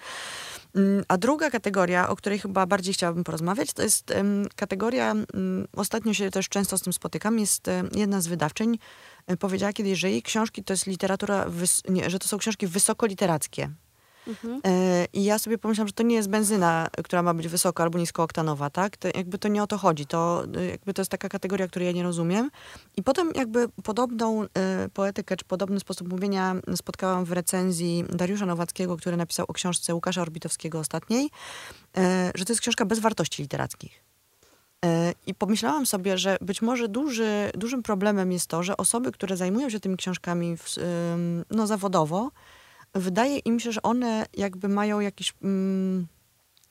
Mm, 0.76 1.04
A 1.08 1.18
druga 1.18 1.50
kategoria, 1.50 2.10
o 2.10 2.16
której 2.16 2.40
chyba 2.40 2.66
bardziej 2.66 2.94
chciałabym 2.94 3.24
porozmawiać, 3.24 3.74
to 3.74 3.84
jest 3.84 4.14
kategoria, 4.56 5.12
mm, 5.12 5.68
ostatnio 5.76 6.14
się 6.14 6.32
też 6.32 6.50
często 6.50 6.78
z 6.78 6.82
tym 6.82 6.94
spotykam, 6.94 7.40
jest 7.40 7.66
jedna 7.96 8.22
z 8.22 8.28
wydawczyń, 8.28 8.78
powiedziała 9.40 9.74
kiedyś, 9.74 10.00
że 10.00 10.12
jej 10.12 10.22
książki 10.24 10.64
to 10.64 10.74
jest 10.74 10.88
literatura, 10.88 11.46
nie, 11.90 12.10
że 12.10 12.20
to 12.20 12.28
są 12.28 12.38
książki 12.38 12.68
wysokoliterackie. 12.68 13.70
Mhm. 14.28 14.62
E, 14.66 15.06
I 15.14 15.24
ja 15.24 15.40
sobie 15.40 15.58
pomyślałam, 15.58 15.88
że 15.88 15.94
to 15.94 16.04
nie 16.04 16.16
jest 16.16 16.30
benzyna, 16.30 16.88
która 17.04 17.24
ma 17.24 17.34
być 17.34 17.48
wysoko 17.48 17.84
albo 17.84 18.00
niskooktanowa, 18.00 18.70
tak? 18.70 18.98
To 18.98 19.08
jakby 19.16 19.38
to 19.38 19.48
nie 19.48 19.64
o 19.64 19.68
to 19.68 19.78
chodzi. 19.78 20.06
To 20.06 20.44
e, 20.58 20.66
jakby 20.66 20.94
to 20.94 21.02
jest 21.02 21.12
taka 21.12 21.30
kategoria, 21.30 21.68
której 21.68 21.86
ja 21.86 21.92
nie 21.92 22.04
rozumiem. 22.04 22.52
I 22.96 23.04
potem 23.04 23.32
jakby 23.36 23.70
podobną 23.84 24.44
e, 24.44 24.48
poetykę, 24.94 25.38
czy 25.38 25.46
podobny 25.46 25.80
sposób 25.80 26.10
mówienia 26.10 26.56
spotkałam 26.76 27.26
w 27.26 27.32
recenzji 27.32 28.06
Dariusza 28.10 28.46
Nowackiego, 28.46 28.98
który 28.98 29.18
napisał 29.18 29.46
o 29.50 29.54
książce 29.54 29.96
Łukasza 29.96 30.22
Orbitowskiego 30.22 30.80
ostatniej, 30.80 31.30
e, 31.98 32.32
że 32.36 32.46
to 32.46 32.54
jest 32.54 32.62
książka 32.62 32.86
bez 32.86 33.00
wartości 33.00 33.42
literackich. 33.42 34.07
I 35.28 35.36
pomyślałam 35.36 35.86
sobie, 35.86 36.18
że 36.18 36.38
być 36.42 36.62
może 36.62 36.88
duży, 36.88 37.52
dużym 37.54 37.84
problemem 37.84 38.32
jest 38.32 38.48
to, 38.48 38.64
że 38.64 38.78
osoby, 38.78 39.12
które 39.12 39.38
zajmują 39.38 39.70
się 39.70 39.80
tymi 39.80 39.98
książkami 39.98 40.58
w, 40.58 40.76
no, 41.52 41.68
zawodowo, 41.68 42.32
wydaje 42.94 43.38
im 43.38 43.60
się, 43.60 43.72
że 43.72 43.82
one 43.82 44.26
jakby 44.34 44.68
mają 44.68 45.00
jakiś, 45.00 45.34
mm, 45.44 46.08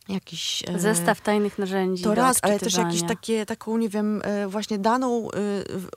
jakiś... 0.08 0.62
E, 0.66 0.78
Zestaw 0.78 1.20
tajnych 1.20 1.58
narzędzi 1.58 2.04
To 2.04 2.14
raz, 2.14 2.38
ale 2.42 2.58
też 2.58 2.74
jakieś 2.74 3.02
takie, 3.02 3.46
taką, 3.46 3.78
nie 3.78 3.88
wiem, 3.88 4.22
e, 4.24 4.48
właśnie 4.48 4.78
daną 4.78 5.28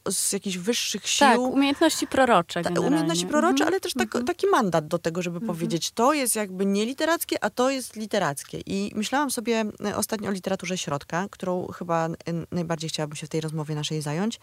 e, 0.08 0.12
z 0.12 0.34
jakichś 0.34 0.58
wyższych 0.58 1.08
sił. 1.08 1.28
Tak, 1.28 1.40
umiejętności 1.40 2.08
prorocze 2.08 2.62
Ta, 2.62 2.82
Umiejętności 2.82 3.26
prorocze, 3.26 3.64
mhm. 3.64 3.68
ale 3.68 3.80
też 3.80 3.94
tak, 3.94 4.06
mhm. 4.06 4.26
taki 4.26 4.48
mandat 4.48 4.88
do 4.88 5.00
tego, 5.00 5.22
żeby 5.22 5.38
mhm. 5.38 5.48
powiedzieć, 5.48 5.92
to 5.92 6.14
jest 6.14 6.36
jakby 6.36 6.66
nie 6.66 6.86
literackie, 6.86 7.44
a 7.44 7.50
to 7.50 7.70
jest 7.70 7.96
literackie. 7.96 8.62
I 8.66 8.92
myślałam 8.96 9.32
sobie 9.32 9.66
ostatnio 9.96 10.30
o 10.30 10.34
literaturze 10.34 10.78
środka, 10.78 11.28
którą 11.32 11.68
chyba 11.68 12.10
najbardziej 12.52 12.90
chciałabym 12.90 13.16
się 13.16 13.28
w 13.28 13.30
tej 13.30 13.42
rozmowie 13.42 13.76
naszej 13.76 14.02
zająć 14.02 14.40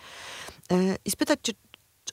i 1.05 1.11
spytać, 1.11 1.39
czy, 1.43 1.53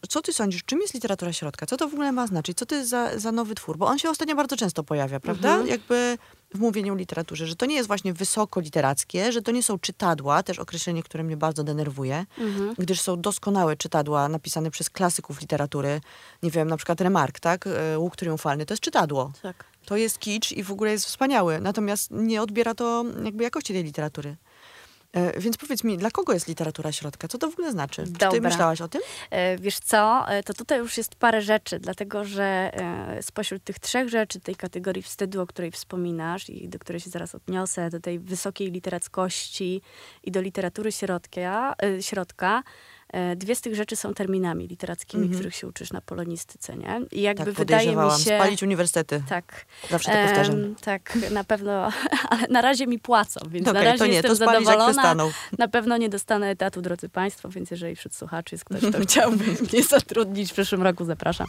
co 0.09 0.21
ty 0.21 0.33
sądzisz, 0.33 0.63
czym 0.63 0.81
jest 0.81 0.93
literatura 0.93 1.33
środka? 1.33 1.65
Co 1.65 1.77
to 1.77 1.89
w 1.89 1.93
ogóle 1.93 2.11
ma 2.11 2.27
znaczyć? 2.27 2.57
Co 2.57 2.65
to 2.65 2.75
jest 2.75 2.89
za, 2.89 3.19
za 3.19 3.31
nowy 3.31 3.55
twór? 3.55 3.77
Bo 3.77 3.87
on 3.87 3.99
się 3.99 4.09
ostatnio 4.09 4.35
bardzo 4.35 4.57
często 4.57 4.83
pojawia, 4.83 5.19
prawda? 5.19 5.49
Mhm. 5.49 5.67
Jakby 5.67 6.17
w 6.53 6.59
mówieniu 6.59 6.93
o 6.93 6.95
literaturze, 6.95 7.47
że 7.47 7.55
to 7.55 7.65
nie 7.65 7.75
jest 7.75 7.87
właśnie 7.87 8.13
wysoko 8.13 8.59
literackie, 8.59 9.31
że 9.31 9.41
to 9.41 9.51
nie 9.51 9.63
są 9.63 9.79
czytadła, 9.79 10.43
też 10.43 10.59
określenie, 10.59 11.03
które 11.03 11.23
mnie 11.23 11.37
bardzo 11.37 11.63
denerwuje, 11.63 12.25
mhm. 12.37 12.75
gdyż 12.77 13.01
są 13.01 13.21
doskonałe 13.21 13.75
czytadła 13.75 14.29
napisane 14.29 14.71
przez 14.71 14.89
klasyków 14.89 15.41
literatury. 15.41 16.01
Nie 16.43 16.51
wiem, 16.51 16.67
na 16.67 16.77
przykład 16.77 17.01
Remark, 17.01 17.39
tak? 17.39 17.67
E, 17.67 17.99
Łuk 17.99 18.15
triumfalny, 18.15 18.65
to 18.65 18.73
jest 18.73 18.83
czytadło. 18.83 19.31
Tak. 19.41 19.63
To 19.85 19.97
jest 19.97 20.19
kicz 20.19 20.51
i 20.51 20.63
w 20.63 20.71
ogóle 20.71 20.91
jest 20.91 21.05
wspaniały, 21.05 21.61
natomiast 21.61 22.11
nie 22.11 22.41
odbiera 22.41 22.73
to 22.73 23.05
jakby 23.23 23.43
jakości 23.43 23.73
tej 23.73 23.83
literatury. 23.83 24.35
E, 25.13 25.39
więc 25.39 25.57
powiedz 25.57 25.83
mi, 25.83 25.97
dla 25.97 26.11
kogo 26.11 26.33
jest 26.33 26.47
literatura 26.47 26.91
środka? 26.91 27.27
Co 27.27 27.37
to 27.37 27.49
w 27.49 27.53
ogóle 27.53 27.71
znaczy? 27.71 28.03
Dobra. 28.03 28.27
Czy 28.27 28.35
ty 28.35 28.41
myślałaś 28.41 28.81
o 28.81 28.87
tym? 28.87 29.01
E, 29.31 29.57
wiesz 29.57 29.79
co, 29.79 30.29
e, 30.29 30.43
to 30.43 30.53
tutaj 30.53 30.79
już 30.79 30.97
jest 30.97 31.15
parę 31.15 31.41
rzeczy, 31.41 31.79
dlatego 31.79 32.25
że 32.25 32.71
spośród 33.21 33.63
tych 33.63 33.79
trzech 33.79 34.09
rzeczy, 34.09 34.39
tej 34.39 34.55
kategorii 34.55 35.03
wstydu, 35.03 35.41
o 35.41 35.47
której 35.47 35.71
wspominasz 35.71 36.49
i 36.49 36.69
do 36.69 36.79
której 36.79 36.99
się 36.99 37.09
zaraz 37.09 37.35
odniosę, 37.35 37.89
do 37.89 37.99
tej 37.99 38.19
wysokiej 38.19 38.71
literackości 38.71 39.81
i 40.23 40.31
do 40.31 40.41
literatury 40.41 40.91
środka, 40.91 41.75
środka 42.01 42.63
dwie 43.35 43.55
z 43.55 43.61
tych 43.61 43.75
rzeczy 43.75 43.95
są 43.95 44.13
terminami 44.13 44.67
literackimi, 44.67 45.23
mm 45.23 45.33
-hmm. 45.33 45.35
których 45.35 45.55
się 45.55 45.67
uczysz 45.67 45.93
na 45.93 46.01
polonistyce, 46.01 46.77
nie? 46.77 47.01
I 47.11 47.21
jakby 47.21 47.45
tak, 47.45 47.53
wydaje 47.53 47.95
mi 47.95 48.11
się... 48.11 48.35
Spalić 48.35 48.63
uniwersytety. 48.63 49.23
Tak. 49.29 49.65
Zawsze 49.89 50.11
to 50.11 50.27
powtarzam. 50.27 50.75
Tak, 50.81 51.17
na 51.31 51.43
pewno, 51.43 51.71
ale 52.29 52.47
na 52.49 52.61
razie 52.61 52.87
mi 52.87 52.99
płacą, 52.99 53.39
więc 53.47 53.67
okay, 53.67 53.83
na 53.83 53.89
razie 53.89 53.99
to 53.99 54.05
nie, 54.05 54.13
jestem 54.13 54.31
to 54.31 54.35
zadowolona. 54.35 55.15
Na 55.57 55.67
pewno 55.67 55.97
nie 55.97 56.09
dostanę 56.09 56.49
etatu, 56.49 56.81
drodzy 56.81 57.09
Państwo, 57.09 57.49
więc 57.49 57.71
jeżeli 57.71 57.95
wśród 57.95 58.15
słuchaczy 58.15 58.55
jest 58.55 58.65
ktoś, 58.65 58.81
kto 58.81 58.99
chciałby 59.07 59.45
mnie 59.45 59.83
zatrudnić 59.83 60.49
w 60.49 60.53
przyszłym 60.53 60.83
roku, 60.83 61.05
zapraszam. 61.05 61.47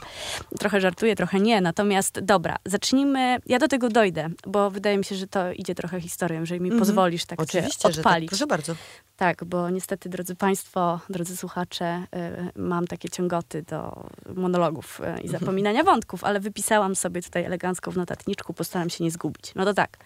Trochę 0.58 0.80
żartuję, 0.80 1.16
trochę 1.16 1.40
nie, 1.40 1.60
natomiast 1.60 2.20
dobra, 2.20 2.56
zacznijmy, 2.64 3.38
ja 3.46 3.58
do 3.58 3.68
tego 3.68 3.88
dojdę, 3.88 4.28
bo 4.46 4.70
wydaje 4.70 4.98
mi 4.98 5.04
się, 5.04 5.14
że 5.14 5.26
to 5.26 5.52
idzie 5.52 5.74
trochę 5.74 6.00
historią, 6.00 6.40
jeżeli 6.40 6.60
mi 6.60 6.68
mm 6.68 6.78
-hmm. 6.78 6.86
pozwolisz 6.86 7.24
tak 7.24 7.40
Oczywiście, 7.40 7.88
odpalić. 7.88 7.96
Że 7.96 8.02
tak. 8.02 8.28
Proszę 8.28 8.46
bardzo. 8.46 8.74
Tak, 9.16 9.44
bo 9.44 9.70
niestety, 9.70 10.08
drodzy 10.08 10.34
Państwo, 10.34 11.00
drodzy 11.10 11.36
słuchacze, 11.36 11.53
y, 11.62 12.52
mam 12.56 12.86
takie 12.86 13.08
ciągoty 13.08 13.62
do 13.62 14.06
monologów 14.34 15.00
y, 15.18 15.22
i 15.22 15.28
zapominania 15.28 15.84
wątków, 15.84 16.24
ale 16.24 16.40
wypisałam 16.40 16.96
sobie 16.96 17.22
tutaj 17.22 17.44
elegancko 17.44 17.90
w 17.90 17.96
notatniczku, 17.96 18.54
postaram 18.54 18.90
się 18.90 19.04
nie 19.04 19.10
zgubić. 19.10 19.54
No 19.54 19.64
to 19.64 19.74
tak. 19.74 19.96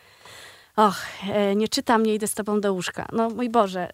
Och, 0.77 0.97
y, 1.53 1.57
nie 1.57 1.69
czytam, 1.69 2.03
nie 2.03 2.15
idę 2.15 2.29
z 2.29 2.35
tobą 2.35 2.61
do 2.61 2.73
łóżka. 2.73 3.09
No 3.13 3.31
mój 3.31 3.51
Boże. 3.51 3.91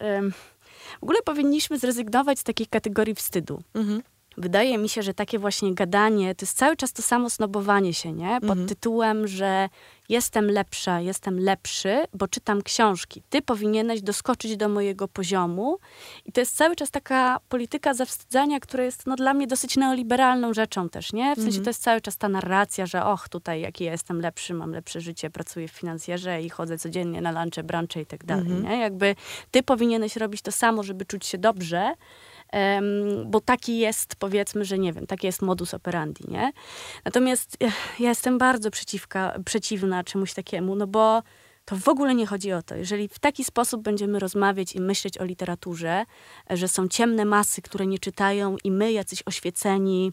W 1.01 1.03
ogóle 1.03 1.23
powinniśmy 1.23 1.79
zrezygnować 1.79 2.39
z 2.39 2.45
takiej 2.45 2.67
kategorii 2.67 3.15
wstydu. 3.15 3.63
Mhm. 3.75 4.03
Wydaje 4.37 4.79
mi 4.79 4.89
się, 4.89 5.03
że 5.03 5.15
takie 5.15 5.39
właśnie 5.39 5.75
gadanie 5.75 6.35
to 6.35 6.45
jest 6.45 6.57
cały 6.57 6.77
czas 6.77 6.93
to 6.93 7.03
samo 7.03 7.31
snobowanie 7.31 7.95
się, 7.95 8.13
nie? 8.13 8.41
Pod 8.41 8.51
mhm. 8.51 8.69
tytułem, 8.69 9.27
że 9.27 9.69
jestem 10.09 10.51
lepsza, 10.51 11.01
jestem 11.01 11.39
lepszy, 11.41 12.05
bo 12.15 12.29
czytam 12.29 12.63
książki. 12.63 13.23
Ty 13.31 13.43
powinieneś 13.43 14.03
doskoczyć 14.03 14.57
do 14.57 14.69
mojego 14.69 15.09
poziomu. 15.09 15.79
I 16.25 16.33
to 16.33 16.41
jest 16.41 16.57
cały 16.57 16.77
czas 16.77 16.91
taka 16.91 17.41
polityka 17.49 17.95
zawstydzania, 17.95 18.61
która 18.61 18.85
jest 18.85 19.07
no, 19.07 19.17
dla 19.17 19.35
mnie 19.35 19.47
dosyć 19.47 19.77
neoliberalną 19.77 20.55
rzeczą 20.55 20.89
też, 20.89 21.13
nie? 21.13 21.33
W 21.33 21.39
sensie 21.39 21.49
mhm. 21.49 21.65
to 21.65 21.71
jest 21.71 21.83
cały 21.83 22.01
czas 22.01 22.17
ta 22.17 22.29
narracja, 22.29 22.87
że 22.87 23.05
och, 23.05 23.29
tutaj 23.29 23.61
jaki 23.61 23.85
ja 23.85 23.93
jestem 23.93 24.21
lepszy, 24.21 24.55
mam 24.55 24.73
lepsze 24.73 25.01
życie, 25.01 25.31
pracuję 25.31 25.69
w 25.69 25.73
finansjerze 25.73 26.43
i 26.43 26.51
chodzę 26.51 26.79
codziennie 26.79 27.21
na 27.21 27.43
lunche, 27.43 27.63
brunche 27.63 28.01
i 28.01 28.07
tak 28.07 28.25
dalej, 28.25 28.53
mhm. 28.53 28.63
nie? 28.63 28.79
Jakby 28.79 29.17
ty 29.51 29.63
powinieneś 29.63 30.17
robić 30.17 30.43
to 30.43 30.53
samo, 30.53 30.83
żeby 30.83 31.05
czuć 31.05 31.27
się 31.27 31.39
dobrze, 31.39 31.95
bo 33.27 33.41
taki 33.41 33.79
jest, 33.79 34.17
powiedzmy, 34.17 34.65
że 34.65 34.79
nie 34.79 34.93
wiem, 34.93 35.07
taki 35.07 35.27
jest 35.27 35.43
modus 35.43 35.75
operandi, 35.75 36.25
nie? 36.29 36.53
Natomiast 37.05 37.57
ja 37.99 38.09
jestem 38.09 38.39
bardzo 38.39 38.71
przeciwka, 38.71 39.39
przeciwna 39.45 40.05
czemuś 40.05 40.35
takiemu, 40.35 40.77
no 40.77 40.87
bo 40.87 41.23
to 41.65 41.77
w 41.77 41.89
ogóle 41.89 42.15
nie 42.15 42.27
chodzi 42.27 42.53
o 42.53 42.63
to. 42.63 42.77
Jeżeli 42.77 43.09
w 43.09 43.19
taki 43.19 43.45
sposób 43.45 43.83
będziemy 43.83 44.19
rozmawiać 44.19 44.75
i 44.75 44.81
myśleć 44.81 45.19
o 45.19 45.25
literaturze, 45.25 46.05
że 46.51 46.69
są 46.69 46.89
ciemne 46.89 47.25
masy, 47.25 47.63
które 47.63 47.87
nie 47.87 47.99
czytają 47.99 48.57
i 48.65 48.71
my, 48.71 48.93
jacyś 48.93 49.23
oświeceni, 49.27 50.13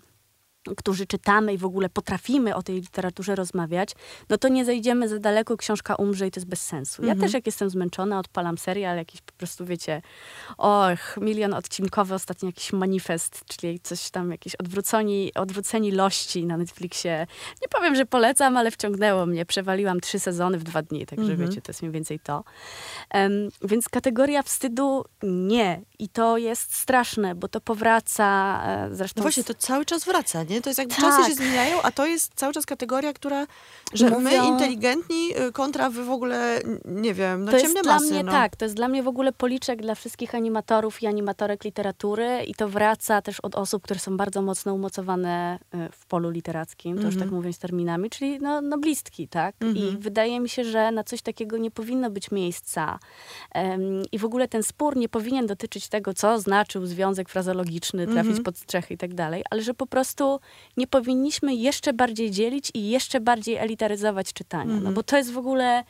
którzy 0.78 1.08
czytamy 1.08 1.54
i 1.54 1.58
w 1.58 1.65
ogóle 1.65 1.89
potrafimy 1.89 2.56
o 2.56 2.63
tej 2.63 2.76
literaturze 2.76 3.36
rozmawiać, 3.36 3.89
no 4.30 4.38
to 4.38 4.47
nie 4.47 4.65
zejdziemy 4.65 5.10
za 5.10 5.19
daleko, 5.19 5.58
książka 5.58 5.95
umrze 5.95 6.28
i 6.28 6.32
to 6.32 6.39
jest 6.39 6.50
bez 6.50 6.62
sensu. 6.62 7.02
Ja 7.02 7.12
mhm. 7.12 7.21
też 7.21 7.34
jak 7.34 7.45
jestem 7.45 7.69
zmęczona, 7.69 8.19
odpalam 8.19 8.58
serial, 8.58 8.97
jakiś 8.97 9.21
po 9.21 9.34
prostu, 9.34 9.65
wiecie, 9.65 10.02
och, 10.58 11.17
milion 11.21 11.54
odcinkowy, 11.54 12.13
ostatnio 12.13 12.50
jakiś 12.50 12.74
manifest, 12.74 13.45
czyli 13.45 13.80
coś 13.80 14.10
tam, 14.10 14.32
jakieś 14.32 14.56
odwróceni, 14.56 15.32
odwróceni 15.36 15.91
lości 15.91 16.45
na 16.45 16.58
Netflixie. 16.58 17.28
Nie 17.62 17.67
powiem, 17.67 17.95
że 17.95 18.06
polecam, 18.06 18.58
ale 18.58 18.71
wciągnęło 18.71 19.26
mnie. 19.26 19.45
Przewaliłam 19.45 20.00
trzy 20.00 20.19
sezony 20.19 20.58
w 20.58 20.63
dwa 20.63 20.82
dni, 20.82 21.06
także 21.06 21.32
mhm. 21.32 21.50
wiecie, 21.50 21.62
to 21.62 21.69
jest 21.69 21.82
mniej 21.82 21.91
więcej 21.91 22.19
to. 22.19 22.43
Um, 23.13 23.50
więc 23.63 23.89
kategoria 23.89 24.43
wstydu 24.43 25.06
nie. 25.24 25.82
I 26.00 26.10
to 26.10 26.38
jest 26.38 26.76
straszne, 26.76 27.36
bo 27.36 27.47
to 27.47 27.62
powraca, 27.62 28.62
e, 28.65 28.95
zresztą... 28.95 29.19
No 29.19 29.24
właśnie, 29.24 29.43
to 29.43 29.54
cały 29.54 29.86
czas 29.86 30.06
wraca, 30.06 30.43
nie? 30.43 30.50
To 30.61 30.69
jest 30.69 30.79
jakby 30.79 30.95
tak. 30.95 31.03
czasy 31.03 31.29
się 31.29 31.35
zmieniają, 31.35 31.81
a 31.81 31.91
to 31.91 32.05
jest 32.05 32.31
cały 32.35 32.53
czas 32.53 32.65
kategoria, 32.65 33.13
która, 33.13 33.47
że 33.93 34.09
Mówią... 34.09 34.19
my 34.19 34.47
inteligentni 34.47 35.29
y, 35.47 35.51
kontra 35.51 35.89
wy 35.89 36.03
w 36.03 36.11
ogóle, 36.11 36.59
nie 36.85 37.13
wiem, 37.13 37.45
no 37.45 37.51
to 37.51 37.59
ciemne 37.59 37.73
jest 37.79 37.85
masy. 37.85 38.07
Dla 38.07 38.15
mnie 38.15 38.23
no. 38.23 38.31
tak, 38.31 38.55
to 38.55 38.65
jest 38.65 38.75
dla 38.75 38.87
mnie 38.87 39.03
w 39.03 39.07
ogóle 39.07 39.31
policzek 39.31 39.81
dla 39.81 39.95
wszystkich 39.95 40.35
animatorów 40.35 41.01
i 41.01 41.07
animatorek 41.07 41.63
literatury 41.63 42.43
i 42.47 42.55
to 42.55 42.69
wraca 42.69 43.21
też 43.21 43.39
od 43.39 43.55
osób, 43.55 43.83
które 43.83 43.99
są 43.99 44.17
bardzo 44.17 44.41
mocno 44.41 44.73
umocowane 44.73 45.59
y, 45.75 45.77
w 45.91 46.05
polu 46.05 46.29
literackim, 46.29 46.97
to 46.97 47.03
już 47.03 47.15
tak 47.15 47.23
mhm. 47.23 47.35
mówiąc 47.35 47.59
terminami, 47.59 48.09
czyli 48.09 48.39
no, 48.39 48.61
noblistki, 48.61 49.27
tak? 49.27 49.55
I 49.61 49.65
mhm. 49.65 49.99
wydaje 49.99 50.39
mi 50.39 50.49
się, 50.49 50.63
że 50.63 50.91
na 50.91 51.03
coś 51.03 51.21
takiego 51.21 51.57
nie 51.57 51.71
powinno 51.71 52.09
być 52.09 52.31
miejsca. 52.31 52.99
Um, 53.55 54.03
I 54.11 54.17
w 54.17 54.25
ogóle 54.25 54.47
ten 54.47 54.63
spór 54.63 54.97
nie 54.97 55.09
powinien 55.09 55.47
dotyczyć 55.47 55.87
tego, 55.87 56.13
co 56.13 56.39
znaczył 56.39 56.85
związek 56.85 57.29
frazologiczny, 57.29 58.07
trafić 58.07 58.37
mhm. 58.37 58.43
pod 58.43 58.57
strzechy 58.57 58.93
i 58.93 58.97
tak 58.97 59.13
dalej, 59.13 59.43
ale 59.49 59.61
że 59.61 59.73
po 59.73 59.87
prostu 59.87 60.39
nie 60.77 60.88
powinniśmy 60.88 61.56
jeszcze 61.56 61.93
bardziej 61.93 62.32
dzielić 62.32 62.71
i 62.73 62.89
jeszcze 62.89 63.19
bardziej 63.19 63.56
elitaryzować 63.56 64.34
czytania. 64.34 64.63
Mm. 64.63 64.75
No 64.75 64.77
mhm. 64.77 64.95
bo 64.95 65.04
to 65.04 65.17
jest 65.17 65.32
w 65.32 65.38
ogóle, 65.38 65.84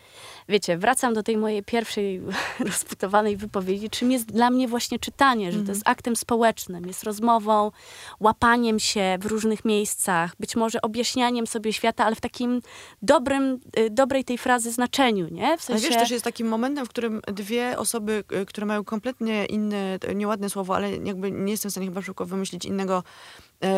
wiecie, 0.50 0.78
wracam 0.78 1.14
do 1.14 1.24
tej 1.24 1.38
mojej 1.38 1.64
pierwszej 1.64 2.22
rozputowanej 2.70 3.38
wypowiedzi, 3.38 3.90
czym 3.90 4.12
jest 4.12 4.26
dla 4.26 4.50
mnie 4.50 4.68
właśnie 4.68 5.00
czytanie, 5.00 5.52
że 5.52 5.56
mm 5.56 5.62
to 5.66 5.72
jest 5.72 5.82
mhm. 5.82 5.92
aktem 5.92 6.16
społecznym, 6.16 6.88
jest 6.88 7.04
rozmową, 7.04 7.72
łapaniem 8.20 8.80
się 8.80 9.18
w 9.22 9.26
różnych 9.26 9.66
miejscach, 9.66 10.36
być 10.40 10.56
może 10.56 10.82
objaśnianiem 10.82 11.48
sobie 11.48 11.74
świata, 11.74 12.06
ale 12.06 12.16
w 12.16 12.22
takim 12.22 12.62
dobrym, 13.02 13.60
y, 13.80 13.90
dobrej 13.90 14.24
tej 14.24 14.38
frazy 14.38 14.72
znaczeniu, 14.72 15.28
nie? 15.32 15.58
W 15.58 15.64
sensie... 15.64 15.86
Ale 15.86 15.90
wiesz, 15.90 16.02
też 16.02 16.12
jest 16.12 16.24
takim 16.24 16.48
momentem, 16.48 16.86
w 16.86 16.90
którym 16.90 17.22
dwie 17.28 17.78
osoby, 17.78 18.24
y, 18.42 18.46
które 18.46 18.68
mają 18.68 18.84
kompletnie 18.84 19.46
inne, 19.46 20.00
nieładne 20.16 20.50
słowo, 20.50 20.76
ale 20.76 20.92
jakby 20.98 21.32
nie 21.32 21.52
jestem 21.52 21.70
w 21.70 21.74
stanie 21.74 21.88
chyba 21.88 22.02
szybko 22.02 22.26
wymyślić 22.26 22.66
innego 22.66 23.04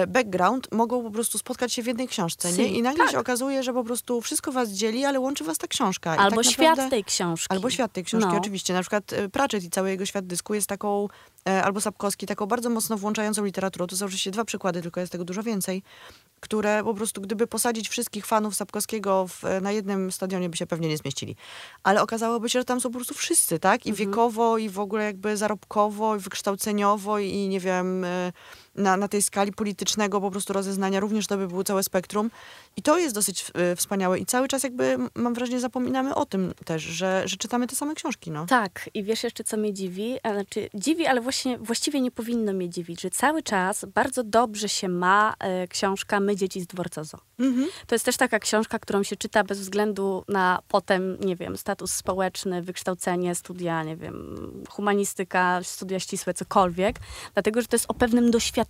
background 0.08 0.72
mogą 0.72 1.04
po 1.04 1.12
prostu 1.12 1.38
spotkać 1.38 1.74
się 1.74 1.84
w 1.84 1.88
jednej 1.88 2.08
książce, 2.08 2.52
nie? 2.52 2.67
I 2.67 2.82
nagle 2.82 3.04
tak. 3.04 3.12
się 3.12 3.19
okazuje, 3.19 3.63
że 3.63 3.74
po 3.74 3.84
prostu 3.84 4.22
wszystko 4.22 4.52
was 4.52 4.69
dzieli, 4.69 5.06
ale 5.06 5.19
łączy 5.19 5.43
was 5.43 5.58
ta 5.58 5.67
książka. 5.67 6.17
Albo 6.17 6.36
tak 6.36 6.46
świat 6.46 6.69
naprawdę... 6.69 6.89
tej 6.89 7.04
książki. 7.04 7.48
Albo 7.50 7.69
świat 7.69 7.93
tej 7.93 8.04
książki, 8.04 8.30
no. 8.32 8.38
oczywiście. 8.38 8.74
Na 8.74 8.82
przykład 8.82 9.13
e, 9.13 9.30
Pratchett 9.30 9.63
i 9.63 9.69
cały 9.69 9.89
jego 9.89 10.06
świat 10.06 10.28
dysku 10.28 10.54
jest 10.54 10.67
taką, 10.67 11.08
e, 11.48 11.63
albo 11.63 11.82
Sapkowski, 11.82 12.26
taką 12.26 12.46
bardzo 12.46 12.69
mocno 12.69 12.98
włączającą 12.98 13.46
literaturą. 13.46 13.88
To 13.88 13.98
są 13.98 14.06
oczywiście 14.06 14.32
dwa 14.32 14.46
przykłady, 14.46 14.82
tylko 14.82 15.00
jest 15.00 15.12
tego 15.12 15.26
dużo 15.26 15.43
więcej, 15.43 15.84
które 16.39 16.84
po 16.84 16.93
prostu, 16.93 17.22
gdyby 17.22 17.48
posadzić 17.48 17.89
wszystkich 17.89 18.26
fanów 18.26 18.56
Sapkowskiego 18.56 19.28
w, 19.28 19.43
na 19.62 19.72
jednym 19.72 20.12
stadionie, 20.12 20.50
by 20.50 20.58
się 20.58 20.65
pewnie 20.65 20.88
nie 20.89 20.98
zmieścili. 20.98 21.36
Ale 21.84 22.02
okazałoby 22.02 22.50
się, 22.50 22.60
że 22.60 22.65
tam 22.65 22.82
są 22.82 22.89
po 22.89 22.96
prostu 22.96 23.13
wszyscy, 23.13 23.60
tak? 23.60 23.86
I 23.86 23.89
mhm. 23.89 24.10
wiekowo, 24.10 24.58
i 24.58 24.69
w 24.69 24.80
ogóle 24.80 25.04
jakby 25.04 25.38
zarobkowo, 25.38 26.15
i 26.15 26.19
wykształceniowo, 26.19 27.19
i 27.19 27.48
nie 27.48 27.60
wiem 27.60 28.06
na, 28.76 28.98
na 28.98 29.08
tej 29.08 29.22
skali 29.22 29.52
politycznego 29.52 30.22
po 30.22 30.32
prostu 30.32 30.54
rozeznania, 30.54 31.00
również 31.00 31.28
to 31.28 31.38
by 31.38 31.48
było 31.48 31.64
całe 31.64 31.84
spektrum. 31.84 32.32
I 32.78 32.82
to 32.82 32.98
jest 32.98 33.16
dosyć 33.16 33.52
y, 33.72 33.76
wspaniałe. 33.76 34.20
I 34.20 34.26
cały 34.26 34.48
czas 34.48 34.64
jakby, 34.64 34.98
mam 35.16 35.34
wrażenie, 35.34 35.60
zapominamy 35.60 36.16
o 36.16 36.26
tym 36.26 36.54
też, 36.66 36.84
że, 36.84 37.24
że 37.26 37.38
czytamy 37.38 37.68
te 37.68 37.76
same 37.76 37.96
książki. 37.96 38.32
No. 38.32 38.46
Tak. 38.46 38.90
I 38.94 39.04
wiesz 39.04 39.24
jeszcze, 39.24 39.44
co 39.44 39.58
mnie 39.58 39.74
dziwi? 39.74 40.18
Znaczy, 40.32 40.70
dziwi, 40.74 41.08
ale 41.08 41.22
właśnie, 41.22 41.58
właściwie 41.58 42.02
nie 42.02 42.12
powinno 42.12 42.54
mnie 42.54 42.70
dziwić, 42.70 43.02
że 43.02 43.10
cały 43.10 43.44
czas 43.44 43.86
bardzo 43.86 44.24
dobrze 44.24 44.70
się 44.70 44.90
ma 44.90 45.34
e, 45.40 45.68
książka 45.68 46.20
My, 46.20 46.36
dzieci 46.36 46.62
z 46.62 46.68
Dworcozo. 46.68 47.18
Mhm. 47.40 47.68
To 47.88 47.96
jest 47.96 48.06
też 48.06 48.18
taka 48.18 48.40
książka, 48.40 48.80
którą 48.80 49.04
się 49.04 49.16
czyta 49.16 49.44
bez 49.44 49.60
względu 49.60 50.24
na 50.28 50.60
potem, 50.68 51.18
nie 51.20 51.36
wiem, 51.36 51.58
status 51.58 51.94
społeczny, 51.94 52.62
wykształcenie, 52.62 53.36
studia, 53.36 53.84
nie 53.84 53.96
wiem, 53.96 54.38
humanistyka, 54.70 55.60
studia 55.64 56.00
ścisłe, 56.00 56.34
cokolwiek. 56.34 56.96
Dlatego, 57.34 57.62
że 57.62 57.68
to 57.68 57.76
jest 57.76 57.86
o 57.88 57.94
pewnym 57.94 58.32
doświadczeniu, 58.32 58.62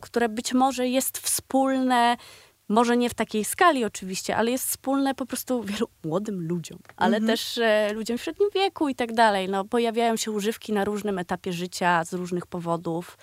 które 0.00 0.28
być 0.28 0.52
może 0.52 0.88
jest 0.88 1.18
wspólne 1.18 2.16
może 2.70 2.96
nie 2.96 3.10
w 3.10 3.14
takiej 3.14 3.44
skali 3.44 3.84
oczywiście, 3.84 4.36
ale 4.36 4.50
jest 4.50 4.68
wspólne 4.68 5.14
po 5.14 5.26
prostu 5.26 5.62
wielu 5.62 5.88
młodym 6.04 6.48
ludziom, 6.48 6.78
ale 6.96 7.16
mhm. 7.16 7.26
też 7.26 7.58
e, 7.58 7.92
ludziom 7.92 8.18
w 8.18 8.22
średnim 8.22 8.48
wieku 8.54 8.88
i 8.88 8.94
tak 8.94 9.12
dalej. 9.12 9.48
No, 9.48 9.64
pojawiają 9.64 10.16
się 10.16 10.30
używki 10.30 10.72
na 10.72 10.84
różnym 10.84 11.18
etapie 11.18 11.52
życia 11.52 12.04
z 12.04 12.12
różnych 12.12 12.46
powodów. 12.46 13.18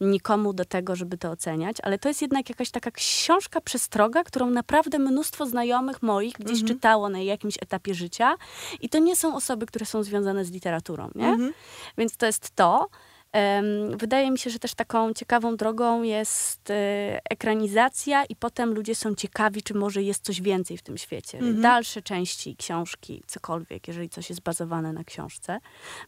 Nikomu 0.00 0.52
do 0.52 0.64
tego, 0.64 0.96
żeby 0.96 1.18
to 1.18 1.30
oceniać, 1.30 1.76
ale 1.82 1.98
to 1.98 2.08
jest 2.08 2.22
jednak 2.22 2.48
jakaś 2.48 2.70
taka 2.70 2.90
książka 2.90 3.60
przestroga, 3.60 4.24
którą 4.24 4.50
naprawdę 4.50 4.98
mnóstwo 4.98 5.46
znajomych 5.46 6.02
moich 6.02 6.34
gdzieś 6.34 6.60
mhm. 6.60 6.66
czytało 6.68 7.08
na 7.08 7.18
jakimś 7.18 7.54
etapie 7.62 7.94
życia 7.94 8.34
i 8.80 8.88
to 8.88 8.98
nie 8.98 9.16
są 9.16 9.36
osoby, 9.36 9.66
które 9.66 9.86
są 9.86 10.02
związane 10.02 10.44
z 10.44 10.50
literaturą, 10.50 11.10
nie? 11.14 11.28
Mhm. 11.28 11.52
Więc 11.98 12.16
to 12.16 12.26
jest 12.26 12.50
to. 12.50 12.88
Wydaje 13.96 14.30
mi 14.30 14.38
się, 14.38 14.50
że 14.50 14.58
też 14.58 14.74
taką 14.74 15.14
ciekawą 15.14 15.56
drogą 15.56 16.02
jest 16.02 16.70
e, 16.70 17.20
ekranizacja 17.30 18.24
i 18.24 18.36
potem 18.36 18.74
ludzie 18.74 18.94
są 18.94 19.14
ciekawi, 19.14 19.62
czy 19.62 19.74
może 19.74 20.02
jest 20.02 20.24
coś 20.24 20.40
więcej 20.40 20.76
w 20.76 20.82
tym 20.82 20.98
świecie. 20.98 21.38
Mhm. 21.38 21.62
Dalsze 21.62 22.02
części 22.02 22.56
książki, 22.56 23.22
cokolwiek, 23.26 23.88
jeżeli 23.88 24.08
coś 24.08 24.28
jest 24.28 24.42
bazowane 24.42 24.92
na 24.92 25.04
książce. 25.04 25.60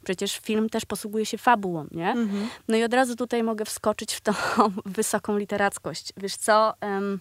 Przecież 0.05 0.39
film 0.39 0.69
też 0.69 0.85
posługuje 0.85 1.27
się 1.27 1.39
fabułą, 1.39 1.87
nie? 1.91 2.11
Mhm. 2.11 2.49
No 2.69 2.77
i 2.77 2.83
od 2.83 2.95
razu 2.95 3.17
tutaj 3.17 3.43
mogę 3.43 3.65
wskoczyć 3.65 4.15
w 4.15 4.21
tą 4.21 4.33
wysoką 4.87 5.39
literackość. 5.39 6.13
Wiesz 6.17 6.37
co... 6.37 6.75
Um, 6.83 7.21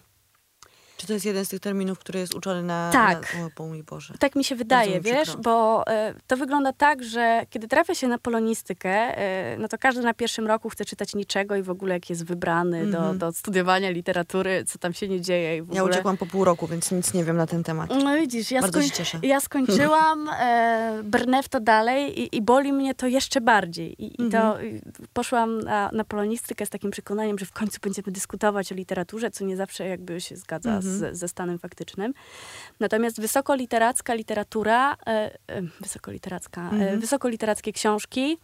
czy 1.04 1.08
to 1.08 1.14
jest 1.14 1.26
jeden 1.26 1.44
z 1.44 1.48
tych 1.48 1.60
terminów, 1.60 1.98
który 1.98 2.18
jest 2.18 2.34
uczony 2.34 2.62
na... 2.62 2.90
Tak. 2.92 3.36
Na, 3.38 3.64
o, 3.64 3.66
mój 3.66 3.82
Boże. 3.82 4.14
Tak 4.18 4.36
mi 4.36 4.44
się 4.44 4.56
wydaje, 4.56 4.94
mi 4.94 5.00
wiesz, 5.00 5.36
bo 5.36 5.86
e, 5.86 6.14
to 6.26 6.36
wygląda 6.36 6.72
tak, 6.72 7.02
że 7.02 7.46
kiedy 7.50 7.68
trafia 7.68 7.94
się 7.94 8.08
na 8.08 8.18
polonistykę, 8.18 8.90
e, 8.90 9.56
no 9.58 9.68
to 9.68 9.78
każdy 9.78 10.02
na 10.02 10.14
pierwszym 10.14 10.46
roku 10.46 10.68
chce 10.68 10.84
czytać 10.84 11.14
niczego 11.14 11.56
i 11.56 11.62
w 11.62 11.70
ogóle 11.70 11.94
jak 11.94 12.10
jest 12.10 12.24
wybrany 12.24 12.76
mm 12.76 12.88
-hmm. 12.88 12.92
do, 12.92 12.98
mhm. 12.98 13.18
do 13.18 13.32
studiowania 13.32 13.90
literatury, 13.90 14.64
co 14.64 14.78
tam 14.78 14.92
się 14.92 15.08
nie 15.08 15.20
dzieje. 15.20 15.56
I 15.56 15.62
w 15.62 15.74
ja 15.74 15.82
ogóle... 15.82 15.94
uciekłam 15.94 16.16
po 16.16 16.26
pół 16.26 16.44
roku, 16.44 16.66
więc 16.66 16.90
nic 16.90 17.14
nie 17.14 17.24
wiem 17.24 17.36
na 17.36 17.46
ten 17.46 17.64
temat. 17.64 17.90
No 18.04 18.16
widzisz, 18.16 18.50
ja, 18.50 18.62
skoń... 18.62 18.82
ja 19.22 19.40
skończyłam, 19.48 20.28
e, 20.28 21.00
brnę 21.04 21.42
w 21.42 21.48
to 21.48 21.60
dalej 21.60 22.20
i, 22.20 22.36
i, 22.36 22.42
boli 22.42 22.72
mnie 22.72 22.94
to 22.94 23.06
jeszcze 23.06 23.40
bardziej. 23.40 24.02
I, 24.02 24.22
i 24.22 24.30
to 24.30 24.58
mm 24.58 24.78
-hmm. 24.78 24.80
poszłam 25.12 25.60
na, 25.60 25.90
na 25.92 26.04
polonistykę 26.04 26.66
z 26.66 26.70
takim 26.70 26.90
przekonaniem, 26.90 27.38
że 27.38 27.46
w 27.46 27.52
końcu 27.52 27.78
będziemy 27.82 28.12
dyskutować 28.12 28.72
o 28.72 28.74
literaturze, 28.74 29.30
co 29.30 29.44
nie 29.44 29.56
zawsze 29.56 29.86
jakby 29.86 30.20
się 30.20 30.36
zgadza 30.36 30.70
mm 30.70 30.82
-hmm. 30.82 30.93
Z 30.94 31.16
ze 31.18 31.28
stanem 31.28 31.58
faktycznym. 31.58 32.14
Natomiast 32.80 33.20
wysokoliteracka 33.20 34.14
literatura, 34.14 34.92
e, 34.92 35.38
e, 35.46 35.62
wysokoliteracka, 35.80 36.60
e, 36.60 36.64
mhm. 36.64 37.00
wysokoliterackie 37.00 37.72
książki 37.72 38.38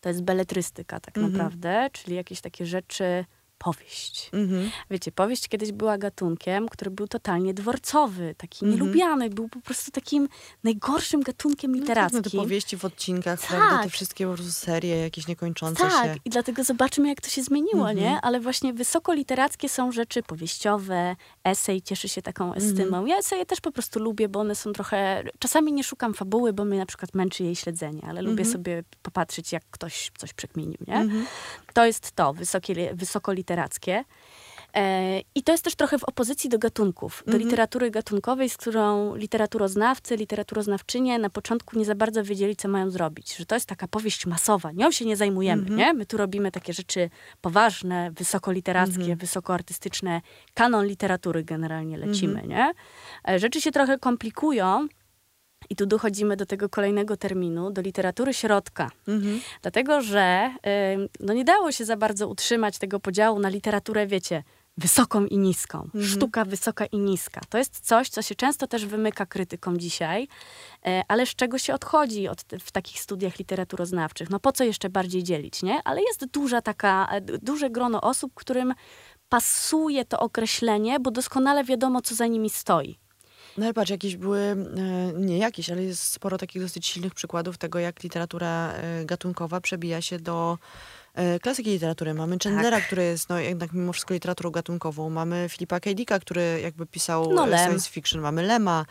to 0.00 0.08
jest 0.08 0.22
beletrystyka 0.22 1.00
tak 1.00 1.16
mhm. 1.16 1.32
naprawdę, 1.32 1.88
czyli 1.92 2.16
jakieś 2.16 2.40
takie 2.40 2.66
rzeczy 2.66 3.24
powieść. 3.58 4.30
Mhm. 4.32 4.70
Wiecie, 4.90 5.12
powieść 5.12 5.48
kiedyś 5.48 5.72
była 5.72 5.98
gatunkiem, 5.98 6.68
który 6.68 6.90
był 6.90 7.08
totalnie 7.08 7.54
dworcowy, 7.54 8.34
taki 8.38 8.64
mhm. 8.64 8.80
nielubiany, 8.80 9.30
był 9.30 9.48
po 9.48 9.60
prostu 9.60 9.90
takim 9.90 10.28
najgorszym 10.64 11.22
gatunkiem 11.22 11.74
literackim. 11.74 12.18
No, 12.18 12.22
tak, 12.22 12.32
no 12.32 12.40
te 12.40 12.44
powieści 12.44 12.76
w 12.76 12.84
odcinkach, 12.84 13.40
tak. 13.40 13.48
prawda? 13.48 13.82
Te 13.82 13.88
wszystkie 13.88 14.26
po 14.26 14.34
prostu 14.34 14.52
serie 14.52 14.96
jakieś 14.96 15.28
niekończące 15.28 15.82
tak. 15.82 15.92
się. 15.92 16.08
Tak, 16.08 16.18
i 16.24 16.30
dlatego 16.30 16.64
zobaczymy, 16.64 17.08
jak 17.08 17.20
to 17.20 17.28
się 17.28 17.42
zmieniło, 17.42 17.90
mhm. 17.90 17.96
nie? 17.96 18.20
Ale 18.20 18.40
właśnie 18.40 18.72
wysokoliterackie 18.72 19.68
są 19.68 19.92
rzeczy 19.92 20.22
powieściowe, 20.22 21.16
esej 21.44 21.82
cieszy 21.82 22.08
się 22.08 22.22
taką 22.22 22.44
mhm. 22.44 22.66
estymą. 22.66 23.06
Ja 23.06 23.16
eseje 23.16 23.46
też 23.46 23.60
po 23.60 23.72
prostu 23.72 24.00
lubię, 24.00 24.28
bo 24.28 24.40
one 24.40 24.54
są 24.54 24.72
trochę... 24.72 25.24
Czasami 25.38 25.72
nie 25.72 25.84
szukam 25.84 26.14
fabuły, 26.14 26.52
bo 26.52 26.64
mnie 26.64 26.78
na 26.78 26.86
przykład 26.86 27.14
męczy 27.14 27.44
jej 27.44 27.56
śledzenie, 27.56 28.02
ale 28.08 28.22
lubię 28.22 28.44
sobie 28.44 28.84
popatrzeć, 29.02 29.52
jak 29.52 29.62
ktoś 29.70 30.10
coś 30.18 30.32
przekminił, 30.32 30.78
nie? 30.86 31.08
To 31.74 31.86
jest 31.86 32.12
to, 32.12 32.32
wysokie, 32.32 32.94
wysokoliterackie. 32.94 33.43
E, 34.74 35.20
I 35.34 35.42
to 35.42 35.52
jest 35.52 35.64
też 35.64 35.74
trochę 35.74 35.98
w 35.98 36.04
opozycji 36.04 36.50
do 36.50 36.58
gatunków, 36.58 37.22
do 37.26 37.32
mhm. 37.32 37.44
literatury 37.44 37.90
gatunkowej, 37.90 38.48
z 38.48 38.56
którą 38.56 39.14
literaturoznawcy, 39.14 40.16
literaturoznawczynie 40.16 41.18
na 41.18 41.30
początku 41.30 41.78
nie 41.78 41.84
za 41.84 41.94
bardzo 41.94 42.24
wiedzieli, 42.24 42.56
co 42.56 42.68
mają 42.68 42.90
zrobić. 42.90 43.36
Że 43.36 43.46
to 43.46 43.54
jest 43.56 43.66
taka 43.66 43.88
powieść 43.88 44.26
masowa, 44.26 44.72
nią 44.72 44.90
się 44.90 45.04
nie 45.04 45.16
zajmujemy, 45.16 45.62
mhm. 45.62 45.78
nie? 45.78 45.94
My 45.94 46.06
tu 46.06 46.16
robimy 46.16 46.50
takie 46.50 46.72
rzeczy 46.72 47.10
poważne, 47.40 48.10
wysokoliterackie, 48.10 49.00
mhm. 49.00 49.18
wysokoartystyczne, 49.18 50.20
kanon 50.54 50.86
literatury 50.86 51.44
generalnie 51.44 51.98
lecimy, 51.98 52.40
mhm. 52.40 52.48
nie? 52.48 52.72
E, 53.28 53.38
rzeczy 53.38 53.60
się 53.60 53.70
trochę 53.70 53.98
komplikują, 53.98 54.88
i 55.70 55.76
tu 55.76 55.86
dochodzimy 55.86 56.36
do 56.36 56.46
tego 56.46 56.68
kolejnego 56.68 57.16
terminu, 57.16 57.70
do 57.70 57.82
literatury 57.82 58.34
środka. 58.34 58.90
Mhm. 59.08 59.40
Dlatego, 59.62 60.00
że 60.00 60.54
y, 60.66 61.08
no 61.20 61.32
nie 61.32 61.44
dało 61.44 61.72
się 61.72 61.84
za 61.84 61.96
bardzo 61.96 62.28
utrzymać 62.28 62.78
tego 62.78 63.00
podziału 63.00 63.38
na 63.38 63.48
literaturę, 63.48 64.06
wiecie, 64.06 64.42
wysoką 64.76 65.26
i 65.26 65.38
niską. 65.38 65.82
Mhm. 65.82 66.04
Sztuka 66.04 66.44
wysoka 66.44 66.86
i 66.86 66.98
niska. 66.98 67.40
To 67.48 67.58
jest 67.58 67.80
coś, 67.80 68.08
co 68.08 68.22
się 68.22 68.34
często 68.34 68.66
też 68.66 68.86
wymyka 68.86 69.26
krytykom 69.26 69.78
dzisiaj, 69.78 70.22
y, 70.22 70.90
ale 71.08 71.26
z 71.26 71.34
czego 71.34 71.58
się 71.58 71.74
odchodzi 71.74 72.28
od, 72.28 72.44
w 72.60 72.72
takich 72.72 73.00
studiach 73.00 73.38
literaturoznawczych? 73.38 74.30
No 74.30 74.40
po 74.40 74.52
co 74.52 74.64
jeszcze 74.64 74.90
bardziej 74.90 75.22
dzielić, 75.22 75.62
nie? 75.62 75.80
Ale 75.84 76.02
jest 76.02 76.26
duża 76.26 76.62
taka, 76.62 77.08
e, 77.10 77.20
duże 77.20 77.70
grono 77.70 78.00
osób, 78.00 78.32
którym 78.34 78.74
pasuje 79.28 80.04
to 80.04 80.20
określenie, 80.20 81.00
bo 81.00 81.10
doskonale 81.10 81.64
wiadomo, 81.64 82.02
co 82.02 82.14
za 82.14 82.26
nimi 82.26 82.50
stoi. 82.50 82.98
No 83.58 83.64
ale 83.64 83.74
patrz, 83.74 83.90
jakieś 83.90 84.16
były, 84.16 84.40
e, 84.40 84.56
nie 85.14 85.38
jakieś, 85.38 85.70
ale 85.70 85.82
jest 85.84 86.02
sporo 86.02 86.38
takich 86.38 86.62
dosyć 86.62 86.86
silnych 86.86 87.14
przykładów 87.14 87.58
tego, 87.58 87.78
jak 87.78 88.02
literatura 88.02 88.72
e, 88.72 89.04
gatunkowa 89.04 89.60
przebija 89.60 90.00
się 90.00 90.18
do 90.18 90.58
klasyki 91.42 91.70
literatury. 91.70 92.14
Mamy 92.14 92.36
Chandlera, 92.44 92.76
tak. 92.76 92.86
który 92.86 93.04
jest 93.04 93.28
no, 93.28 93.38
jednak 93.38 93.72
mimo 93.72 93.92
wszystko 93.92 94.14
literaturą 94.14 94.50
gatunkową. 94.50 95.10
Mamy 95.10 95.46
Filipa 95.48 95.80
K. 95.80 95.94
Dicka, 95.94 96.18
który 96.18 96.60
jakby 96.62 96.86
pisał 96.86 97.32
no, 97.32 97.48
e, 97.48 97.58
science 97.58 97.90
fiction. 97.90 98.20
Mamy 98.20 98.42
Lema. 98.42 98.86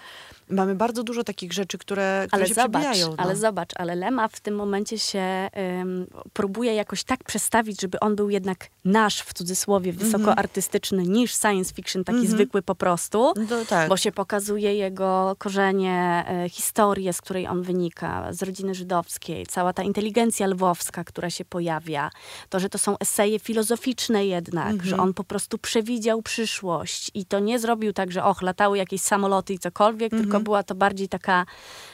Mamy 0.50 0.76
bardzo 0.76 1.04
dużo 1.04 1.24
takich 1.24 1.54
rzeczy, 1.54 1.78
które, 1.78 2.24
które 2.28 2.42
ale 2.42 2.48
się 2.48 2.54
zobacz, 2.54 2.82
przebijają. 2.82 3.10
No. 3.10 3.16
Ale 3.18 3.36
zobacz, 3.36 3.70
ale 3.76 3.96
Lema 3.96 4.28
w 4.28 4.40
tym 4.40 4.56
momencie 4.56 5.00
się 5.00 5.50
um, 5.56 6.08
próbuje 6.34 6.76
jakoś 6.76 7.04
tak 7.04 7.24
przestawić, 7.24 7.82
żeby 7.82 8.00
on 8.00 8.16
był 8.16 8.30
jednak 8.30 8.70
nasz, 8.86 9.22
w 9.22 9.34
cudzysłowie, 9.34 9.92
mhm. 9.92 10.12
wysokoartystyczny, 10.12 10.98
mm 10.98 11.12
-hmm. 11.12 11.16
niż 11.16 11.36
science 11.36 11.74
fiction, 11.74 12.04
taki 12.04 12.18
mm 12.18 12.30
-hmm. 12.30 12.32
zwykły 12.32 12.62
po 12.62 12.76
prostu. 12.76 13.34
No, 13.50 13.66
tak. 13.70 13.90
Bo 13.90 13.98
się 13.98 14.12
pokazuje 14.12 14.76
jego 14.76 15.36
korzenie, 15.38 16.26
e, 16.28 16.50
historię, 16.50 17.14
z 17.14 17.22
której 17.22 17.48
on 17.48 17.62
wynika, 17.62 18.34
z 18.34 18.44
rodziny 18.44 18.76
żydowskiej, 18.76 19.46
cała 19.46 19.74
ta 19.74 19.84
inteligencja 19.84 20.48
lwowska, 20.48 21.04
która 21.04 21.30
się 21.30 21.46
pojawia 21.46 22.10
to, 22.50 22.60
że 22.60 22.70
to 22.70 22.78
są 22.78 22.98
eseje 22.98 23.40
filozoficzne 23.40 24.26
jednak, 24.26 24.72
mhm. 24.72 24.90
że 24.90 24.98
on 24.98 25.14
po 25.14 25.24
prostu 25.24 25.58
przewidział 25.58 26.22
przyszłość 26.22 27.12
i 27.14 27.26
to 27.26 27.40
nie 27.40 27.60
zrobił 27.60 27.94
tak, 27.94 28.12
że 28.12 28.24
och, 28.24 28.42
latały 28.42 28.78
jakieś 28.78 29.02
samoloty 29.02 29.54
i 29.54 29.60
cokolwiek, 29.60 30.14
mhm. 30.14 30.24
tylko 30.24 30.40
była 30.40 30.64
to 30.64 30.76
bardziej 30.76 31.10
taka 31.10 31.46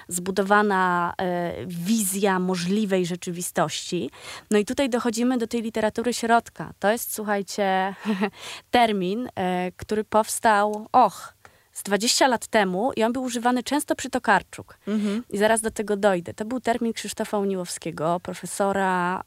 zbudowana 0.08 1.14
e, 1.18 1.54
wizja 1.66 2.40
możliwej 2.40 3.06
rzeczywistości. 3.06 4.10
No 4.52 4.58
i 4.58 4.66
tutaj 4.66 4.90
dochodzimy 4.90 5.38
do 5.38 5.48
tej 5.48 5.62
literatury 5.62 6.14
środka. 6.14 6.74
To 6.80 6.92
jest, 6.92 7.14
słuchajcie, 7.14 7.96
termin, 8.72 9.30
e, 9.36 9.72
który 9.72 10.04
powstał, 10.04 10.88
och, 10.92 11.39
z 11.80 11.84
20 11.84 12.28
lat 12.28 12.48
temu 12.48 12.92
i 12.96 13.04
on 13.04 13.14
był 13.14 13.24
używany 13.24 13.64
często 13.64 13.96
przy 13.96 14.10
Tokarczuk. 14.10 14.78
Mhm. 14.88 15.24
I 15.30 15.38
zaraz 15.38 15.62
do 15.62 15.72
tego 15.72 15.98
dojdę. 15.98 16.34
To 16.34 16.46
był 16.46 16.60
termin 16.60 16.94
Krzysztofa 16.94 17.38
Uniłowskiego, 17.38 18.20
profesora, 18.24 19.24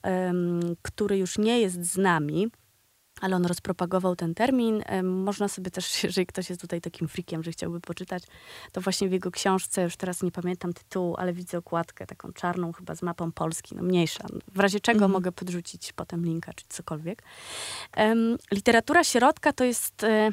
który 0.83 1.19
już 1.19 1.38
nie 1.38 1.61
jest 1.61 1.93
z 1.93 1.97
nami, 1.97 2.51
ale 3.21 3.37
on 3.37 3.47
rozpropagował 3.47 4.17
ten 4.17 4.35
termin. 4.35 4.83
Można 5.03 5.49
sobie 5.49 5.71
też, 5.71 5.87
jeżeli 6.05 6.27
ktoś 6.27 6.49
jest 6.51 6.61
tutaj 6.61 6.81
takim 6.81 7.09
frikiem, 7.09 7.43
że 7.43 7.51
chciałby 7.53 7.81
poczytać, 7.81 8.23
to 8.73 8.81
właśnie 8.81 9.09
w 9.09 9.12
jego 9.12 9.31
książce, 9.31 9.83
już 9.83 9.97
teraz 9.97 10.23
nie 10.23 10.31
pamiętam 10.31 10.73
tytułu, 10.73 11.15
ale 11.19 11.33
widzę 11.33 11.59
okładkę 11.59 12.07
taką 12.07 12.33
czarną, 12.33 12.73
chyba 12.73 12.95
z 12.95 13.03
mapą 13.03 13.33
Polski, 13.33 13.75
no 13.77 13.83
mniejsza. 13.83 14.27
W 14.55 14.61
razie 14.61 14.81
czego 14.81 14.97
mhm. 14.97 15.12
mogę 15.12 15.33
podrzucić 15.33 15.93
potem 15.93 16.25
linka, 16.25 16.53
czy 16.53 16.65
cokolwiek. 16.69 17.23
Um, 17.97 18.37
literatura 18.53 19.05
środka 19.05 19.53
to 19.53 19.65
jest... 19.65 20.03
Y 20.03 20.33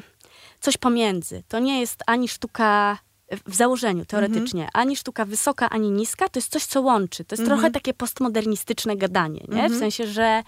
coś 0.60 0.76
pomiędzy. 0.76 1.42
To 1.48 1.58
nie 1.58 1.80
jest 1.80 2.02
ani 2.06 2.28
sztuka 2.28 2.98
w 3.46 3.54
założeniu, 3.54 4.04
teoretycznie, 4.04 4.64
Mhm. 4.64 4.70
ani 4.82 4.96
sztuka 4.96 5.24
wysoka, 5.24 5.70
ani 5.70 5.90
niska, 5.90 6.28
to 6.28 6.38
jest 6.38 6.52
coś, 6.52 6.64
co 6.64 6.80
łączy. 6.80 7.24
To 7.24 7.34
jest 7.34 7.40
Mhm. 7.42 7.58
trochę 7.60 7.70
takie 7.72 7.94
postmodernistyczne 7.94 8.96
gadanie, 8.96 9.44
nie? 9.48 9.68
W 9.68 9.78
sensie, 9.78 10.06
że 10.06 10.42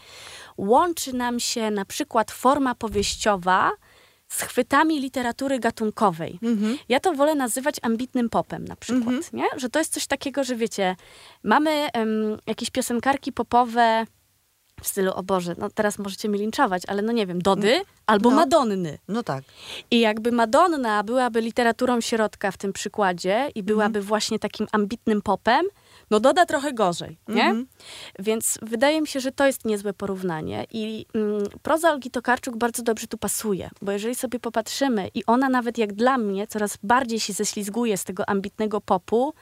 łączy 0.57 1.13
nam 1.13 1.41
się 1.41 1.71
na 1.71 1.85
przykład 1.85 2.31
forma 2.31 2.75
powieściowa 2.75 3.71
z 4.29 4.43
chwytami 4.43 5.01
literatury 5.01 5.59
gatunkowej. 5.59 6.39
Mhm. 6.43 6.79
Ja 6.89 7.01
to 7.01 7.13
wolę 7.13 7.35
nazywać 7.35 7.77
ambitnym 7.83 8.29
popem 8.31 8.65
na 8.65 8.77
przykład, 8.77 9.33
nie? 9.33 9.45
Że 9.57 9.69
to 9.69 9.79
jest 9.79 9.93
coś 9.93 10.07
takiego, 10.07 10.45
że 10.45 10.57
wiecie, 10.57 10.97
mamy 11.45 11.71
em, 11.93 12.39
jakieś 12.47 12.71
piosenkarki 12.71 13.33
popowe 13.33 14.05
w 14.83 14.87
stylu, 14.87 15.13
o 15.13 15.23
Boże, 15.23 15.55
no 15.59 15.71
teraz 15.71 15.99
możecie 15.99 16.29
mi 16.29 16.39
linczować, 16.39 16.83
ale 16.87 17.03
no 17.03 17.13
nie 17.13 17.27
wiem, 17.27 17.43
Dody 17.43 17.81
albo 18.07 18.31
No. 18.31 18.37
Madonny. 18.37 18.99
No 19.09 19.23
tak. 19.23 19.45
I 19.91 20.01
jakby 20.01 20.33
Madonna 20.33 21.03
byłaby 21.03 21.41
literaturą 21.41 22.01
środka 22.01 22.51
w 22.51 22.57
tym 22.57 22.73
przykładzie 22.73 23.51
i 23.55 23.63
byłaby 23.63 23.99
Mhm. 23.99 24.05
właśnie 24.05 24.39
takim 24.39 24.67
ambitnym 24.73 25.23
popem, 25.23 25.67
no 26.11 26.21
Doda 26.21 26.47
trochę 26.47 26.73
gorzej, 26.73 27.19
nie? 27.29 27.43
Mhm. 27.45 27.67
Więc 28.19 28.59
wydaje 28.63 29.01
mi 29.01 29.07
się, 29.07 29.21
że 29.21 29.33
to 29.33 29.47
jest 29.47 29.65
niezłe 29.65 29.93
porównanie 29.93 30.67
i 30.73 31.07
mm, 31.15 31.43
proza 31.63 31.91
Olgi 31.93 32.11
Tokarczuk 32.11 32.57
bardzo 32.57 32.83
dobrze 32.83 33.07
tu 33.07 33.19
pasuje, 33.19 33.71
bo 33.83 33.93
jeżeli 33.93 34.15
sobie 34.15 34.39
popatrzymy 34.41 35.09
i 35.15 35.27
ona 35.27 35.49
nawet 35.49 35.79
jak 35.79 35.93
dla 35.93 36.19
mnie 36.19 36.47
coraz 36.47 36.79
bardziej 36.83 37.21
się 37.21 37.33
ześlizguje 37.33 37.97
z 37.97 38.05
tego 38.05 38.29
ambitnego 38.29 38.81
popu 38.81 39.35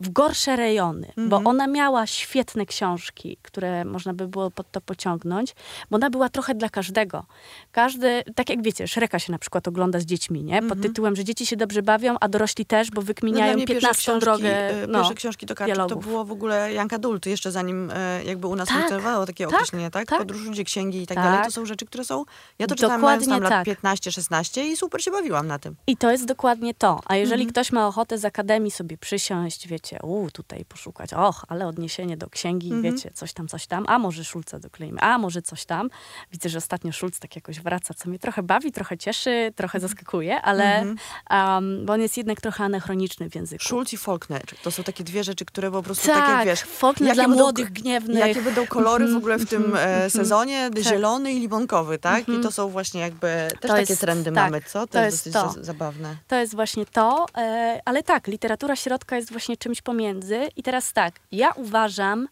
w 0.00 0.08
gorsze 0.10 0.56
rejony, 0.56 1.12
bo 1.16 1.36
ona 1.44 1.66
miała 1.66 2.06
świetne 2.06 2.66
książki, 2.66 3.38
które 3.42 3.84
można 3.84 4.14
by 4.14 4.28
było 4.28 4.50
pod 4.50 4.70
to 4.70 4.80
pociągnąć, 4.80 5.54
bo 5.90 5.96
ona 5.96 6.10
była 6.10 6.28
trochę 6.28 6.54
dla 6.54 6.68
każdego. 6.68 7.24
Każdy, 7.72 8.22
tak 8.34 8.50
jak 8.50 8.62
wiecie, 8.62 8.88
Szreka 8.88 9.18
się 9.18 9.32
na 9.32 9.38
przykład 9.38 9.68
ogląda 9.68 10.00
z 10.00 10.04
dziećmi, 10.04 10.44
nie? 10.44 10.62
Pod 10.62 10.80
tytułem, 10.82 11.16
że 11.16 11.24
dzieci 11.24 11.46
się 11.46 11.56
dobrze 11.56 11.82
bawią, 11.82 12.16
a 12.20 12.28
dorośli 12.28 12.66
też, 12.66 12.90
bo 12.90 13.00
No, 13.00 13.06
wykminiają 13.06 13.54
pierwsze 13.54 13.74
15 13.74 14.02
książki, 14.02 14.20
drogę 14.20 14.70
e, 14.82 14.86
no, 14.86 14.98
Pierwsze 14.98 15.14
książki 15.14 15.46
do 15.46 15.54
to 15.54 15.64
dialogów. 15.64 16.04
było 16.06 16.24
w 16.24 16.32
ogóle 16.32 16.72
Young 16.74 16.92
Adult, 16.92 17.26
jeszcze 17.26 17.52
zanim 17.52 17.90
e, 17.94 18.24
jakby 18.24 18.46
u 18.46 18.56
nas 18.56 18.68
Tak, 18.68 18.76
funkcjonowało 18.76 19.26
takie 19.26 19.46
tak, 19.46 19.54
określenie, 19.54 19.90
tak? 19.90 20.08
tak. 20.08 20.18
Podróż 20.18 20.44
ludzie, 20.44 20.64
księgi 20.64 21.02
i 21.02 21.06
tak, 21.06 21.14
Tak. 21.14 21.24
dalej. 21.24 21.44
To 21.44 21.50
są 21.50 21.66
rzeczy, 21.66 21.86
które 21.86 22.04
są... 22.04 22.24
Ja 22.58 22.66
to 22.66 22.74
czytałam 22.74 23.00
mając 23.00 23.28
tam 23.28 23.42
lat 23.42 23.50
tak. 23.50 23.66
15-16 23.82 24.60
i 24.64 24.76
super 24.76 25.02
się 25.02 25.10
bawiłam 25.10 25.46
na 25.46 25.58
tym. 25.58 25.76
I 25.86 25.96
to 25.96 26.10
jest 26.10 26.24
dokładnie 26.24 26.74
to. 26.74 27.00
A 27.04 27.16
jeżeli 27.16 27.42
Mhm. 27.42 27.50
ktoś 27.52 27.72
ma 27.72 27.86
ochotę 27.88 28.18
z 28.18 28.24
akademii 28.24 28.70
sobie 28.70 28.98
przysiąść, 28.98 29.68
wiecie, 29.68 29.85
u 30.02 30.30
tutaj 30.30 30.64
poszukać, 30.64 31.14
och, 31.14 31.44
ale 31.48 31.66
odniesienie 31.66 32.16
do 32.16 32.30
księgi, 32.30 32.72
Mhm. 32.72 32.94
wiecie, 32.94 33.10
coś 33.14 33.32
tam, 33.32 33.48
coś 33.48 33.66
tam, 33.66 33.84
a 33.88 33.98
może 33.98 34.24
Szulca 34.24 34.58
dokleimy, 34.58 35.00
a 35.00 35.18
może 35.18 35.42
coś 35.42 35.64
tam. 35.64 35.90
Widzę, 36.32 36.48
że 36.48 36.58
ostatnio 36.58 36.92
Szulc 36.92 37.18
tak 37.18 37.36
jakoś 37.36 37.60
wraca, 37.60 37.94
co 37.94 38.08
mnie 38.08 38.18
trochę 38.18 38.42
bawi, 38.42 38.72
trochę 38.72 38.98
cieszy, 38.98 39.52
trochę 39.56 39.80
zaskakuje, 39.80 40.42
ale 40.42 40.64
Mhm. 40.78 40.96
um, 41.30 41.86
bo 41.86 41.92
on 41.92 42.00
jest 42.00 42.16
jednak 42.16 42.40
trochę 42.40 42.64
anachroniczny 42.64 43.30
w 43.30 43.34
języku. 43.34 43.64
Schulz 43.64 43.92
i 43.92 43.96
Faulkner. 43.96 44.42
To 44.62 44.70
są 44.70 44.82
takie 44.82 45.04
dwie 45.04 45.24
rzeczy, 45.24 45.44
które 45.44 45.70
po 45.70 45.82
prostu 45.82 46.06
tak, 46.06 46.26
takie, 46.26 46.50
wiesz... 46.50 46.60
Faulkner 46.60 47.14
dla 47.14 47.24
będą- 47.24 47.38
młodych, 47.42 47.72
gniewnych. 47.72 48.18
Jakie 48.18 48.42
będą 48.42 48.66
kolory 48.66 49.08
w 49.08 49.16
ogóle 49.16 49.38
w 49.38 49.48
tym 49.48 49.76
e, 49.78 50.10
sezonie? 50.10 50.70
Tak. 50.74 50.82
Zielony 50.82 51.32
i 51.32 51.40
limonkowy, 51.40 51.98
tak? 51.98 52.28
I 52.28 52.40
to 52.40 52.52
są 52.52 52.68
właśnie 52.68 53.00
jakby... 53.00 53.26
Też 53.50 53.60
To 53.60 53.68
takie 53.68 53.80
jest- 53.92 54.00
trendy 54.00 54.24
tak, 54.32 54.34
mamy, 54.34 54.62
co? 54.62 54.80
To, 54.80 54.86
to 54.86 55.00
jest 55.04 55.26
jest 55.26 55.36
dosyć 55.36 55.48
to. 55.54 55.60
za- 55.60 55.64
zabawne. 55.64 56.16
To 56.28 56.36
jest 56.36 56.54
właśnie 56.54 56.86
to, 56.86 57.26
e, 57.36 57.80
ale 57.84 58.02
tak, 58.02 58.26
literatura 58.26 58.76
środka 58.76 59.16
jest 59.16 59.30
właśnie 59.30 59.56
czymś 59.56 59.75
pomiędzy. 59.82 60.48
I 60.56 60.62
teraz 60.62 60.92
tak, 60.92 61.20
ja 61.32 61.52
uważam, 61.52 62.28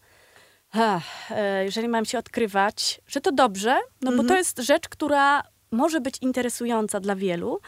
e, 1.31 1.63
jeżeli 1.63 1.87
mam 1.87 2.05
się 2.05 2.17
odkrywać, 2.17 3.01
że 3.07 3.21
to 3.21 3.31
dobrze, 3.31 3.77
no 4.01 4.11
bo 4.11 4.23
to 4.23 4.37
jest 4.37 4.59
rzecz, 4.59 4.89
która 4.89 5.43
może 5.71 6.01
być 6.01 6.17
interesująca 6.21 6.99
dla 6.99 7.15
wielu. 7.15 7.59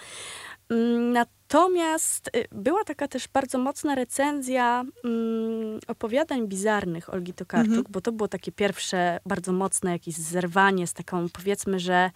Mm, 0.69 1.11
Natomiast 1.11 2.29
y, 2.35 2.45
była 2.51 2.83
taka 2.83 3.07
też 3.07 3.27
bardzo 3.27 3.57
mocna 3.57 3.95
recenzja 3.95 4.83
mm, 5.03 5.79
opowiadań 5.87 6.47
bizarnych 6.47 7.13
Olgi 7.13 7.33
Tokarczuk, 7.33 7.89
bo 7.89 8.01
to 8.01 8.11
było 8.11 8.27
takie 8.27 8.51
pierwsze 8.51 9.19
bardzo 9.25 9.51
mocne 9.51 9.91
jakieś 9.91 10.15
zerwanie 10.15 10.87
z 10.87 10.93
taką 10.93 11.29
powiedzmy, 11.29 11.79
że 11.79 12.11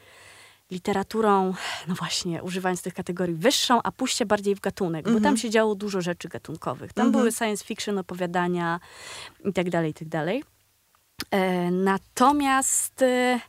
literaturą, 0.71 1.53
no 1.87 1.95
właśnie, 1.95 2.43
używając 2.43 2.81
tych 2.81 2.93
kategorii 2.93 3.35
wyższą, 3.35 3.79
a 3.83 3.91
pójście 3.91 4.25
bardziej 4.25 4.55
w 4.55 4.59
gatunek, 4.59 5.11
bo 5.11 5.19
tam 5.19 5.37
się 5.37 5.49
działo 5.49 5.75
dużo 5.75 6.01
rzeczy 6.01 6.27
gatunkowych. 6.27 6.93
Tam 6.93 7.11
były 7.11 7.31
science 7.31 7.65
fiction, 7.65 7.97
opowiadania 7.97 8.79
i 9.45 9.53
tak 9.53 9.69
dalej, 9.69 9.91
i 9.91 9.93
tak 9.93 10.07
dalej. 10.07 10.43
E, 11.31 11.71
natomiast 11.71 13.01
e, 13.01 13.39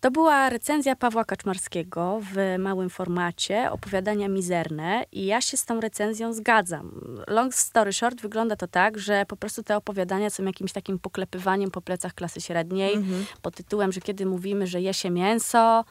to 0.00 0.10
była 0.10 0.50
recenzja 0.50 0.96
Pawła 0.96 1.24
Kaczmarskiego 1.24 2.20
w 2.22 2.56
małym 2.58 2.90
formacie, 2.90 3.70
opowiadania 3.70 4.28
mizerne 4.28 5.04
i 5.12 5.26
ja 5.26 5.40
się 5.40 5.56
z 5.56 5.64
tą 5.64 5.80
recenzją 5.80 6.32
zgadzam. 6.32 7.00
Long 7.26 7.54
story 7.54 7.92
short, 7.92 8.20
wygląda 8.20 8.56
to 8.56 8.68
tak, 8.68 8.98
że 8.98 9.24
po 9.28 9.36
prostu 9.36 9.62
te 9.62 9.76
opowiadania 9.76 10.30
są 10.30 10.44
jakimś 10.44 10.72
takim 10.72 10.98
poklepywaniem 10.98 11.70
po 11.70 11.80
plecach 11.80 12.14
klasy 12.14 12.40
średniej, 12.40 12.96
pod 13.42 13.56
tytułem, 13.56 13.92
że 13.92 14.00
kiedy 14.00 14.26
mówimy, 14.26 14.66
że 14.66 14.80
je 14.80 14.94
się 14.94 15.10
mięso, 15.10 15.84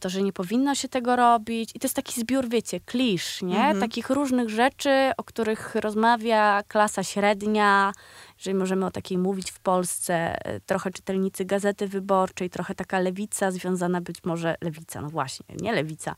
to, 0.00 0.08
że 0.08 0.22
nie 0.22 0.32
powinno 0.32 0.74
się 0.74 0.88
tego 0.88 1.16
robić. 1.16 1.70
I 1.74 1.78
to 1.78 1.84
jest 1.86 1.96
taki 1.96 2.20
zbiór, 2.20 2.48
wiecie, 2.48 2.80
klisz, 2.80 3.42
nie? 3.42 3.74
Takich 3.80 4.10
różnych 4.10 4.48
rzeczy, 4.48 5.10
o 5.16 5.24
których 5.24 5.74
rozmawia 5.74 6.62
klasa 6.68 7.02
średnia, 7.04 7.92
jeżeli 8.38 8.54
możemy 8.54 8.86
o 8.86 8.90
takiej 8.90 9.18
mówić 9.18 9.50
w 9.50 9.60
Polsce, 9.60 10.14
e, 10.14 10.60
trochę 10.60 10.90
czytelnicy 10.90 11.44
Gazety 11.44 11.88
Wyborczej, 11.88 12.50
trochę 12.50 12.74
taka 12.74 13.00
lewica 13.00 13.50
związana 13.50 14.00
być 14.00 14.16
może, 14.24 14.56
lewica, 14.60 15.00
no 15.00 15.10
właśnie, 15.10 15.56
nie 15.60 15.72
lewica, 15.72 16.14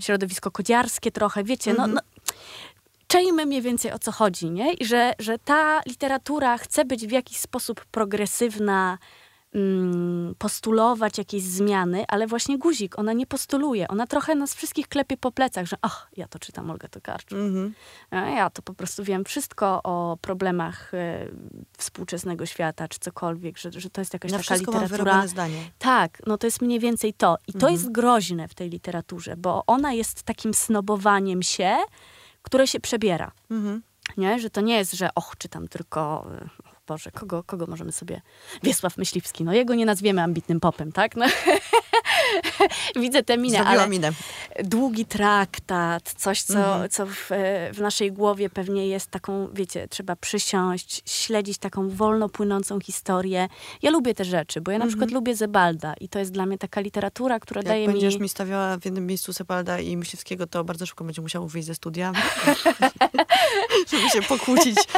środowisko 0.00 0.50
kodziarskie 0.50 1.10
trochę, 1.10 1.44
wiecie, 1.44 1.74
no, 1.74 1.86
no 1.86 2.00
czejmy 3.12 3.46
mniej 3.46 3.62
więcej 3.62 3.92
o 3.92 3.98
co 3.98 4.12
chodzi, 4.12 4.50
nie? 4.50 4.72
I 4.72 4.84
że, 4.84 5.12
że 5.18 5.38
ta 5.38 5.80
literatura 5.86 6.58
chce 6.58 6.84
być 6.84 7.06
w 7.06 7.10
jakiś 7.10 7.38
sposób 7.38 7.84
progresywna, 7.84 8.98
postulować 10.38 11.18
jakieś 11.18 11.42
zmiany, 11.42 12.04
ale 12.08 12.26
właśnie 12.26 12.58
guzik, 12.58 12.98
ona 12.98 13.12
nie 13.12 13.26
postuluje. 13.26 13.88
Ona 13.88 14.06
trochę 14.06 14.34
nas 14.34 14.54
wszystkich 14.54 14.88
klepie 14.88 15.16
po 15.16 15.32
plecach, 15.32 15.66
że 15.66 15.76
ach, 15.82 16.08
ja 16.16 16.28
to 16.28 16.38
czytam 16.38 16.70
Olga 16.70 16.88
Tokarczuk. 16.88 17.38
Mhm. 17.38 17.74
A 18.10 18.16
Ja 18.16 18.50
to 18.50 18.62
po 18.62 18.74
prostu 18.74 19.04
wiem 19.04 19.24
wszystko 19.24 19.82
o 19.82 20.18
problemach 20.20 20.94
e, 20.94 21.28
współczesnego 21.78 22.46
świata, 22.46 22.88
czy 22.88 22.98
cokolwiek, 22.98 23.58
że, 23.58 23.72
że 23.72 23.90
to 23.90 24.00
jest 24.00 24.12
jakaś 24.12 24.32
Na 24.32 24.38
taka 24.38 24.56
literatura. 24.56 25.26
zdanie. 25.26 25.70
Tak, 25.78 26.22
no 26.26 26.38
to 26.38 26.46
jest 26.46 26.62
mniej 26.62 26.80
więcej 26.80 27.14
to. 27.14 27.36
I 27.46 27.52
to 27.52 27.68
jest 27.68 27.92
groźne 27.92 28.48
w 28.48 28.54
tej 28.54 28.70
literaturze, 28.70 29.36
bo 29.36 29.62
ona 29.66 29.92
jest 29.92 30.22
takim 30.22 30.54
snobowaniem 30.54 31.42
się, 31.42 31.76
które 32.42 32.66
się 32.66 32.80
przebiera. 32.80 33.32
Mhm. 33.50 33.82
Nie? 34.16 34.38
Że 34.38 34.50
to 34.50 34.60
nie 34.60 34.76
jest, 34.76 34.92
że 34.92 35.08
och, 35.14 35.36
czytam 35.38 35.68
tylko... 35.68 36.26
Boże, 36.86 37.10
kogo, 37.10 37.42
kogo 37.42 37.66
możemy 37.66 37.92
sobie... 37.92 38.22
Wiesław 38.62 38.96
Myśliwski, 38.96 39.44
no 39.44 39.52
jego 39.52 39.74
nie 39.74 39.86
nazwiemy 39.86 40.22
ambitnym 40.22 40.60
popem, 40.60 40.92
tak? 40.92 41.16
No. 41.16 41.26
Widzę 43.02 43.22
tę 43.22 43.36
minę, 43.38 43.56
Zrobiła 43.56 43.80
ale 43.80 43.88
minę. 43.90 44.10
długi 44.64 45.04
traktat, 45.06 46.14
coś, 46.16 46.42
co, 46.42 46.58
Mhm. 46.58 46.90
co 46.90 47.06
w, 47.06 47.28
w 47.74 47.78
naszej 47.80 48.12
głowie 48.12 48.50
pewnie 48.50 48.88
jest 48.88 49.10
taką, 49.10 49.48
wiecie, 49.52 49.88
trzeba 49.88 50.16
przysiąść, 50.16 51.02
śledzić 51.06 51.58
taką 51.58 51.88
wolno 51.90 52.28
płynącą 52.28 52.80
historię. 52.80 53.48
Ja 53.82 53.90
lubię 53.90 54.14
te 54.14 54.24
rzeczy, 54.24 54.60
bo 54.60 54.70
ja 54.70 54.78
na 54.78 54.86
przykład 54.86 55.10
lubię 55.10 55.36
Zebalda 55.36 55.94
i 56.00 56.08
to 56.08 56.18
jest 56.18 56.30
dla 56.32 56.46
mnie 56.46 56.58
taka 56.58 56.80
literatura, 56.80 57.40
która 57.40 57.58
Mhm. 57.60 57.78
Jak 57.80 57.86
daje 57.88 57.92
będziesz 57.98 58.14
mi... 58.14 58.20
mi 58.22 58.28
stawiała 58.28 58.76
w 58.78 58.84
jednym 58.84 59.06
miejscu 59.06 59.32
Sepalda 59.32 59.80
i 59.80 59.96
Myśliwskiego, 59.96 60.46
to 60.46 60.64
bardzo 60.64 60.86
szybko 60.86 61.04
będzie 61.04 61.22
musiał 61.22 61.46
wyjść 61.48 61.66
ze 61.66 61.74
studia, 61.74 62.12
żeby 63.90 64.10
się 64.10 64.22
pokłócić. 64.22 64.76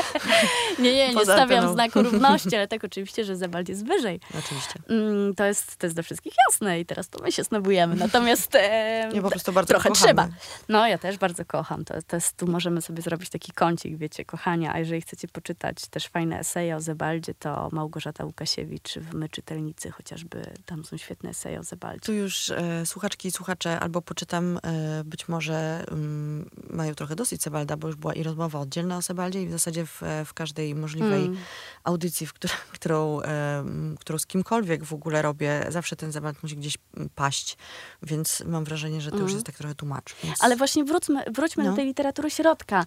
Nie, 0.79 0.95
nie, 0.95 1.09
nie 1.09 1.15
poza 1.15 1.33
stawiam 1.37 1.59
anteną. 1.59 1.73
znaku 1.73 2.03
równości, 2.03 2.57
ale 2.57 2.69
tak 2.69 2.85
oczywiście, 2.85 3.25
że 3.25 3.37
Zebald 3.37 3.69
jest 3.69 3.87
wyżej. 3.87 4.21
Oczywiście. 4.39 4.75
Mm, 4.89 5.35
to, 5.35 5.45
jest, 5.45 5.77
to 5.77 5.87
jest 5.87 5.97
dla 5.97 6.03
wszystkich 6.03 6.33
jasne 6.49 6.81
i 6.81 6.87
teraz 6.87 7.09
to 7.09 7.24
my 7.25 7.33
się 7.33 7.45
snobujemy. 7.45 7.95
Natomiast 7.97 8.55
e, 8.55 9.09
Nie, 9.15 9.23
po 9.23 9.31
prostu 9.31 9.53
bardzo 9.53 9.69
trochę 9.69 9.89
kochamy. 9.89 10.07
trzeba. 10.07 10.29
No, 10.69 10.89
ja 10.89 10.99
też 10.99 11.19
bardzo 11.19 11.45
kocham. 11.45 11.85
To, 11.85 11.95
to 12.07 12.17
jest, 12.17 12.37
tu 12.37 12.47
możemy 12.47 12.83
sobie 12.83 13.03
zrobić 13.03 13.31
taki 13.31 13.53
kącik, 13.53 13.97
wiecie, 13.97 14.25
kochania. 14.25 14.73
A 14.75 14.79
jeżeli 14.79 15.01
chcecie 15.01 15.29
poczytać 15.29 15.87
też 15.87 16.07
fajne 16.07 16.39
eseje 16.39 16.77
o 16.77 16.81
Zebaldzie, 16.81 17.35
to 17.35 17.69
Małgorzata 17.73 18.25
Łukasiewicz 18.25 18.95
w 18.99 19.15
My 19.15 19.29
Czytelnicy 19.29 19.91
chociażby, 19.91 20.55
tam 20.67 20.85
są 20.85 20.97
świetne 20.97 21.31
eseje 21.31 21.61
o 21.61 21.63
Zebaldzie. 21.63 22.01
Tu 22.01 22.13
już 22.13 22.51
e, 22.51 22.87
słuchaczki 22.87 23.29
i 23.29 23.31
słuchacze 23.31 23.81
albo 23.81 24.03
poczytam, 24.03 24.59
e, 24.63 25.05
być 25.05 25.29
może 25.29 25.85
mm, 25.91 26.51
mają 26.71 26.95
trochę 26.95 27.17
dosyć 27.17 27.43
Sebalda, 27.43 27.77
bo 27.77 27.87
już 27.87 27.97
była 27.97 28.15
i 28.15 28.23
rozmowa 28.23 28.59
oddzielna 28.61 28.97
o 28.97 29.03
Sebaldzie 29.03 29.43
i 29.43 29.49
w 29.49 29.53
zasadzie 29.53 29.87
w, 29.87 30.03
w 30.27 30.35
każdej 30.35 30.75
możliwej 30.75 31.25
Mm. 31.25 31.37
audycji, 31.85 32.27
w 32.27 32.33
którą, 32.33 32.55
którą, 32.73 33.21
e, 33.21 33.59
m, 33.59 33.97
którą 34.01 34.19
z 34.19 34.27
kimkolwiek 34.27 34.85
w 34.85 34.93
ogóle 34.93 35.23
robię, 35.23 35.67
zawsze 35.69 35.97
ten 35.97 36.13
Sebald 36.13 36.43
musi 36.43 36.57
gdzieś 36.57 36.79
paść, 37.15 37.57
więc 38.03 38.43
mam 38.47 38.65
wrażenie, 38.65 39.01
że 39.01 39.11
to 39.11 39.17
już 39.17 39.23
Mm. 39.25 39.35
jest 39.35 39.47
tak 39.47 39.57
trochę 39.57 39.75
tłumacz. 39.75 40.15
Więc... 40.25 40.45
Ale 40.45 40.57
właśnie 40.57 40.85
wróćmy, 40.85 41.25
wróćmy 41.33 41.65
No. 41.65 41.71
do 41.71 41.77
tej 41.77 41.87
literatury 41.87 42.31
środka. 42.31 42.87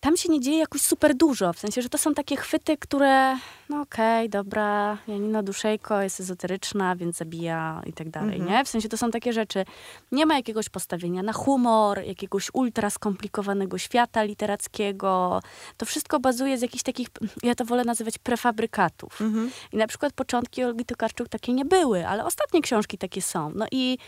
Tam 0.00 0.16
się 0.16 0.28
nie 0.28 0.40
dzieje 0.40 0.58
jakoś 0.58 0.80
super 0.80 1.14
dużo. 1.14 1.52
W 1.52 1.58
sensie, 1.58 1.82
że 1.82 1.88
to 1.88 1.98
są 1.98 2.14
takie 2.14 2.36
chwyty, 2.36 2.76
które, 2.76 3.36
no 3.68 3.80
okej, 3.80 4.18
okay, 4.26 4.28
dobra, 4.28 4.98
Janina 5.08 5.42
Duszejko 5.42 6.02
jest 6.02 6.20
ezoteryczna, 6.20 6.96
więc 6.96 7.16
zabija 7.16 7.82
i 7.86 7.92
tak 7.92 8.10
dalej, 8.10 8.38
Mhm. 8.38 8.52
nie? 8.52 8.64
W 8.64 8.68
sensie, 8.68 8.88
to 8.88 8.96
są 8.96 9.10
takie 9.10 9.32
rzeczy. 9.32 9.64
Nie 10.12 10.26
ma 10.26 10.36
jakiegoś 10.36 10.68
postawienia 10.68 11.22
na 11.22 11.32
humor, 11.32 12.00
jakiegoś 12.06 12.50
ultra 12.52 12.90
skomplikowanego 12.90 13.78
świata 13.78 14.22
literackiego. 14.22 15.42
To 15.76 15.86
wszystko 15.86 16.20
bazuje 16.20 16.58
z 16.58 16.62
jakichś 16.62 16.82
takich, 16.82 17.08
ja 17.42 17.54
to 17.54 17.64
wolę 17.64 17.84
nazywać 17.84 18.18
prefabrykatów. 18.18 19.20
Mhm. 19.20 19.50
I 19.72 19.76
na 19.76 19.86
przykład 19.86 20.12
początki 20.12 20.64
Olgi 20.64 20.84
Tokarczuk 20.84 21.28
takie 21.28 21.52
nie 21.52 21.64
były, 21.64 22.06
ale 22.08 22.24
ostatnie 22.24 22.62
książki 22.62 22.98
takie 22.98 23.22
są. 23.22 23.52
No 23.54 23.66
i 23.72 23.98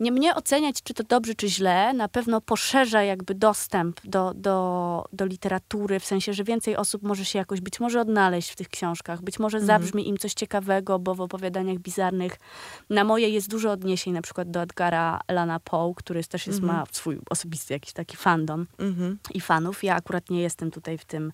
nie 0.00 0.12
mnie 0.12 0.34
oceniać, 0.34 0.82
czy 0.82 0.94
to 0.94 1.04
dobrze, 1.04 1.34
czy 1.34 1.48
źle, 1.48 1.92
na 1.92 2.08
pewno 2.08 2.40
poszerza 2.40 3.02
jakby 3.02 3.34
dostęp 3.34 4.00
do, 4.04 4.32
do, 4.34 5.04
do 5.12 5.26
literatury, 5.26 6.00
w 6.00 6.04
sensie, 6.04 6.34
że 6.34 6.44
więcej 6.44 6.76
osób 6.76 7.02
może 7.02 7.24
się 7.24 7.38
jakoś 7.38 7.60
być 7.60 7.80
może 7.80 8.00
odnaleźć 8.00 8.50
w 8.50 8.56
tych 8.56 8.68
książkach, 8.68 9.22
być 9.22 9.38
może 9.38 9.60
zabrzmi 9.60 10.08
im 10.08 10.16
coś 10.18 10.34
ciekawego, 10.34 10.98
bo 10.98 11.14
w 11.14 11.20
opowiadaniach 11.20 11.78
bizarnych 11.78 12.36
na 12.90 13.04
moje 13.04 13.28
jest 13.28 13.50
dużo 13.50 13.70
odniesień, 13.70 14.12
na 14.12 14.22
przykład 14.22 14.50
do 14.50 14.62
Edgara 14.62 15.20
Lana 15.28 15.60
Poe, 15.60 15.92
który 15.96 16.24
też 16.24 16.46
jest, 16.46 16.60
ma 16.60 16.84
swój 16.92 17.18
osobisty 17.30 17.74
jakiś 17.74 17.92
taki 17.92 18.16
fandom 18.16 18.66
Mhm. 18.78 19.18
i 19.34 19.40
fanów. 19.40 19.84
Ja 19.84 19.94
akurat 19.94 20.30
nie 20.30 20.42
jestem 20.42 20.70
tutaj 20.70 20.98
w 20.98 21.04
tym 21.04 21.32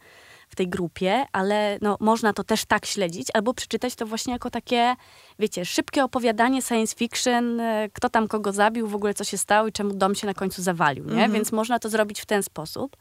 w 0.48 0.56
tej 0.56 0.68
grupie, 0.68 1.26
ale 1.32 1.78
no, 1.82 1.96
można 2.00 2.32
to 2.32 2.44
też 2.44 2.64
tak 2.64 2.86
śledzić, 2.86 3.28
albo 3.34 3.54
przeczytać 3.54 3.94
to 3.94 4.06
właśnie 4.06 4.32
jako 4.32 4.50
takie, 4.50 4.94
wiecie, 5.38 5.64
szybkie 5.64 6.04
opowiadanie 6.04 6.62
science 6.62 6.96
fiction, 6.96 7.60
e, 7.60 7.88
kto 7.92 8.08
tam 8.08 8.28
kogo 8.28 8.52
zabił, 8.52 8.88
w 8.88 8.94
ogóle 8.94 9.14
co 9.14 9.24
się 9.24 9.38
stało 9.38 9.68
i 9.68 9.72
czemu 9.72 9.94
dom 9.94 10.14
się 10.14 10.26
na 10.26 10.34
końcu 10.34 10.62
zawalił, 10.62 11.04
nie? 11.04 11.28
Więc 11.28 11.52
można 11.52 11.78
to 11.78 11.88
zrobić 11.88 12.20
w 12.20 12.26
ten 12.26 12.42
sposób. 12.42 12.96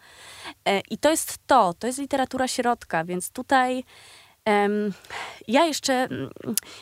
E, 0.66 0.82
I 0.90 0.98
to 0.98 1.10
jest 1.10 1.38
to, 1.48 1.74
to 1.80 1.88
jest 1.88 2.00
literatura 2.00 2.48
środka, 2.48 3.04
więc 3.04 3.30
tutaj 3.30 3.84
ja 5.48 5.66
jeszcze 5.66 5.94
mm, 5.94 6.30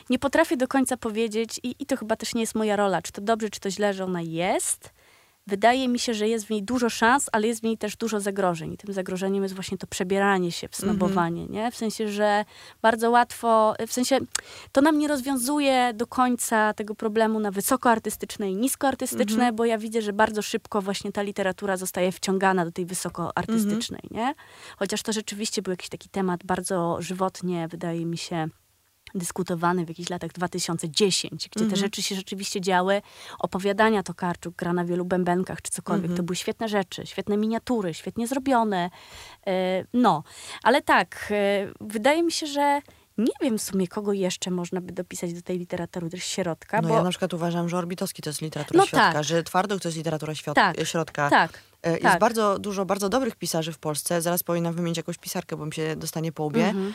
nie 0.09 0.19
potrafię 0.19 0.57
do 0.57 0.67
końca 0.67 0.97
powiedzieć 0.97 1.59
i, 1.63 1.75
i 1.79 1.85
to 1.85 1.97
chyba 1.97 2.15
też 2.15 2.35
nie 2.35 2.41
jest 2.41 2.55
moja 2.55 2.75
rola, 2.75 3.01
czy 3.01 3.11
to 3.11 3.21
dobrze, 3.21 3.49
czy 3.49 3.59
to 3.59 3.71
źle, 3.71 3.93
że 3.93 4.03
ona 4.03 4.21
jest, 4.21 4.93
Wydaje 5.47 5.87
mi 5.87 5.99
się, 5.99 6.13
że 6.13 6.27
jest 6.27 6.45
w 6.45 6.49
niej 6.49 6.63
dużo 6.63 6.89
szans, 6.89 7.29
ale 7.31 7.47
jest 7.47 7.61
w 7.61 7.63
niej 7.63 7.77
też 7.77 7.95
dużo 7.95 8.19
zagrożeń. 8.19 8.73
I 8.73 8.77
tym 8.77 8.93
zagrożeniem 8.93 9.43
jest 9.43 9.55
właśnie 9.55 9.77
to 9.77 9.87
przebieranie 9.87 10.51
się 10.51 10.67
w 10.67 10.75
snobowanie, 10.75 11.47
nie? 11.47 11.71
W 11.71 11.75
sensie, 11.75 12.09
że 12.09 12.45
bardzo 12.81 13.11
łatwo, 13.11 13.73
w 13.87 13.93
sensie 13.93 14.19
to 14.71 14.81
nam 14.81 14.97
nie 14.97 15.07
rozwiązuje 15.07 15.91
do 15.95 16.07
końca 16.07 16.73
tego 16.73 16.95
problemu 16.95 17.39
na 17.39 17.51
wysokoartystyczne 17.51 18.51
i 18.51 18.55
niskoartystyczne, 18.55 19.53
bo 19.53 19.65
ja 19.65 19.77
widzę, 19.77 20.01
że 20.01 20.13
bardzo 20.13 20.41
szybko 20.41 20.81
właśnie 20.81 21.11
ta 21.11 21.21
literatura 21.21 21.77
zostaje 21.77 22.11
wciągana 22.11 22.65
do 22.65 22.71
tej 22.71 22.85
wysokoartystycznej, 22.85 24.01
nie? 24.11 24.33
Chociaż 24.77 25.03
to 25.03 25.13
rzeczywiście 25.13 25.61
był 25.61 25.71
jakiś 25.71 25.89
taki 25.89 26.09
temat 26.09 26.43
bardzo 26.43 26.97
żywotnie, 27.01 27.67
wydaje 27.67 28.05
mi 28.05 28.17
się, 28.17 28.47
dyskutowany 29.15 29.85
w 29.85 29.89
jakichś 29.89 30.09
latach 30.09 30.31
2010, 30.31 31.49
gdzie 31.55 31.65
te 31.65 31.75
rzeczy 31.75 32.01
się 32.01 32.15
rzeczywiście 32.15 32.61
działy. 32.61 33.01
Opowiadania 33.39 34.03
Tokarczuk 34.03 34.55
gra 34.55 34.73
na 34.73 34.85
wielu 34.85 35.05
bębenkach 35.05 35.61
czy 35.61 35.71
cokolwiek. 35.71 36.13
To 36.13 36.23
były 36.23 36.35
świetne 36.35 36.69
rzeczy, 36.69 37.05
świetne 37.05 37.37
miniatury, 37.37 37.93
świetnie 37.93 38.27
zrobione. 38.27 38.89
E, 39.47 39.85
No, 39.93 40.23
ale 40.63 40.81
tak, 40.81 41.27
e, 41.31 41.67
wydaje 41.81 42.23
mi 42.23 42.31
się, 42.31 42.47
że 42.47 42.81
nie 43.17 43.33
wiem 43.41 43.57
w 43.57 43.61
sumie, 43.61 43.87
kogo 43.87 44.13
jeszcze 44.13 44.51
można 44.51 44.81
by 44.81 44.93
dopisać 44.93 45.33
do 45.33 45.41
tej 45.41 45.59
literatury 45.59 46.19
środka, 46.19 46.81
No 46.81 46.87
bo... 46.87 46.93
ja 46.95 47.03
na 47.03 47.09
przykład 47.09 47.33
uważam, 47.33 47.69
że 47.69 47.77
Orbitowski 47.77 48.21
to 48.21 48.29
jest 48.29 48.41
literatura 48.41 48.77
No 48.77 48.85
środka, 48.85 49.13
tak. 49.13 49.23
że 49.23 49.43
Twardok 49.43 49.81
to 49.81 49.87
jest 49.87 49.97
literatura 49.97 50.33
świat- 50.35 50.55
Tak, 50.55 50.87
środka. 50.87 51.29
tak, 51.29 51.59
E, 51.83 51.91
Jest 51.91 52.03
tak. 52.03 52.19
bardzo 52.19 52.59
dużo 52.59 52.85
bardzo 52.85 53.09
dobrych 53.09 53.35
pisarzy 53.35 53.71
w 53.73 53.77
Polsce. 53.77 54.21
Zaraz 54.21 54.43
powinnam 54.43 54.73
wymienić 54.73 54.97
jakąś 54.97 55.17
pisarkę, 55.17 55.57
bo 55.57 55.65
mi 55.65 55.73
się 55.73 55.95
dostanie 55.95 56.31
po 56.31 56.43
łbie. 56.43 56.65
Mhm. 56.67 56.93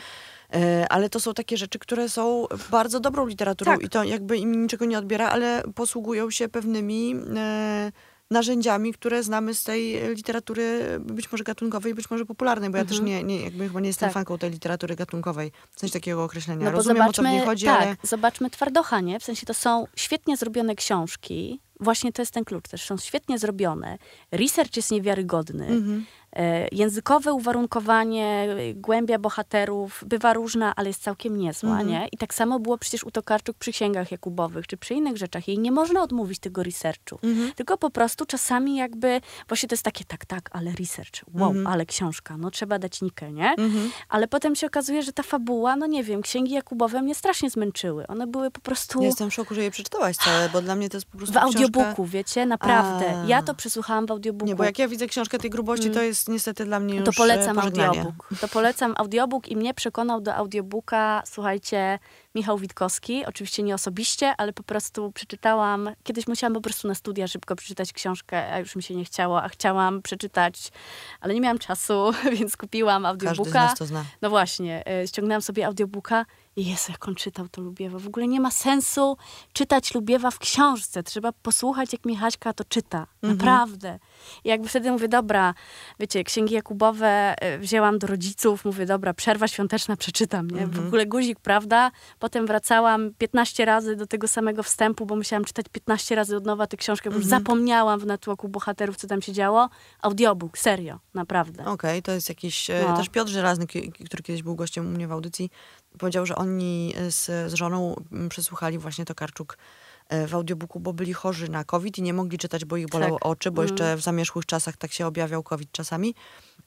E, 0.53 0.85
Ale 0.89 1.09
to 1.09 1.19
są 1.19 1.33
takie 1.33 1.57
rzeczy, 1.57 1.79
które 1.79 2.09
są 2.09 2.45
bardzo 2.71 2.99
dobrą 2.99 3.25
literaturą 3.25 3.71
Tak. 3.71 3.81
i 3.83 3.89
to 3.89 4.03
jakby 4.03 4.37
im 4.37 4.61
niczego 4.61 4.85
nie 4.85 4.97
odbiera, 4.99 5.29
ale 5.29 5.63
posługują 5.75 6.29
się 6.31 6.49
pewnymi 6.49 7.15
e, 7.37 7.91
narzędziami, 8.31 8.93
które 8.93 9.23
znamy 9.23 9.53
z 9.53 9.63
tej 9.63 9.99
literatury 10.15 10.81
być 10.99 11.31
może 11.31 11.43
gatunkowej, 11.43 11.95
być 11.95 12.09
może 12.09 12.25
popularnej, 12.25 12.69
bo 12.69 12.77
ja 12.77 12.85
też 12.85 12.99
nie, 13.01 13.23
nie, 13.23 13.41
jakby 13.41 13.67
chyba 13.67 13.79
nie 13.79 13.87
jestem 13.87 14.05
Mhm. 14.07 14.13
Tak. 14.13 14.27
fanką 14.27 14.37
tej 14.37 14.51
literatury 14.51 14.95
gatunkowej, 14.95 15.51
w 15.71 15.79
sensie 15.79 15.93
takiego 15.93 16.23
określenia. 16.23 16.65
No 16.65 16.71
Rozumiem, 16.71 17.01
o 17.03 17.05
co 17.05 17.11
zobaczmy, 17.11 17.31
niej 17.37 17.45
chodzi, 17.45 17.65
tak, 17.65 17.81
ale... 17.81 17.95
zobaczmy 18.03 18.49
Twardocha, 18.49 18.99
nie? 19.01 19.19
W 19.19 19.23
sensie 19.23 19.45
to 19.45 19.53
są 19.53 19.85
świetnie 19.95 20.37
zrobione 20.37 20.75
książki. 20.75 21.59
Właśnie 21.79 22.13
to 22.13 22.21
jest 22.21 22.31
ten 22.31 22.45
klucz. 22.45 22.67
Też 22.67 22.85
są 22.85 22.97
świetnie 22.97 23.39
zrobione. 23.39 23.97
Research 24.31 24.77
jest 24.77 24.91
niewiarygodny. 24.91 25.67
Mhm. 25.67 26.05
E, 26.35 26.67
językowe 26.71 27.33
uwarunkowanie, 27.33 28.47
głębia 28.75 29.19
bohaterów 29.19 30.03
bywa 30.07 30.33
różna, 30.33 30.73
ale 30.75 30.87
jest 30.87 31.01
całkiem 31.03 31.37
niezła, 31.37 31.69
Mhm. 31.69 31.87
nie? 31.87 32.07
I 32.11 32.17
tak 32.17 32.33
samo 32.33 32.59
było 32.59 32.77
przecież 32.77 33.03
u 33.03 33.11
Tokarczuk 33.11 33.57
przy 33.57 33.71
księgach 33.71 34.11
Jakubowych, 34.11 34.67
czy 34.67 34.77
przy 34.77 34.93
innych 34.93 35.17
rzeczach. 35.17 35.47
Jej 35.47 35.59
nie 35.59 35.71
można 35.71 36.03
odmówić 36.03 36.39
tego 36.39 36.63
researchu. 36.63 37.19
Mhm. 37.23 37.51
Tylko 37.55 37.77
po 37.77 37.89
prostu 37.89 38.25
czasami 38.25 38.75
jakby, 38.75 39.21
właśnie 39.47 39.69
to 39.69 39.73
jest 39.73 39.83
takie, 39.83 40.05
tak, 40.05 40.25
tak, 40.25 40.49
ale 40.53 40.71
research, 40.71 41.21
wow, 41.33 41.47
Mhm. 41.49 41.67
ale 41.67 41.85
książka, 41.85 42.37
no 42.37 42.51
trzeba 42.51 42.79
dać 42.79 43.01
nikę, 43.01 43.31
nie? 43.31 43.49
Mhm. 43.49 43.91
Ale 44.09 44.27
potem 44.27 44.55
się 44.55 44.67
okazuje, 44.67 45.03
że 45.03 45.13
ta 45.13 45.23
fabuła, 45.23 45.75
no 45.75 45.85
nie 45.87 46.03
wiem, 46.03 46.21
księgi 46.21 46.53
Jakubowe 46.53 47.01
mnie 47.01 47.15
strasznie 47.15 47.49
zmęczyły. 47.49 48.07
One 48.07 48.27
były 48.27 48.51
po 48.51 48.59
prostu 48.61 49.01
Jestem 49.03 49.29
w 49.29 49.33
szoku, 49.33 49.55
że 49.55 49.63
je 49.63 49.71
przeczytałaś 49.71 50.15
całe, 50.17 50.49
bo 50.49 50.61
dla 50.61 50.75
mnie 50.75 50.89
to 50.89 50.97
jest 50.97 51.07
po 51.07 51.17
prostu 51.17 51.33
w 51.33 51.37
audiobooku, 51.37 51.93
książka... 51.93 52.03
wiecie, 52.11 52.45
naprawdę. 52.45 53.19
A. 53.21 53.25
Ja 53.27 53.41
to 53.41 53.53
przesłuchałam 53.55 54.05
w 54.05 54.11
audiobooku. 54.11 54.45
Nie, 54.45 54.55
bo 54.55 54.63
jak 54.63 54.79
ja 54.79 54.87
widzę 54.87 55.07
książkę 55.07 55.37
tej 55.39 55.49
grubości, 55.49 55.89
to 55.91 56.01
jest 56.01 56.28
niestety 56.29 56.65
dla 56.65 56.79
mnie 56.79 56.95
już. 56.95 57.05
To 57.05 57.13
polecam 57.13 57.57
e, 57.57 57.61
pożegnanie. 57.61 57.99
audiobook. 57.99 58.29
To 58.41 58.47
polecam 58.47 58.93
audiobook 58.97 59.47
i 59.47 59.55
mnie 59.55 59.73
przekonał 59.73 60.21
do 60.21 60.35
audiobooka, 60.35 61.23
słuchajcie, 61.25 61.99
Michał 62.35 62.57
Witkowski. 62.57 63.25
Oczywiście 63.25 63.63
nie 63.63 63.75
osobiście, 63.75 64.33
ale 64.37 64.53
po 64.53 64.63
prostu 64.63 65.11
przeczytałam. 65.11 65.89
Kiedyś 66.03 66.27
musiałam 66.27 66.53
po 66.53 66.61
prostu 66.61 66.87
na 66.87 66.95
studia 66.95 67.27
szybko 67.27 67.55
przeczytać 67.55 67.93
książkę, 67.93 68.53
a 68.53 68.59
już 68.59 68.75
mi 68.75 68.83
się 68.83 68.95
nie 68.95 69.05
chciało, 69.05 69.43
a 69.43 69.49
chciałam 69.49 70.01
przeczytać, 70.01 70.71
ale 71.21 71.33
nie 71.33 71.41
miałam 71.41 71.59
czasu, 71.59 72.11
więc 72.39 72.57
kupiłam 72.57 73.03
Każdy 73.03 73.25
z 73.25 73.29
audiobooka. 73.29 73.65
nas 73.65 73.79
to 73.79 73.85
zna. 73.85 74.05
No 74.21 74.29
właśnie, 74.29 74.83
e, 74.87 75.07
ściągnęłam 75.07 75.41
sobie 75.41 75.67
audiobooka 75.67 76.25
Jezu, 76.63 76.91
jak 76.91 77.07
on 77.07 77.15
czytał 77.15 77.47
to 77.49 77.61
Lubiewa. 77.61 77.99
W 77.99 78.07
ogóle 78.07 78.27
nie 78.27 78.39
ma 78.39 78.51
sensu 78.51 79.17
czytać 79.53 79.93
Lubiewa 79.93 80.31
w 80.31 80.39
książce. 80.39 81.03
Trzeba 81.03 81.31
posłuchać, 81.31 81.93
jak 81.93 82.05
Michaśka 82.05 82.53
to 82.53 82.63
czyta. 82.63 83.07
Naprawdę. 83.21 83.99
I 84.43 84.49
jakby 84.49 84.67
wtedy 84.69 84.91
mówię, 84.91 85.07
dobra, 85.07 85.53
wiecie, 85.99 86.23
księgi 86.23 86.53
Jakubowe 86.55 87.35
e, 87.41 87.59
wzięłam 87.59 87.99
do 87.99 88.07
rodziców, 88.07 88.65
mówię, 88.65 88.85
dobra, 88.85 89.13
przerwa 89.13 89.47
świąteczna, 89.47 89.95
przeczytam, 89.97 90.51
nie? 90.51 90.67
W 90.67 90.87
ogóle 90.87 91.05
guzik, 91.05 91.39
prawda? 91.39 91.91
Potem 92.19 92.47
wracałam 92.47 93.11
15 93.17 93.65
razy 93.65 93.95
do 93.95 94.07
tego 94.07 94.27
samego 94.27 94.63
wstępu, 94.63 95.05
bo 95.05 95.15
musiałam 95.15 95.45
czytać 95.45 95.65
15 95.71 96.15
razy 96.15 96.37
od 96.37 96.45
nowa 96.45 96.67
tę 96.67 96.77
książkę, 96.77 97.09
bo 97.09 97.15
już 97.15 97.25
zapomniałam 97.25 97.99
w 97.99 98.05
natłoku 98.05 98.49
bohaterów, 98.49 98.95
co 98.97 99.07
tam 99.07 99.21
się 99.21 99.33
działo. 99.33 99.69
Audiobook, 100.01 100.57
serio, 100.57 100.99
naprawdę. 101.13 101.65
Okej, 101.65 102.01
to 102.01 102.11
jest 102.11 102.29
jakiś... 102.29 102.69
e, 102.69 102.85
No. 102.87 102.97
Też 102.97 103.09
Piotr 103.09 103.31
Żelazny, 103.31 103.67
który 104.05 104.23
kiedyś 104.23 104.43
był 104.43 104.55
gościem 104.55 104.87
u 104.87 104.89
mnie 104.89 105.07
w 105.07 105.11
audycji, 105.11 105.51
powiedział, 105.97 106.25
że 106.25 106.35
oni 106.35 106.93
z, 107.09 107.51
z 107.51 107.53
żoną 107.53 107.95
mm, 108.11 108.29
przesłuchali 108.29 108.77
właśnie 108.77 109.05
Tokarczuk 109.05 109.57
e, 110.09 110.27
w 110.27 110.35
audiobooku, 110.35 110.79
bo 110.79 110.93
byli 110.93 111.13
chorzy 111.13 111.49
na 111.49 111.63
COVID 111.63 111.97
i 111.97 112.01
nie 112.01 112.13
mogli 112.13 112.37
czytać, 112.37 112.65
bo 112.65 112.77
ich 112.77 112.87
bolały 112.87 113.11
Tak. 113.11 113.25
oczy, 113.25 113.51
bo 113.51 113.61
jeszcze 113.61 113.97
w 113.97 114.01
zamierzchłych 114.01 114.45
czasach 114.45 114.77
tak 114.77 114.91
się 114.91 115.07
objawiał 115.07 115.43
COVID 115.43 115.71
czasami. 115.71 116.15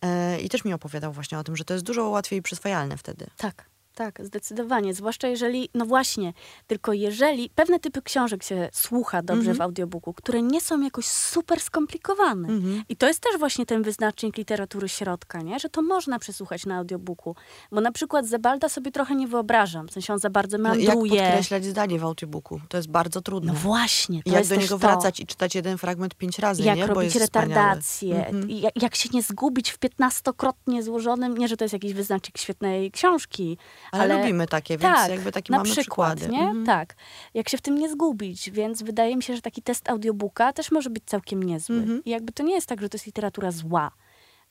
E, 0.02 0.40
I 0.40 0.48
też 0.48 0.64
mi 0.64 0.72
opowiadał 0.72 1.12
właśnie 1.12 1.38
o 1.38 1.44
tym, 1.44 1.56
że 1.56 1.64
to 1.64 1.74
jest 1.74 1.86
dużo 1.86 2.08
łatwiej 2.08 2.42
przyswajalne 2.42 2.96
wtedy. 2.96 3.26
Tak, 3.36 3.64
tak, 3.94 4.24
zdecydowanie. 4.26 4.94
Zwłaszcza 4.94 5.28
jeżeli, 5.28 5.68
no 5.74 5.86
właśnie, 5.86 6.32
tylko 6.66 6.92
jeżeli 6.92 7.50
pewne 7.50 7.80
typy 7.80 8.02
książek 8.02 8.42
się 8.42 8.68
słucha 8.72 9.22
dobrze 9.22 9.40
Mhm. 9.50 9.56
w 9.56 9.60
audiobooku, 9.60 10.12
które 10.12 10.42
nie 10.42 10.60
są 10.60 10.80
jakoś 10.80 11.06
super 11.06 11.60
skomplikowane. 11.60 12.48
Mhm. 12.48 12.82
I 12.88 12.96
to 12.96 13.06
jest 13.08 13.20
też 13.20 13.38
właśnie 13.38 13.66
ten 13.66 13.82
wyznacznik 13.82 14.36
literatury 14.36 14.88
środka, 14.88 15.42
nie? 15.42 15.58
że 15.58 15.68
to 15.68 15.82
można 15.82 16.18
przesłuchać 16.18 16.66
na 16.66 16.76
audiobooku. 16.76 17.36
Bo 17.72 17.80
na 17.80 17.92
przykład 17.92 18.26
Zebalda 18.26 18.68
sobie 18.68 18.90
trochę 18.90 19.14
nie 19.14 19.28
wyobrażam. 19.28 19.88
W 19.88 19.92
sensie 19.92 20.12
on 20.12 20.18
za 20.18 20.30
bardzo 20.30 20.58
No, 20.58 20.68
jak 20.68 20.78
meandruje. 20.78 21.22
podkreślać 21.22 21.64
zdanie 21.64 21.98
w 21.98 22.04
audiobooku? 22.04 22.60
To 22.68 22.76
jest 22.76 22.88
bardzo 22.90 23.20
trudne. 23.22 23.52
no 23.52 23.58
właśnie, 23.58 24.22
to 24.22 24.30
I 24.30 24.32
jak 24.32 24.46
do 24.46 24.54
niego 24.56 24.68
to. 24.68 24.78
wracać 24.78 25.20
i 25.20 25.26
czytać 25.26 25.54
jeden 25.54 25.78
fragment 25.78 26.14
pięć 26.14 26.38
razy, 26.38 26.62
jak 26.62 26.76
nie? 26.76 26.86
Robić 26.86 27.14
retardację, 27.16 28.26
Mhm. 28.26 28.50
i 28.50 28.60
jak, 28.60 28.82
jak 28.82 28.94
się 28.94 29.08
nie 29.12 29.22
zgubić 29.22 29.70
w 29.70 29.78
piętnastokrotnie 29.78 30.82
złożonym, 30.82 31.38
nie, 31.38 31.48
że 31.48 31.56
to 31.56 31.64
jest 31.64 31.72
jakiś 31.72 31.92
wyznacznik 31.92 32.38
świetnej 32.38 32.90
książki, 32.90 33.58
Ale, 33.92 34.18
lubimy 34.18 34.46
takie, 34.46 34.78
więc 34.78 34.96
tak, 34.96 35.10
jakby 35.10 35.32
takie 35.32 35.52
na 35.52 35.58
mamy 35.58 35.70
przykład, 35.70 36.18
przykłady. 36.18 36.36
nie? 36.42 36.48
Mhm. 36.48 36.66
Tak. 36.66 36.94
Jak 37.34 37.48
się 37.48 37.58
w 37.58 37.60
tym 37.60 37.74
nie 37.78 37.90
zgubić, 37.90 38.50
więc 38.50 38.82
wydaje 38.82 39.16
mi 39.16 39.22
się, 39.22 39.36
że 39.36 39.42
taki 39.42 39.62
test 39.62 39.88
audiobooka 39.90 40.52
też 40.52 40.70
może 40.72 40.90
być 40.90 41.02
całkiem 41.06 41.42
niezły. 41.42 41.76
Mhm. 41.76 42.04
I 42.04 42.10
jakby 42.10 42.32
to 42.32 42.42
nie 42.42 42.54
jest 42.54 42.66
tak, 42.66 42.80
że 42.80 42.88
to 42.88 42.96
jest 42.96 43.06
literatura 43.06 43.50
zła. 43.50 43.90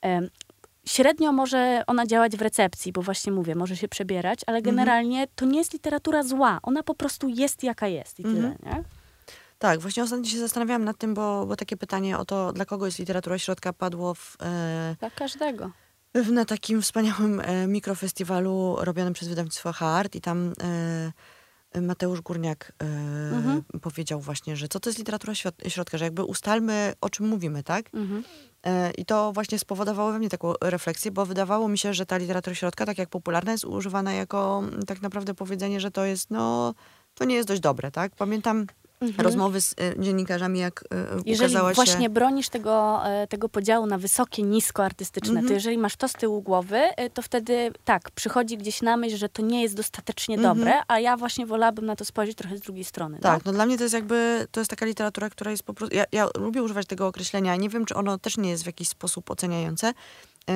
Em, 0.02 0.30
Średnio 0.86 1.32
może 1.32 1.84
ona 1.88 2.06
działać 2.08 2.38
w 2.38 2.41
recepcji, 2.41 2.91
bo 2.91 3.02
właśnie 3.02 3.32
mówię, 3.32 3.56
może 3.56 3.76
się 3.76 3.88
przebierać, 3.88 4.39
ale 4.48 4.58
Mhm. 4.58 4.76
generalnie 4.76 5.28
to 5.36 5.46
nie 5.46 5.58
jest 5.60 5.74
literatura 5.74 6.24
zła. 6.24 6.60
Ona 6.63 6.84
po 6.84 6.96
prostu 6.96 7.28
jest 7.30 7.63
jaka 7.63 7.88
jest 7.88 8.20
i 8.20 8.24
Mhm. 8.26 8.58
tyle, 8.58 8.74
nie? 8.74 8.84
Tak, 9.60 9.80
właśnie 9.80 10.04
ostatnio 10.04 10.26
się 10.26 10.39
zastanawiałam 10.39 10.84
nad 10.84 10.98
tym, 10.98 11.13
bo, 11.13 11.46
bo 11.46 11.56
takie 11.56 11.78
pytanie 11.78 12.17
o 12.17 12.26
to, 12.26 12.54
dla 12.54 12.65
kogo 12.65 12.86
jest 12.86 13.00
literatura 13.00 13.38
środka, 13.39 13.74
padło 13.74 14.13
w, 14.13 14.38
e, 14.41 14.96
Dla 15.00 15.10
każdego. 15.10 15.72
Na 16.13 16.45
takim 16.45 16.82
wspaniałym 16.82 17.39
e, 17.39 17.67
mikrofestiwalu 17.67 18.76
robionym 18.80 19.13
przez 19.13 19.28
wydawnictwo 19.28 19.71
Hart 19.74 20.15
i 20.15 20.21
tam 20.21 20.54
e, 21.75 21.81
Mateusz 21.81 22.21
Górniak 22.21 22.71
e, 22.83 22.85
Mhm. 23.35 23.63
powiedział 23.81 24.19
właśnie, 24.21 24.56
że 24.56 24.67
co 24.67 24.79
to 24.79 24.90
jest 24.90 25.00
literatura 25.00 25.33
środ- 25.33 25.69
środka, 25.69 25.98
że 25.98 26.06
jakby 26.06 26.23
ustalmy 26.23 26.94
o 27.02 27.10
czym 27.10 27.27
mówimy, 27.27 27.63
tak? 27.63 27.85
Mhm. 27.94 28.23
I 28.98 29.06
to 29.06 29.31
właśnie 29.33 29.60
spowodowało 29.60 30.12
we 30.12 30.19
mnie 30.19 30.29
taką 30.29 30.54
refleksję, 30.62 31.12
bo 31.12 31.25
wydawało 31.25 31.67
mi 31.67 31.77
się, 31.77 31.94
że 31.94 32.06
ta 32.06 32.17
literatura 32.17 32.56
środka, 32.56 32.85
tak 32.85 32.98
jak 32.98 33.10
popularna, 33.10 33.52
jest 33.52 33.65
używana 33.65 34.13
jako 34.13 34.63
tak 34.88 35.02
naprawdę 35.02 35.33
powiedzenie, 35.33 35.79
że 35.79 35.92
to 35.92 36.06
jest, 36.06 36.29
no, 36.31 36.73
to 37.15 37.25
nie 37.25 37.35
jest 37.35 37.48
dość 37.48 37.62
dobre, 37.62 37.92
tak? 37.92 38.15
Pamiętam 38.15 38.65
rozmowy 39.17 39.62
z 39.62 39.75
e, 39.97 40.04
dziennikarzami, 40.04 40.60
jak 40.60 40.83
e, 40.91 41.02
Mhm. 41.02 41.21
Jeżeli 41.25 41.52
ukazała 41.54 41.73
właśnie 41.73 42.02
się... 42.06 42.10
bronisz 42.10 42.49
tego, 42.49 43.02
e, 43.06 43.27
tego 43.27 43.49
podziału 43.49 43.85
na 43.85 43.97
wysokie, 43.97 44.43
nisko 44.43 44.83
artystyczne, 44.85 45.29
Mhm. 45.29 45.47
to 45.47 45.54
jeżeli 45.54 45.77
masz 45.77 45.95
to 45.95 46.08
z 46.08 46.13
tyłu 46.13 46.41
głowy, 46.41 46.81
to 47.13 47.21
wtedy 47.21 47.71
tak, 47.85 48.12
przychodzi 48.12 48.58
gdzieś 48.58 48.81
na 48.81 48.97
myśl, 48.97 49.17
że 49.17 49.29
to 49.29 49.41
nie 49.41 49.62
jest 49.62 49.75
dostatecznie 49.75 50.35
Mhm. 50.35 50.58
dobre, 50.58 50.73
a 50.87 50.99
ja 50.99 51.17
właśnie 51.17 51.45
wolałabym 51.45 51.85
na 51.85 51.95
to 51.95 52.06
spojrzeć 52.06 52.37
trochę 52.37 52.58
z 52.58 52.62
drugiej 52.62 52.83
strony. 52.83 53.19
Tak, 53.21 53.45
no 53.45 53.52
dla 53.52 53.65
mnie 53.65 53.77
to 53.77 53.83
jest 53.83 53.93
jakby, 53.93 54.47
to 54.52 54.60
jest 54.62 54.69
taka 54.69 54.85
literatura, 54.85 55.29
która 55.29 55.52
jest 55.52 55.63
po 55.63 55.73
prostu, 55.73 55.95
ja, 55.95 56.06
ja 56.12 56.27
lubię 56.37 56.63
używać 56.63 56.87
tego 56.87 57.08
określenia, 57.08 57.56
nie 57.56 57.69
wiem, 57.69 57.85
czy 57.85 57.95
ono 57.95 58.17
też 58.17 58.37
nie 58.37 58.49
jest 58.49 58.63
w 58.63 58.65
jakiś 58.67 58.87
sposób 58.87 59.31
oceniające, 59.31 59.93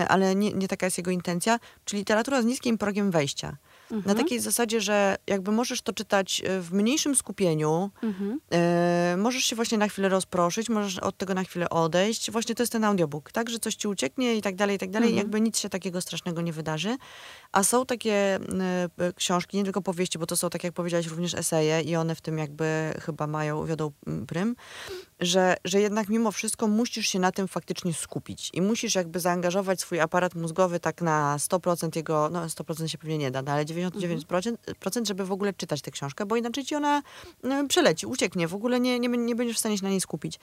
ale 0.07 0.35
nie, 0.35 0.53
nie 0.53 0.67
taka 0.67 0.85
jest 0.85 0.97
jego 0.97 1.11
intencja, 1.11 1.59
czyli 1.85 1.99
literatura 1.99 2.41
z 2.41 2.45
niskim 2.45 2.77
progiem 2.77 3.11
wejścia. 3.11 3.57
No? 3.91 4.01
Na 4.05 4.15
takiej 4.15 4.39
zasadzie, 4.39 4.81
że 4.81 5.15
jakby 5.27 5.51
możesz 5.51 5.81
to 5.81 5.93
czytać 5.93 6.41
e, 6.45 6.61
w 6.61 6.73
mniejszym 6.73 7.15
skupieniu, 7.15 7.89
Mhm. 8.03 8.39
e, 8.51 9.15
możesz 9.17 9.43
się 9.43 9.55
właśnie 9.55 9.77
na 9.77 9.87
chwilę 9.87 10.09
rozproszyć, 10.09 10.69
możesz 10.69 10.99
od 10.99 11.17
tego 11.17 11.33
na 11.33 11.43
chwilę 11.43 11.69
odejść. 11.69 12.31
Właśnie 12.31 12.55
to 12.55 12.63
jest 12.63 12.73
ten 12.73 12.83
audiobook, 12.83 13.31
tak? 13.31 13.49
Że 13.49 13.59
coś 13.59 13.75
ci 13.75 13.87
ucieknie 13.87 14.35
i 14.35 14.41
tak 14.41 14.55
dalej, 14.55 14.75
i 14.75 14.79
tak 14.79 14.91
dalej. 14.91 15.09
Mhm. 15.09 15.17
Jakby 15.25 15.41
nic 15.41 15.59
się 15.59 15.69
takiego 15.69 16.01
strasznego 16.01 16.41
nie 16.41 16.53
wydarzy. 16.53 16.97
A 17.51 17.63
są 17.63 17.85
takie 17.85 18.13
e, 18.35 19.13
książki, 19.15 19.57
nie 19.57 19.63
tylko 19.63 19.81
powieści, 19.81 20.19
bo 20.19 20.25
to 20.25 20.37
są, 20.37 20.49
tak 20.49 20.63
jak 20.63 20.73
powiedziałaś, 20.73 21.07
również 21.07 21.33
eseje 21.33 21.81
i 21.81 21.95
one 21.95 22.15
w 22.15 22.21
tym 22.21 22.37
jakby 22.37 22.93
chyba 23.01 23.27
mają, 23.27 23.65
wiodą 23.65 23.91
prym, 24.27 24.55
że, 25.19 25.57
że 25.63 25.81
jednak 25.81 26.09
mimo 26.09 26.31
wszystko 26.31 26.67
musisz 26.67 27.07
się 27.07 27.19
na 27.19 27.31
tym 27.31 27.47
faktycznie 27.47 27.93
skupić 27.93 28.49
i 28.53 28.61
musisz 28.61 28.95
jakby 28.95 29.19
zaangażować 29.19 29.81
swój 29.81 29.99
aparat 29.99 30.35
mózgowy 30.35 30.79
tak 30.79 31.01
na 31.01 31.37
100% 31.37 31.95
jego, 31.95 32.29
no 32.29 32.45
100% 32.45 32.87
się 32.87 32.97
pewnie 32.97 33.17
nie 33.17 33.31
da, 33.31 33.41
no, 33.41 33.51
ale 33.51 33.65
99%, 33.65 34.55
procent, 34.79 35.07
żeby 35.07 35.25
w 35.25 35.31
ogóle 35.31 35.53
czytać 35.53 35.81
tę 35.81 35.91
książkę, 35.91 36.25
bo 36.25 36.35
inaczej 36.35 36.65
ci 36.65 36.75
ona 36.75 37.01
e, 37.43 37.67
przeleci, 37.67 38.05
ucieknie, 38.05 38.47
w 38.47 38.55
ogóle 38.55 38.79
nie, 38.79 38.99
nie, 38.99 39.09
nie 39.09 39.35
będziesz 39.35 39.57
w 39.57 39.59
stanie 39.59 39.77
się 39.77 39.83
na 39.83 39.89
niej 39.89 40.01
skupić. 40.01 40.39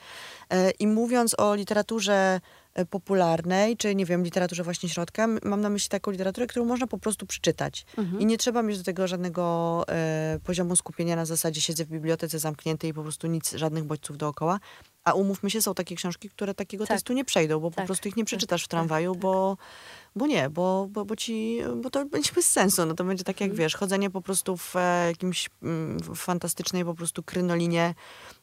E, 0.49 0.71
I 0.71 0.87
mówiąc 0.87 1.39
o 1.39 1.55
literaturze 1.55 2.41
popularnej, 2.89 3.77
czy 3.77 3.95
nie 3.95 4.05
wiem, 4.05 4.23
literaturze 4.23 4.63
właśnie 4.63 4.89
środka, 4.89 5.27
mam 5.43 5.61
na 5.61 5.69
myśli 5.69 5.89
taką 5.89 6.11
literaturę, 6.11 6.47
którą 6.47 6.65
można 6.65 6.87
po 6.87 6.97
prostu 6.97 7.25
przeczytać. 7.25 7.85
Mhm. 7.97 8.21
I 8.21 8.25
nie 8.25 8.37
trzeba 8.37 8.63
mieć 8.63 8.77
do 8.77 8.83
tego 8.83 9.07
żadnego 9.07 9.83
e, 9.89 10.39
poziomu 10.43 10.75
skupienia 10.75 11.15
na 11.15 11.25
zasadzie 11.25 11.61
siedzę 11.61 11.85
w 11.85 11.87
bibliotece 11.89 12.39
zamkniętej 12.39 12.89
i 12.89 12.93
po 12.93 13.03
prostu 13.03 13.27
nic, 13.27 13.51
żadnych 13.51 13.83
bodźców 13.83 14.17
dookoła. 14.17 14.59
A 15.03 15.13
umówmy 15.13 15.49
się, 15.49 15.61
są 15.61 15.73
takie 15.73 15.95
książki, 15.95 16.29
które 16.29 16.53
takiego 16.53 16.85
Tak. 16.87 16.97
testu 16.97 17.13
nie 17.13 17.25
przejdą, 17.25 17.59
bo 17.59 17.69
Tak, 17.69 17.75
po 17.75 17.85
prostu 17.85 18.09
ich 18.09 18.15
nie 18.15 18.23
tak, 18.23 18.27
przeczytasz 18.27 18.63
w 18.63 18.67
tak, 18.67 18.71
tramwaju, 18.71 19.11
tak. 19.13 19.21
bo, 19.21 19.57
bo 20.15 20.27
nie, 20.27 20.49
bo, 20.49 20.87
bo, 20.89 21.05
bo 21.05 21.15
ci, 21.15 21.59
bo 21.81 21.89
to 21.89 22.05
będzie 22.05 22.31
bez 22.35 22.51
sensu. 22.51 22.85
No 22.85 22.93
to 22.93 23.03
będzie 23.03 23.23
tak 23.23 23.41
jak, 23.41 23.49
Mhm. 23.49 23.57
wiesz, 23.65 23.75
chodzenie 23.75 24.09
po 24.09 24.21
prostu 24.21 24.57
w 24.57 24.75
e, 24.75 25.07
jakimś 25.07 25.49
mm, 25.63 25.99
w 25.99 26.15
fantastycznej 26.15 26.85
po 26.85 26.93
prostu 26.95 27.23
krynolinie, 27.23 27.95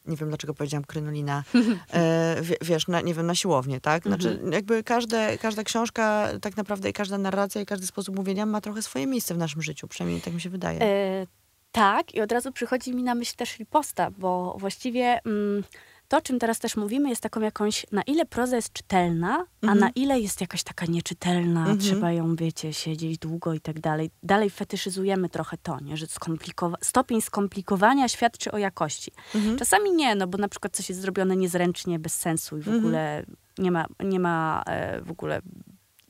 nie 0.05 0.17
wiem 0.17 0.29
dlaczego 0.29 0.53
powiedziałam 0.53 0.85
krynolina, 0.85 1.43
e, 1.93 2.37
wie- 2.41 2.57
wiesz, 2.61 2.87
na, 2.87 3.01
nie 3.01 3.13
wiem, 3.13 3.25
na 3.25 3.35
siłownię, 3.35 3.81
tak? 3.81 4.03
Znaczy 4.03 4.29
Mhm. 4.31 4.51
jakby 4.51 4.83
każde, 4.83 5.37
każda 5.37 5.63
książka 5.63 6.27
tak 6.41 6.57
naprawdę 6.57 6.89
i 6.89 6.93
każda 6.93 7.17
narracja 7.17 7.61
i 7.61 7.65
każdy 7.65 7.87
sposób 7.87 8.15
mówienia 8.15 8.45
ma 8.45 8.61
trochę 8.61 8.81
swoje 8.81 9.07
miejsce 9.07 9.33
w 9.33 9.37
naszym 9.37 9.61
życiu, 9.61 9.87
przynajmniej 9.87 10.21
tak 10.21 10.33
mi 10.33 10.41
się 10.41 10.49
wydaje. 10.49 10.81
E, 10.81 11.27
tak, 11.71 12.15
i 12.15 12.21
od 12.21 12.31
razu 12.31 12.51
przychodzi 12.51 12.95
mi 12.95 13.03
na 13.03 13.15
myśl 13.15 13.35
też 13.35 13.57
riposta, 13.59 14.11
bo 14.17 14.55
właściwie 14.59 15.19
mm, 15.25 15.63
to, 16.11 16.17
o 16.17 16.21
czym 16.21 16.39
teraz 16.39 16.59
też 16.59 16.75
mówimy, 16.77 17.09
jest 17.09 17.21
taką 17.21 17.41
jakąś, 17.41 17.85
na 17.91 18.01
ile 18.01 18.25
proza 18.25 18.55
jest 18.55 18.73
czytelna, 18.73 19.45
a 19.61 19.65
Mhm. 19.65 19.79
na 19.79 19.89
ile 19.95 20.19
jest 20.19 20.41
jakaś 20.41 20.63
taka 20.63 20.85
nieczytelna, 20.85 21.59
Mhm. 21.59 21.79
trzeba 21.79 22.11
ją, 22.11 22.35
wiecie, 22.35 22.73
siedzieć 22.73 23.17
długo 23.17 23.53
i 23.53 23.59
tak 23.59 23.79
dalej. 23.79 24.11
Dalej 24.23 24.49
fetyszyzujemy 24.49 25.29
trochę 25.29 25.57
to, 25.57 25.79
nie? 25.79 25.97
że 25.97 26.05
skomplikowa- 26.05 26.75
stopień 26.81 27.21
skomplikowania 27.21 28.07
świadczy 28.07 28.51
o 28.51 28.57
jakości. 28.57 29.11
Mhm. 29.35 29.57
Czasami 29.57 29.91
nie, 29.91 30.15
no 30.15 30.27
bo 30.27 30.37
na 30.37 30.47
przykład 30.47 30.75
coś 30.75 30.89
jest 30.89 31.01
zrobione 31.01 31.35
niezręcznie, 31.35 31.99
bez 31.99 32.13
sensu 32.13 32.57
i 32.57 32.61
w 32.61 32.67
Mhm. 32.67 32.77
ogóle 32.85 33.25
nie 33.57 33.71
ma, 33.71 33.85
nie 34.03 34.19
ma 34.19 34.63
e, 34.67 35.01
w 35.01 35.11
ogóle 35.11 35.41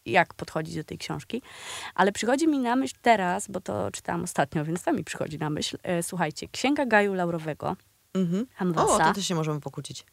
jak 0.06 0.34
podchodzić 0.34 0.76
do 0.76 0.84
tej 0.84 0.98
książki. 0.98 1.42
Ale 1.96 2.12
przychodzi 2.12 2.48
mi 2.48 2.60
na 2.60 2.76
myśl 2.76 2.96
teraz, 3.02 3.48
bo 3.48 3.62
to 3.62 3.92
czytałam 3.92 4.24
ostatnio, 4.24 4.66
więc 4.66 4.84
to 4.84 4.94
mi 4.94 5.04
przychodzi 5.04 5.38
na 5.38 5.50
myśl. 5.50 5.78
E, 5.84 6.04
słuchajcie, 6.04 6.48
Księga 6.48 6.86
Gaju 6.86 7.14
Laurowego, 7.14 7.76
Mhm. 8.14 8.46
O, 8.78 8.98
to 9.00 9.14
też 9.14 9.28
się 9.28 9.36
możemy 9.36 9.60
pokłócić. 9.60 10.06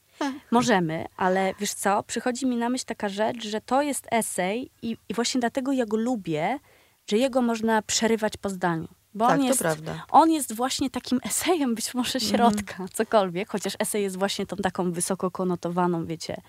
Możemy, 0.51 1.05
ale 1.17 1.55
wiesz 1.61 1.73
co, 1.75 2.03
przychodzi 2.03 2.47
mi 2.47 2.57
na 2.57 2.69
myśl 2.69 2.85
taka 2.85 3.09
rzecz, 3.09 3.45
że 3.47 3.61
to 3.61 3.83
jest 3.83 4.07
esej 4.11 4.71
i, 4.83 4.97
i 5.09 5.15
właśnie 5.15 5.41
dlatego 5.41 5.73
ja 5.73 5.87
go 5.87 5.97
lubię, 5.97 6.59
że 7.07 7.17
jego 7.17 7.43
można 7.43 7.83
przerywać 7.83 8.37
po 8.37 8.49
zdaniu. 8.49 8.89
Bo 9.15 9.27
tak, 9.27 9.35
on 9.35 9.41
to 9.41 9.47
jest, 9.47 9.59
prawda. 9.61 10.05
on 10.11 10.31
jest 10.31 10.55
właśnie 10.55 10.91
takim 10.91 11.21
esejem 11.25 11.75
być 11.75 11.95
może 11.95 12.19
Mhm. 12.19 12.33
środka, 12.35 12.87
cokolwiek, 12.93 13.49
chociaż 13.49 13.73
esej 13.79 14.03
jest 14.03 14.17
właśnie 14.19 14.47
tą 14.47 14.57
taką 14.57 14.93
wysoko 14.93 15.31
konotowaną, 15.31 16.07
wiecie, 16.07 16.41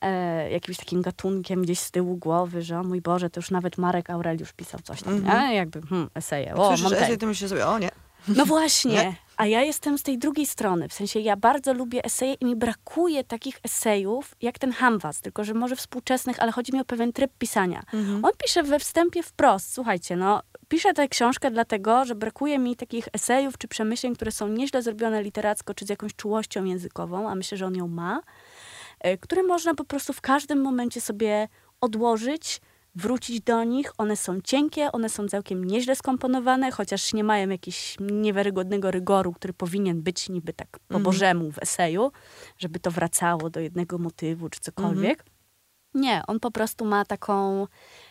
e, 0.00 0.50
jakimś 0.50 0.76
takim 0.78 1.02
gatunkiem 1.02 1.62
gdzieś 1.62 1.78
z 1.78 1.90
tyłu 1.90 2.16
głowy, 2.16 2.62
że 2.62 2.80
o 2.80 2.82
mój 2.84 3.00
Boże, 3.00 3.30
to 3.30 3.38
już 3.40 3.50
nawet 3.50 3.78
Marek 3.78 4.10
Aureliusz 4.10 4.52
pisał 4.52 4.80
coś 4.80 5.02
tam, 5.02 5.14
Mhm. 5.14 5.48
nie? 5.50 5.54
Jakby, 5.56 5.82
hmm, 5.82 6.10
eseje, 6.14 6.54
o, 6.54 6.66
Słyszysz 6.68 6.82
Montaigne. 6.82 7.06
esej, 7.06 7.18
to 7.18 7.26
myślisz 7.26 7.50
sobie, 7.50 7.66
o 7.66 7.78
nie. 7.78 7.90
No 8.28 8.46
właśnie. 8.46 8.92
Nie? 9.04 9.14
A 9.36 9.46
ja 9.46 9.62
jestem 9.62 9.98
z 9.98 10.02
tej 10.02 10.18
drugiej 10.18 10.46
strony. 10.46 10.88
W 10.88 10.92
sensie 10.92 11.20
ja 11.20 11.36
bardzo 11.36 11.72
lubię 11.72 12.04
eseje 12.04 12.34
i 12.34 12.44
mi 12.44 12.56
brakuje 12.56 13.24
takich 13.24 13.58
esejów 13.62 14.34
jak 14.42 14.58
ten 14.58 14.72
Hamwas, 14.72 15.20
tylko 15.20 15.44
że 15.44 15.54
może 15.54 15.76
współczesnych, 15.76 16.42
ale 16.42 16.52
chodzi 16.52 16.72
mi 16.72 16.80
o 16.80 16.84
pewien 16.84 17.12
tryb 17.12 17.32
pisania. 17.38 17.82
Mhm. 17.92 18.24
On 18.24 18.30
pisze 18.44 18.62
we 18.62 18.78
wstępie 18.78 19.22
wprost. 19.22 19.74
Słuchajcie, 19.74 20.16
no 20.16 20.42
piszę 20.68 20.94
tę 20.94 21.08
książkę 21.08 21.50
dlatego, 21.50 22.04
że 22.04 22.14
brakuje 22.14 22.58
mi 22.58 22.76
takich 22.76 23.08
esejów 23.12 23.58
czy 23.58 23.68
przemyśleń, 23.68 24.14
które 24.14 24.32
są 24.32 24.48
nieźle 24.48 24.82
zrobione 24.82 25.22
literacko, 25.22 25.74
czy 25.74 25.86
z 25.86 25.88
jakąś 25.88 26.14
czułością 26.14 26.64
językową, 26.64 27.30
a 27.30 27.34
myślę, 27.34 27.58
że 27.58 27.66
on 27.66 27.76
ją 27.76 27.88
ma, 27.88 28.20
e, 29.00 29.18
które 29.18 29.42
można 29.42 29.74
po 29.74 29.84
prostu 29.84 30.12
w 30.12 30.20
każdym 30.20 30.60
momencie 30.60 31.00
sobie 31.00 31.48
odłożyć, 31.80 32.60
wrócić 32.94 33.40
do 33.40 33.64
nich. 33.64 33.92
One 33.98 34.16
są 34.16 34.40
cienkie, 34.40 34.92
one 34.92 35.08
są 35.08 35.28
całkiem 35.28 35.64
nieźle 35.64 35.96
skomponowane, 35.96 36.70
chociaż 36.70 37.12
nie 37.12 37.24
mają 37.24 37.48
jakiegoś 37.48 37.96
niewiarygodnego 38.00 38.90
rygoru, 38.90 39.32
który 39.32 39.52
powinien 39.52 40.02
być 40.02 40.28
niby 40.28 40.52
tak 40.52 40.68
po 40.70 40.78
Mhm. 40.94 41.02
bożemu 41.02 41.52
w 41.52 41.58
eseju, 41.62 42.12
żeby 42.58 42.80
to 42.80 42.90
wracało 42.90 43.50
do 43.50 43.60
jednego 43.60 43.98
motywu 43.98 44.48
czy 44.48 44.60
cokolwiek. 44.60 45.24
Nie, 45.94 46.22
on 46.26 46.40
po 46.40 46.50
prostu 46.50 46.84
ma 46.84 47.04
taką. 47.04 47.66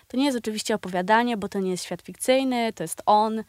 To 0.07 0.17
nie 0.17 0.25
jest 0.25 0.37
oczywiście 0.37 0.75
opowiadanie, 0.75 1.37
bo 1.37 1.49
to 1.49 1.59
nie 1.59 1.71
jest 1.71 1.83
świat 1.83 2.01
fikcyjny, 2.01 2.73
to 2.73 2.83
jest 2.83 3.01
on, 3.05 3.43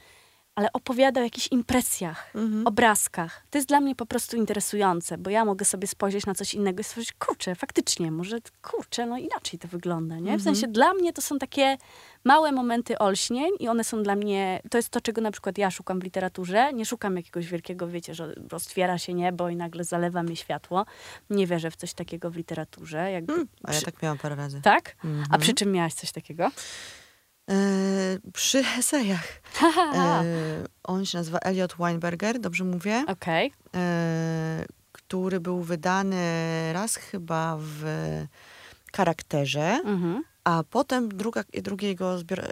ale 0.55 0.73
opowiada 0.73 1.21
o 1.21 1.25
jakichś 1.25 1.49
impresjach, 1.53 2.31
Mhm. 2.35 2.67
obrazkach. 2.67 3.43
To 3.51 3.59
jest 3.59 3.69
dla 3.69 3.81
mnie 3.81 3.95
po 3.95 4.07
prostu 4.07 4.37
interesujące, 4.37 5.19
bo 5.19 5.31
ja 5.31 5.45
mogę 5.45 5.65
sobie 5.65 5.87
spojrzeć 5.87 6.27
na 6.27 6.35
coś 6.35 6.55
innego 6.55 6.81
i 6.81 6.85
stworzyć, 6.85 7.13
kurczę, 7.13 7.55
faktycznie, 7.55 8.11
może 8.11 8.39
kurczę, 8.63 9.07
no 9.07 9.19
inaczej 9.19 9.59
to 9.59 9.69
wygląda, 9.69 10.19
nie? 10.19 10.39
W 10.39 10.43
sensie 10.43 10.67
dla 10.67 10.95
mnie 10.95 11.13
to 11.13 11.23
są 11.23 11.39
takie 11.39 11.77
małe 12.25 12.53
momenty 12.53 12.99
olśnień 12.99 13.51
i 13.61 13.69
one 13.69 13.85
są 13.85 14.03
dla 14.03 14.17
mnie, 14.17 14.61
to 14.71 14.79
jest 14.79 14.89
to, 14.89 15.01
czego 15.01 15.21
na 15.21 15.31
przykład 15.31 15.59
ja 15.59 15.71
szukam 15.71 16.01
w 16.01 16.05
literaturze. 16.05 16.73
Nie 16.73 16.87
szukam 16.87 17.17
jakiegoś 17.17 17.47
wielkiego, 17.47 17.89
wiecie, 17.89 18.15
że 18.15 18.35
roztwiera 18.51 18.99
się 18.99 19.15
niebo 19.15 19.49
i 19.49 19.57
nagle 19.57 19.85
zalewa 19.85 20.23
mnie 20.23 20.37
światło. 20.37 20.87
Nie 21.31 21.47
wierzę 21.47 21.71
w 21.71 21.77
coś 21.77 21.95
takiego 21.95 22.31
w 22.31 22.37
literaturze. 22.37 23.11
Jakby 23.13 23.33
Mm, 23.33 23.49
A 23.65 23.73
ja 23.73 23.77
przy- 23.77 23.85
tak 23.85 24.03
miałam 24.03 24.19
parę 24.19 24.35
razy. 24.37 24.61
tak? 24.63 24.97
Mhm. 25.05 25.25
A 25.31 25.39
przy 25.39 25.55
czym 25.55 25.73
miałaś 25.73 25.95
coś 25.95 26.13
takiego? 26.13 26.51
E, 27.51 27.55
przy 28.33 28.59
esejach. 28.79 29.27
E, 29.95 30.25
on 30.85 31.05
się 31.07 31.19
nazywa 31.19 31.39
Elliot 31.39 31.75
Weinberger, 31.79 32.41
dobrze 32.41 32.65
mówię? 32.65 33.05
Okej. 33.09 33.53
E, 33.75 34.65
który 34.93 35.41
był 35.41 35.61
wydany 35.61 36.17
raz 36.73 36.97
chyba 36.97 37.57
w 37.61 37.85
charakterze, 38.97 39.81
Mhm. 39.85 40.23
a 40.45 40.63
potem 40.71 41.09
druga, 41.09 41.45
drugi 41.63 41.87
jego 41.87 42.19
zbior, 42.19 42.43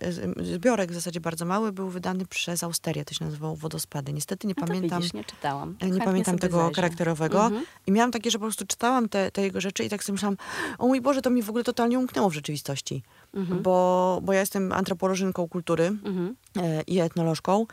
zbiorek, 0.43 0.91
w 0.91 0.95
zasadzie 0.95 1.21
bardzo 1.21 1.45
mały, 1.45 1.73
był 1.73 1.89
wydany 1.89 2.27
przez 2.27 2.63
Austerię, 2.65 3.05
to 3.05 3.15
się 3.15 3.25
nazywał 3.25 3.57
Wodospady. 3.57 4.13
Niestety 4.13 4.47
nie 4.47 4.55
No 4.61 4.67
pamiętam. 4.67 4.99
widzisz, 5.01 5.13
nie 5.15 5.25
czytałam. 5.25 5.73
Nie 5.73 5.79
Chętnie 5.89 6.05
pamiętam 6.05 6.39
tego 6.39 6.57
zajrzę. 6.59 6.75
charakterowego. 6.75 7.45
Mhm. 7.45 7.65
I 7.87 7.93
miałam 7.93 8.11
takie, 8.13 8.31
że 8.31 8.39
po 8.39 8.45
prostu 8.45 8.67
czytałam 8.67 9.09
te, 9.09 9.31
te 9.31 9.43
jego 9.43 9.61
rzeczy 9.61 9.85
i 9.85 9.89
tak 9.89 10.05
sobie 10.05 10.15
myślałam, 10.15 10.37
o 10.79 10.87
mój 10.87 11.01
Boże, 11.01 11.23
to 11.23 11.31
mi 11.31 11.43
w 11.43 11.49
ogóle 11.49 11.65
totalnie 11.65 11.99
umknęło 11.99 12.31
w 12.31 12.35
rzeczywistości. 12.35 13.03
Mhm. 13.35 13.63
Bo, 13.63 14.21
bo 14.23 14.33
ja 14.33 14.41
jestem 14.41 14.73
antropolożynką 14.73 15.49
kultury 15.49 15.85
Mhm. 15.85 16.37
e, 16.57 16.83
i 16.83 17.01
etnolożką. 17.01 17.67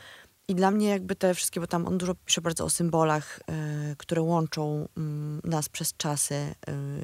I 0.48 0.56
dla 0.56 0.72
mnie 0.72 0.90
jakby 0.90 1.16
te 1.16 1.34
wszystkie, 1.34 1.60
bo 1.60 1.68
tam 1.68 1.88
on 1.88 1.98
dużo 1.98 2.16
pisze 2.26 2.42
bardzo 2.42 2.66
o 2.66 2.70
symbolach, 2.70 3.40
e, 3.48 3.96
które 3.98 4.22
łączą 4.22 4.88
mm, 4.98 5.42
nas 5.44 5.70
przez 5.70 5.94
czasy 5.98 6.36
e, 6.36 6.56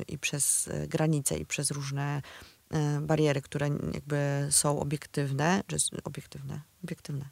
i 0.07 0.17
przez 0.17 0.69
granice 0.87 1.37
i 1.37 1.45
przez 1.45 1.71
różne 1.71 2.21
bariery, 3.01 3.41
które 3.41 3.67
jakby 3.93 4.47
są 4.49 4.79
obiektywne, 4.79 5.63
czy 5.67 5.75
obiektywne, 6.03 6.61
obiektywne. 6.83 7.25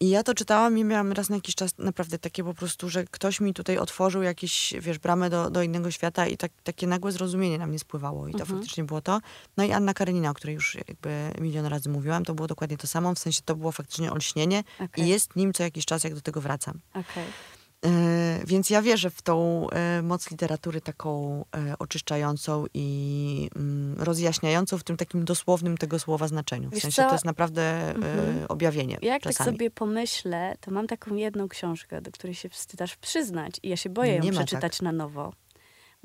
I 0.00 0.08
ja 0.08 0.22
to 0.22 0.34
czytałam 0.34 0.78
i 0.78 0.84
miałam 0.84 1.12
raz 1.12 1.28
na 1.28 1.36
jakiś 1.36 1.54
czas 1.54 1.78
naprawdę 1.78 2.18
takie 2.18 2.44
po 2.44 2.54
prostu, 2.54 2.88
że 2.88 3.04
ktoś 3.04 3.40
mi 3.40 3.54
tutaj 3.54 3.78
otworzył 3.78 4.22
jakieś, 4.22 4.74
wiesz, 4.80 4.98
bramę 4.98 5.30
do, 5.30 5.50
do 5.50 5.62
innego 5.62 5.90
świata 5.90 6.26
i 6.26 6.36
tak, 6.36 6.52
takie 6.62 6.86
nagłe 6.86 7.12
zrozumienie 7.12 7.58
na 7.58 7.66
mnie 7.66 7.78
spływało 7.78 8.28
i 8.28 8.32
to 8.32 8.38
mhm. 8.38 8.58
faktycznie 8.58 8.84
było 8.84 9.00
to. 9.00 9.20
No 9.56 9.64
i 9.64 9.72
Anna 9.72 9.94
Karenina, 9.94 10.30
o 10.30 10.34
której 10.34 10.54
już 10.54 10.74
jakby 10.88 11.30
milion 11.40 11.66
razy 11.66 11.88
mówiłam, 11.88 12.24
to 12.24 12.34
było 12.34 12.48
dokładnie 12.48 12.76
to 12.76 12.86
samo, 12.86 13.14
w 13.14 13.18
sensie 13.18 13.40
to 13.44 13.56
było 13.56 13.72
faktycznie 13.72 14.12
olśnienie 14.12 14.64
okay. 14.74 15.04
i 15.04 15.08
jest 15.08 15.36
nim 15.36 15.52
co 15.52 15.62
jakiś 15.62 15.84
czas, 15.84 16.04
jak 16.04 16.14
do 16.14 16.20
tego 16.20 16.40
wracam. 16.40 16.80
Okay. 16.90 17.24
E, 17.86 18.40
więc 18.46 18.70
ja 18.70 18.82
wierzę 18.82 19.10
w 19.10 19.22
tą 19.22 19.66
e, 19.70 20.02
moc 20.02 20.30
literatury 20.30 20.80
taką 20.80 21.44
e, 21.56 21.78
oczyszczającą 21.78 22.64
i 22.74 23.50
mm, 23.56 23.96
rozjaśniającą 23.98 24.78
w 24.78 24.84
tym 24.84 24.96
takim 24.96 25.24
dosłownym 25.24 25.76
tego 25.78 25.98
słowa 25.98 26.28
znaczeniu. 26.28 26.70
W 26.70 26.78
sensie 26.78 27.02
to 27.02 27.12
jest 27.12 27.24
naprawdę 27.24 27.88
mhm. 27.88 28.46
objawienie. 28.48 28.98
Jak 29.02 29.22
tak 29.22 29.32
czasami. 29.32 29.46
tak 29.46 29.54
sobie 29.54 29.70
pomyślę, 29.70 30.56
to 30.60 30.70
mam 30.70 30.86
taką 30.86 31.14
jedną 31.14 31.48
książkę, 31.48 32.00
do 32.00 32.10
której 32.10 32.34
się 32.34 32.48
wstydasz 32.48 32.96
przyznać 32.96 33.60
i 33.62 33.68
ja 33.68 33.76
się 33.76 33.90
boję 33.90 34.14
ją 34.14 34.30
przeczytać 34.30 34.72
tak. 34.72 34.82
na 34.82 34.92
nowo 34.92 35.32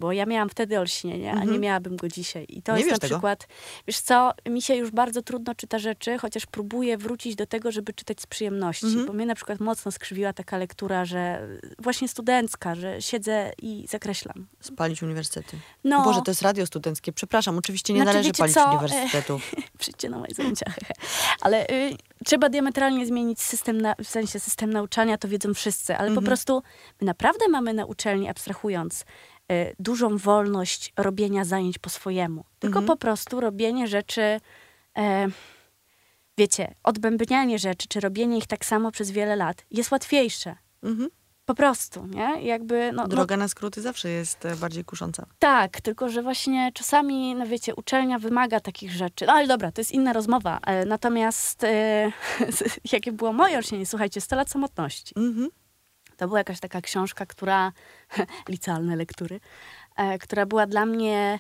bo 0.02 0.12
ja 0.12 0.26
miałam 0.26 0.50
wtedy 0.50 0.80
olśnienie, 0.80 1.32
a 1.32 1.36
nie 1.36 1.42
mhm. 1.42 1.62
miałabym 1.62 1.96
go 1.96 2.08
dzisiaj. 2.08 2.46
I 2.50 2.62
to 2.62 2.72
nie 2.72 2.80
jest 2.80 2.92
na 2.92 2.98
tego? 2.98 3.16
przykład, 3.16 3.48
wiesz 3.88 4.00
co, 4.00 4.34
mi 4.50 4.62
się 4.62 4.76
już 4.76 4.92
bardzo 4.92 5.22
trudno 5.22 5.56
czyta 5.56 5.80
rzeczy, 5.80 6.18
chociaż 6.18 6.46
próbuję 6.46 6.98
wrócić 6.98 7.36
do 7.36 7.46
tego, 7.46 7.72
żeby 7.72 7.94
czytać 7.94 8.22
z 8.22 8.28
przyjemności, 8.28 8.86
mhm. 8.86 9.06
bo 9.06 9.14
mnie 9.14 9.26
na 9.26 9.36
przykład 9.36 9.60
mocno 9.60 9.92
skrzywiła 9.92 10.34
taka 10.34 10.58
lektura, 10.58 11.06
że 11.06 11.48
właśnie 11.80 12.08
studencka, 12.08 12.76
że 12.76 13.02
siedzę 13.02 13.52
i 13.62 13.86
zakreślam. 13.90 14.48
Spalić 14.60 15.04
uniwersytety. 15.04 15.58
No. 15.84 16.04
Boże, 16.04 16.22
to 16.22 16.32
jest 16.32 16.42
radio 16.42 16.66
studenckie. 16.66 17.12
Przepraszam, 17.14 17.58
oczywiście 17.58 17.94
nie 17.94 18.02
znaczy, 18.02 18.18
należy 18.18 18.34
palić 18.34 18.54
co? 18.54 18.70
uniwersytetów. 18.70 19.52
Przyjdźcie 19.80 20.10
na 20.10 20.18
moje 20.18 20.34
zajęcia. 20.34 20.66
Ale 21.42 21.68
y, 21.70 21.96
trzeba 22.26 22.50
diametralnie 22.50 23.06
zmienić 23.06 23.42
system, 23.42 23.82
na, 23.82 23.96
w 24.04 24.08
sensie 24.08 24.40
system 24.40 24.74
nauczania, 24.74 25.18
to 25.18 25.28
wiedzą 25.28 25.54
wszyscy, 25.54 25.96
ale 25.96 26.08
mhm. 26.08 26.16
po 26.16 26.22
prostu 26.28 26.64
my 27.02 27.06
naprawdę 27.06 27.48
mamy 27.48 27.74
na 27.74 27.86
uczelni, 27.86 28.30
abstrahując, 28.30 29.06
dużą 29.80 30.18
wolność 30.18 30.94
robienia 30.98 31.46
zajęć 31.46 31.80
po 31.80 31.90
swojemu, 31.90 32.46
tylko 32.60 32.80
mhm. 32.80 32.86
po 32.86 32.98
prostu 32.98 33.40
robienie 33.40 33.88
rzeczy, 33.88 34.40
e, 34.98 35.28
wiecie, 36.38 36.76
odbębnianie 36.84 37.60
rzeczy, 37.60 37.88
czy 37.88 38.00
robienie 38.00 38.38
ich 38.38 38.48
tak 38.48 38.66
samo 38.66 38.92
przez 38.92 39.12
wiele 39.12 39.36
lat 39.36 39.66
jest 39.72 39.92
łatwiejsze. 39.92 40.56
Mhm. 40.84 41.10
Po 41.46 41.56
prostu, 41.56 42.06
nie? 42.08 42.42
Jakby, 42.42 42.92
no, 42.94 43.08
Droga 43.08 43.38
no, 43.38 43.44
na 43.44 43.48
skróty 43.48 43.82
zawsze 43.82 44.10
jest 44.10 44.46
e, 44.46 44.56
bardziej 44.56 44.86
kusząca. 44.86 45.26
Tak, 45.40 45.82
tylko 45.82 46.10
że 46.10 46.22
właśnie 46.24 46.72
czasami, 46.74 47.36
no 47.36 47.48
wiecie, 47.48 47.76
uczelnia 47.76 48.20
wymaga 48.20 48.60
takich 48.60 48.92
rzeczy. 48.92 49.26
No 49.26 49.34
ale 49.34 49.48
dobra, 49.48 49.72
to 49.72 49.82
jest 49.82 49.92
inna 49.92 50.14
rozmowa. 50.14 50.60
E, 50.66 50.86
natomiast 50.86 51.64
e, 51.64 52.12
jakie 52.94 53.12
było 53.12 53.34
moje 53.34 53.58
olśnienie? 53.58 53.86
Słuchajcie, 53.86 54.22
100 54.22 54.36
lat 54.36 54.50
samotności. 54.50 55.14
Mhm. 55.18 55.50
To 56.22 56.28
była 56.28 56.40
jakaś 56.40 56.60
taka 56.60 56.82
książka, 56.82 57.26
która, 57.26 57.72
licealne 58.50 58.96
lektury, 58.96 59.40
e, 59.96 60.20
która 60.20 60.46
była 60.46 60.68
dla 60.68 60.86
mnie 60.86 61.40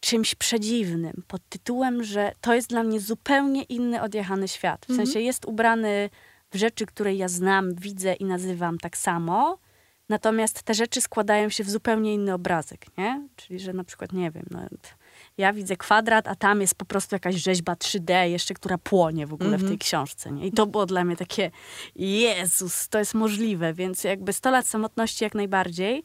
czymś 0.00 0.34
przedziwnym, 0.34 1.22
pod 1.28 1.48
tytułem, 1.48 2.04
że 2.04 2.32
to 2.40 2.54
jest 2.54 2.68
dla 2.68 2.82
mnie 2.82 3.00
zupełnie 3.00 3.62
inny, 3.62 4.02
odjechany 4.02 4.48
świat. 4.48 4.86
W 4.86 4.90
mhm. 4.90 5.06
sensie 5.06 5.20
jest 5.20 5.44
ubrany 5.44 6.10
w 6.50 6.56
rzeczy, 6.56 6.86
które 6.86 7.14
ja 7.14 7.28
znam, 7.28 7.74
widzę 7.74 8.14
i 8.14 8.24
nazywam 8.24 8.78
tak 8.78 8.96
samo, 8.96 9.58
natomiast 10.08 10.62
te 10.62 10.74
rzeczy 10.74 11.00
składają 11.00 11.48
się 11.48 11.64
w 11.64 11.70
zupełnie 11.70 12.14
inny 12.14 12.34
obrazek, 12.34 12.86
nie? 12.98 13.28
Czyli, 13.36 13.60
że 13.60 13.72
na 13.72 13.84
przykład, 13.84 14.12
nie 14.12 14.30
wiem, 14.30 14.44
no, 14.50 14.60
ja 15.38 15.52
widzę 15.52 15.76
kwadrat, 15.76 16.28
a 16.28 16.34
tam 16.34 16.60
jest 16.60 16.74
po 16.74 16.84
prostu 16.84 17.14
jakaś 17.14 17.34
rzeźba 17.34 17.74
3D 17.74 18.22
jeszcze, 18.22 18.54
która 18.54 18.78
płonie 18.78 19.26
w 19.26 19.34
ogóle 19.34 19.48
mm 19.48 19.60
-hmm. 19.60 19.62
w 19.62 19.66
tej 19.66 19.74
mhm. 19.74 19.78
książce. 19.78 20.32
Nie? 20.32 20.46
I 20.46 20.52
to 20.52 20.66
było 20.66 20.86
dla 20.86 21.04
mnie 21.04 21.16
takie, 21.16 21.50
Jezus, 21.96 22.88
to 22.88 22.98
jest 22.98 23.14
możliwe, 23.14 23.74
więc 23.74 24.04
jakby 24.04 24.32
100 24.32 24.50
lat 24.50 24.66
samotności 24.66 25.24
jak 25.24 25.34
najbardziej, 25.34 26.02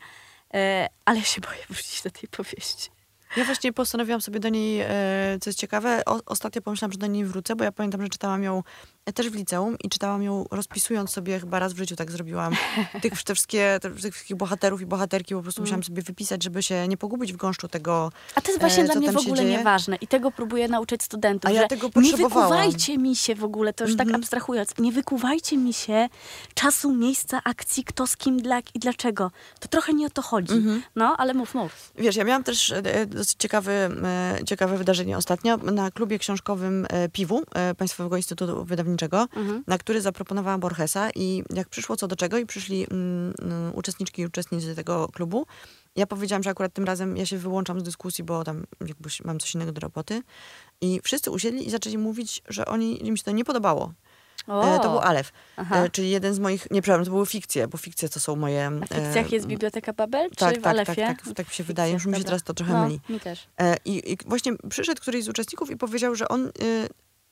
e, 0.53 0.87
ale 1.05 1.21
się 1.21 1.41
boję 1.41 1.59
wrócić 1.69 2.01
do 2.01 2.09
tej 2.11 2.29
powieści. 2.29 2.89
Ja 3.37 3.45
właśnie 3.45 3.73
postanowiłam 3.73 4.21
sobie 4.21 4.39
do 4.39 4.49
niej, 4.49 4.81
e, 4.81 4.87
co 5.41 5.49
jest 5.49 5.59
ciekawe, 5.59 6.01
o, 6.05 6.19
ostatnio 6.25 6.61
pomyślałam, 6.61 6.91
że 6.91 6.97
do 6.97 7.07
niej 7.07 7.25
wrócę, 7.25 7.55
bo 7.55 7.63
ja 7.63 7.71
pamiętam, 7.71 8.01
że 8.01 8.09
czytałam 8.09 8.43
ją 8.43 8.63
też 9.13 9.29
w 9.29 9.35
liceum 9.35 9.77
i 9.83 9.89
czytałam 9.89 10.23
ją 10.23 10.45
rozpisując 10.51 11.11
sobie, 11.11 11.39
chyba 11.39 11.59
raz 11.59 11.73
w 11.73 11.77
życiu 11.77 11.95
tak 11.95 12.11
zrobiłam, 12.11 12.53
tych, 13.01 13.23
te 13.23 13.35
wszystkie, 13.35 13.77
te, 13.81 13.91
tych 13.91 14.13
wszystkich 14.13 14.37
bohaterów 14.37 14.81
i 14.81 14.85
bohaterki 14.85 15.35
po 15.35 15.41
prostu 15.41 15.61
mm. 15.61 15.67
musiałam 15.67 15.83
sobie 15.83 16.01
wypisać, 16.01 16.43
żeby 16.43 16.63
się 16.63 16.87
nie 16.87 16.97
pogubić 16.97 17.33
w 17.33 17.37
gąszczu 17.37 17.67
tego, 17.67 18.11
A 18.35 18.41
to 18.41 18.47
jest 18.47 18.59
właśnie 18.59 18.83
e, 18.83 18.85
dla 18.85 18.95
mnie 18.95 19.11
w 19.11 19.17
ogóle 19.17 19.45
nieważne 19.45 19.95
i 19.95 20.07
tego 20.07 20.31
próbuję 20.31 20.67
nauczyć 20.67 21.03
studentów, 21.03 21.49
A 21.49 21.53
ja 21.53 21.67
tego 21.67 21.89
nie 21.95 22.17
wykuwajcie 22.17 22.97
mi 22.97 23.15
się 23.15 23.35
w 23.35 23.43
ogóle, 23.43 23.73
to 23.73 23.83
już 23.83 23.89
mm 23.89 23.95
-hmm. 23.95 23.99
tak 23.99 24.07
mhm. 24.07 24.21
abstrahując, 24.21 24.77
nie 24.77 24.91
wykuwajcie 24.91 25.57
mi 25.57 25.73
się 25.73 26.09
czasu, 26.53 26.93
miejsca, 26.93 27.41
akcji, 27.43 27.83
kto 27.83 28.07
z 28.07 28.17
kim, 28.17 28.37
dla 28.37 28.61
i 28.73 28.79
dlaczego. 28.79 29.31
To 29.59 29.67
trochę 29.67 29.93
nie 29.93 30.07
o 30.07 30.09
to 30.09 30.21
chodzi. 30.21 30.53
Mm 30.53 30.65
-hmm. 30.65 30.81
No, 30.95 31.15
ale 31.17 31.33
mów, 31.33 31.55
mów. 31.55 31.91
Wiesz, 31.95 32.15
ja 32.15 32.23
miałam 32.23 32.43
też 32.43 32.71
e, 32.71 33.05
dosyć 33.05 33.35
ciekawy, 33.37 33.71
e, 33.71 34.39
ciekawe 34.45 34.77
wydarzenie 34.77 35.17
ostatnio 35.17 35.57
na 35.57 35.91
klubie 35.91 36.19
książkowym 36.19 36.87
e, 36.89 37.09
Piwu 37.09 37.43
Państwowego 37.77 38.17
Instytutu 38.17 38.65
Wydawniczego 38.91 39.27
mhm. 39.35 39.63
na 39.67 39.77
który 39.77 40.01
zaproponowałam 40.01 40.59
Borgesa 40.59 41.09
i 41.15 41.43
jak 41.55 41.69
przyszło 41.69 41.97
co 41.97 42.07
do 42.07 42.15
czego 42.15 42.37
i 42.37 42.45
przyszli 42.45 42.87
mm, 42.91 43.33
mm, 43.41 43.75
uczestniczki 43.75 44.21
i 44.21 44.25
uczestnicy 44.25 44.75
tego 44.75 45.07
klubu, 45.07 45.45
ja 45.95 46.07
powiedziałam, 46.07 46.43
że 46.43 46.49
akurat 46.49 46.73
tym 46.73 46.83
razem 46.83 47.17
ja 47.17 47.25
się 47.25 47.37
wyłączam 47.37 47.79
z 47.79 47.83
dyskusji, 47.83 48.23
bo 48.23 48.43
tam 48.43 48.63
jakby 48.87 49.09
mam 49.25 49.39
coś 49.39 49.55
innego 49.55 49.71
do 49.71 49.81
roboty. 49.81 50.21
I 50.81 50.99
wszyscy 51.03 51.31
usiedli 51.31 51.67
i 51.67 51.69
zaczęli 51.69 51.97
mówić, 51.97 52.41
że 52.49 52.65
oni, 52.65 53.07
im 53.07 53.17
się 53.17 53.23
to 53.23 53.31
nie 53.31 53.45
podobało. 53.45 53.93
O. 54.47 54.75
E, 54.75 54.79
to 54.79 54.89
był 54.89 54.99
Alef, 54.99 55.31
e, 55.57 55.89
czyli 55.89 56.09
jeden 56.09 56.33
z 56.33 56.39
moich, 56.39 56.71
nie 56.71 56.81
przepraszam, 56.81 57.05
to 57.05 57.11
były 57.11 57.25
fikcje, 57.25 57.67
bo 57.67 57.77
fikcje 57.77 58.09
to 58.09 58.19
są 58.19 58.35
moje... 58.35 58.67
A 58.67 58.85
w 58.85 58.89
fikcjach 58.89 59.25
e, 59.31 59.35
jest 59.35 59.47
Biblioteka 59.47 59.93
Babel, 59.93 60.29
czy 60.29 60.35
tak, 60.35 60.59
w 60.59 60.61
tak, 60.61 60.75
tak, 60.75 60.85
tak, 60.85 60.97
tak, 60.97 61.35
tak 61.35 61.47
mi 61.47 61.53
się 61.53 61.63
wydaje, 61.63 61.93
już 61.93 62.05
mi 62.05 62.17
się 62.17 62.23
teraz 62.23 62.43
to 62.43 62.53
trochę 62.53 62.73
no, 62.73 62.83
myli. 62.83 62.99
mi 63.09 63.19
też. 63.19 63.47
I, 63.85 64.11
I 64.11 64.17
właśnie 64.25 64.53
przyszedł 64.69 65.01
któryś 65.01 65.23
z 65.23 65.29
uczestników 65.29 65.71
i 65.71 65.77
powiedział, 65.77 66.15
że 66.15 66.27
on 66.27 66.47
y, 66.47 66.51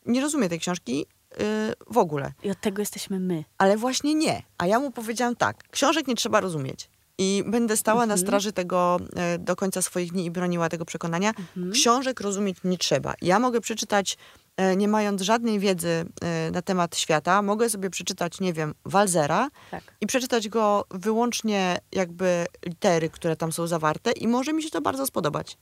nie 0.06 0.22
rozumie 0.22 0.50
tej 0.50 0.60
książki 0.60 1.06
Y, 1.42 1.74
w 1.88 1.98
ogóle. 1.98 2.34
I 2.44 2.52
od 2.52 2.62
tego 2.62 2.82
jesteśmy 2.82 3.20
my. 3.20 3.44
Ale 3.58 3.78
właśnie 3.78 4.16
nie. 4.16 4.44
A 4.58 4.68
ja 4.68 4.80
mu 4.80 4.92
powiedziałam 4.92 5.36
tak, 5.36 5.64
książek 5.72 6.08
nie 6.08 6.16
trzeba 6.16 6.40
rozumieć. 6.40 6.90
I 7.18 7.44
będę 7.48 7.78
stała 7.78 8.04
mhm. 8.04 8.10
na 8.10 8.26
straży 8.28 8.54
tego 8.54 9.00
e, 9.16 9.38
do 9.38 9.56
końca 9.56 9.82
swoich 9.82 10.12
dni 10.12 10.26
i 10.26 10.32
broniła 10.32 10.70
tego 10.70 10.86
przekonania. 10.86 11.30
Mhm. 11.30 11.72
Książek 11.72 12.22
rozumieć 12.22 12.58
nie 12.64 12.78
trzeba. 12.78 13.14
Ja 13.22 13.40
mogę 13.40 13.62
przeczytać, 13.62 14.18
e, 14.58 14.76
nie 14.76 14.88
mając 14.88 15.22
żadnej 15.22 15.60
wiedzy 15.60 16.06
e, 16.22 16.52
na 16.52 16.62
temat 16.62 16.98
świata, 16.98 17.42
mogę 17.42 17.70
sobie 17.70 17.90
przeczytać, 17.90 18.40
nie 18.40 18.54
wiem, 18.54 18.74
Walzera 18.86 19.50
tak. 19.72 19.84
i 20.02 20.08
przeczytać 20.08 20.50
go 20.50 20.86
wyłącznie 20.92 21.78
jakby 21.92 22.46
litery, 22.66 23.10
które 23.10 23.36
tam 23.36 23.52
są 23.52 23.68
zawarte 23.68 24.12
i 24.12 24.28
może 24.28 24.54
mi 24.54 24.64
się 24.64 24.70
to 24.70 24.82
bardzo 24.82 25.06
spodobać. 25.06 25.58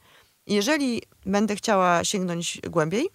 Jeżeli 0.47 1.01
będę 1.25 1.55
chciała 1.55 2.03
sięgnąć 2.03 2.61
głębiej, 2.69 3.09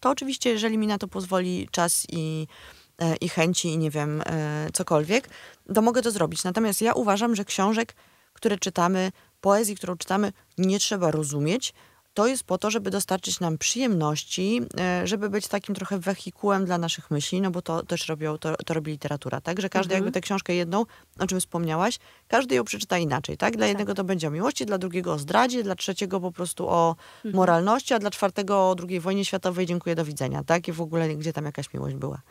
to 0.00 0.10
oczywiście, 0.10 0.50
jeżeli 0.50 0.78
mi 0.78 0.86
na 0.86 0.98
to 0.98 1.08
pozwoli 1.08 1.68
czas 1.70 2.06
i, 2.08 2.46
e, 2.98 3.16
i 3.16 3.28
chęci 3.28 3.68
i 3.68 3.78
nie 3.78 3.90
wiem, 3.90 4.22
e, 4.26 4.68
cokolwiek, 4.72 5.28
to 5.74 5.82
mogę 5.82 6.02
to 6.02 6.10
zrobić. 6.10 6.44
Natomiast 6.44 6.82
ja 6.82 6.92
uważam, 6.92 7.36
że 7.36 7.44
książek, 7.44 7.94
które 8.32 8.58
czytamy, 8.58 9.12
poezji, 9.40 9.76
którą 9.76 9.96
czytamy, 9.96 10.32
nie 10.58 10.78
trzeba 10.78 11.10
rozumieć, 11.10 11.72
to 12.14 12.26
jest 12.26 12.44
po 12.44 12.58
to, 12.58 12.70
żeby 12.70 12.90
dostarczyć 12.90 13.40
nam 13.40 13.58
przyjemności, 13.58 14.60
e, 14.80 15.06
żeby 15.06 15.30
być 15.30 15.48
takim 15.48 15.74
trochę 15.74 15.98
wehikułem 15.98 16.64
dla 16.64 16.78
naszych 16.78 17.10
myśli, 17.10 17.40
no 17.40 17.50
bo 17.50 17.62
to 17.62 17.82
też 17.82 18.08
robią, 18.08 18.38
to, 18.38 18.56
to 18.66 18.74
robi 18.74 18.92
literatura, 18.92 19.40
tak? 19.40 19.60
Że 19.60 19.68
każdy 19.68 19.94
mhm. 19.94 20.04
jakby 20.04 20.12
tę 20.12 20.20
książkę 20.20 20.54
jedną, 20.54 20.84
o 21.18 21.26
czym 21.26 21.40
wspomniałaś, 21.40 21.98
każdy 22.28 22.54
ją 22.54 22.64
przeczyta 22.64 22.98
inaczej, 22.98 23.36
tak? 23.36 23.56
Dla 23.56 23.60
tak. 23.60 23.68
jednego 23.68 23.94
to 23.94 24.04
będzie 24.04 24.28
o 24.28 24.30
miłości, 24.30 24.66
dla 24.66 24.78
drugiego 24.78 25.12
o 25.12 25.18
zdradzie, 25.18 25.62
dla 25.62 25.74
trzeciego 25.74 26.20
po 26.20 26.32
prostu 26.32 26.68
o 26.68 26.96
mhm. 27.16 27.34
moralności, 27.34 27.94
a 27.94 27.98
dla 27.98 28.10
czwartego 28.10 28.56
o 28.56 28.76
II 28.88 29.00
wojnie 29.00 29.24
światowej 29.24 29.66
dziękuję, 29.66 29.94
do 29.94 30.04
widzenia, 30.04 30.44
tak? 30.44 30.68
I 30.68 30.72
w 30.72 30.80
ogóle 30.80 31.08
gdzie 31.08 31.32
tam 31.32 31.44
jakaś 31.44 31.74
miłość 31.74 31.96
była. 31.96 32.22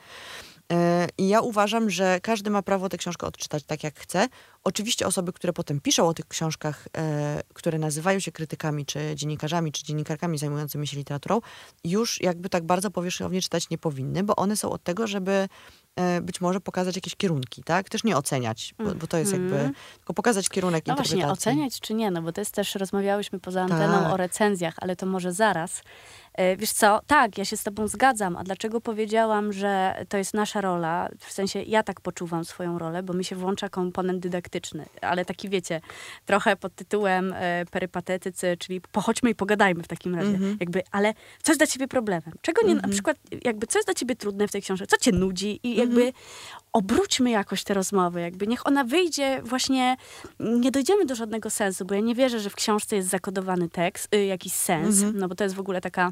E, 0.72 1.08
I 1.18 1.28
ja 1.28 1.42
uważam, 1.42 1.90
że 1.90 2.20
każdy 2.22 2.50
ma 2.50 2.62
prawo 2.62 2.90
tę 2.90 2.98
książkę 2.98 3.28
odczytać 3.28 3.64
tak, 3.64 3.84
jak 3.84 4.00
chce. 4.00 4.28
Oczywiście 4.64 5.08
osoby, 5.08 5.34
które 5.34 5.54
potem 5.54 5.82
piszą 5.82 6.08
o 6.08 6.14
tych 6.14 6.28
książkach, 6.28 6.88
e, 6.98 7.42
które 7.54 7.80
nazywają 7.80 8.20
się 8.20 8.32
krytykami, 8.32 8.86
czy 8.86 9.00
dziennikarzami, 9.16 9.72
czy 9.72 9.86
dziennikarkami 9.86 10.38
zajmującymi 10.38 10.88
się 10.88 10.98
literaturą, 10.98 11.40
już 11.84 12.22
jakby 12.22 12.50
tak 12.50 12.64
bardzo 12.64 12.92
powierzchownie 12.92 13.42
czytać 13.42 13.70
nie 13.70 13.78
powinny, 13.78 14.24
bo 14.24 14.36
one 14.36 14.56
są 14.56 14.70
od 14.70 14.84
tego, 14.84 15.08
żeby 15.08 15.48
e, 15.96 16.22
być 16.22 16.42
może 16.42 16.60
pokazać 16.62 16.96
jakieś 16.96 17.16
kierunki, 17.16 17.64
tak? 17.64 17.90
Też 17.90 18.04
nie 18.04 18.18
oceniać, 18.18 18.76
bo, 18.80 18.96
bo 18.96 19.08
to 19.08 19.18
jest 19.18 19.32
jakby, 19.34 19.60
mm. 19.60 19.74
tylko 19.98 20.14
pokazać 20.14 20.50
kierunek 20.50 20.88
no 20.88 20.94
interpretacji. 20.94 21.26
właśnie, 21.26 21.52
oceniać 21.52 21.80
czy 21.80 21.94
nie, 21.94 22.12
no 22.12 22.22
bo 22.22 22.32
to 22.32 22.42
jest 22.42 22.52
też, 22.52 22.76
rozmawiałyśmy 22.76 23.40
poza 23.40 23.62
anteną 23.62 24.00
tak. 24.00 24.14
o 24.14 24.18
recenzjach, 24.18 24.76
ale 24.78 24.96
to 24.96 25.06
może 25.06 25.34
zaraz. 25.34 25.82
E, 26.40 26.58
wiesz 26.58 26.72
co, 26.72 27.02
tak, 27.08 27.38
ja 27.38 27.46
się 27.46 27.58
z 27.58 27.64
tobą 27.64 27.88
zgadzam. 27.88 28.38
A 28.38 28.44
dlaczego 28.44 28.82
powiedziałam, 28.82 29.54
że 29.54 30.06
to 30.10 30.18
jest 30.18 30.34
nasza 30.34 30.62
rola? 30.62 31.10
W 31.20 31.32
sensie 31.32 31.62
ja 31.62 31.84
tak 31.84 32.02
poczuwam 32.02 32.46
swoją 32.46 32.80
rolę, 32.80 33.04
bo 33.04 33.14
mi 33.14 33.26
się 33.26 33.36
włącza 33.36 33.70
komponent 33.70 34.20
dydaktyczny. 34.20 34.86
Ale 35.02 35.26
taki 35.26 35.50
wiecie, 35.50 35.82
trochę 36.26 36.56
pod 36.56 36.76
tytułem 36.76 37.34
e, 37.36 37.66
perypatetycy, 37.72 38.58
czyli 38.60 38.82
pochodźmy 38.82 39.30
i 39.30 39.36
pogadajmy 39.36 39.84
w 39.84 39.88
takim 39.88 40.16
razie. 40.16 40.30
Mhm. 40.30 40.58
Jakby, 40.60 40.82
ale 40.92 41.14
co 41.44 41.52
jest 41.52 41.60
dla 41.60 41.68
ciebie 41.68 41.88
problemem? 41.88 42.34
Czego 42.42 42.62
nie, 42.62 42.72
mhm. 42.72 42.90
na 42.90 42.94
przykład, 42.94 43.18
jakby, 43.46 43.68
co 43.68 43.80
jest 43.80 43.88
dla 43.88 43.94
ciebie 43.94 44.16
trudne 44.16 44.48
w 44.48 44.52
tej 44.52 44.62
książce? 44.62 44.88
Co 44.88 44.98
cię 44.98 45.12
nudzi? 45.12 45.60
I 45.64 45.76
jakby 45.76 46.06
mhm. 46.06 46.14
obróćmy 46.74 47.30
jakoś 47.30 47.64
te 47.64 47.74
rozmowy. 47.74 48.22
Jakby 48.22 48.48
niech 48.48 48.68
ona 48.68 48.84
wyjdzie 48.84 49.42
właśnie, 49.44 49.98
nie 50.40 50.72
dojdziemy 50.72 51.06
do 51.06 51.16
żadnego 51.16 51.50
sensu, 51.50 51.86
bo 51.86 51.96
ja 51.96 52.02
nie 52.02 52.16
wierzę, 52.16 52.40
że 52.40 52.50
w 52.50 52.56
książce 52.56 52.96
jest 52.96 53.10
zakodowany 53.10 53.70
tekst, 53.70 54.16
y, 54.16 54.26
jakiś 54.26 54.54
sens, 54.54 54.98
mhm. 54.98 55.20
no 55.20 55.28
bo 55.28 55.36
to 55.36 55.44
jest 55.44 55.56
w 55.56 55.60
ogóle 55.60 55.82
taka 55.82 56.12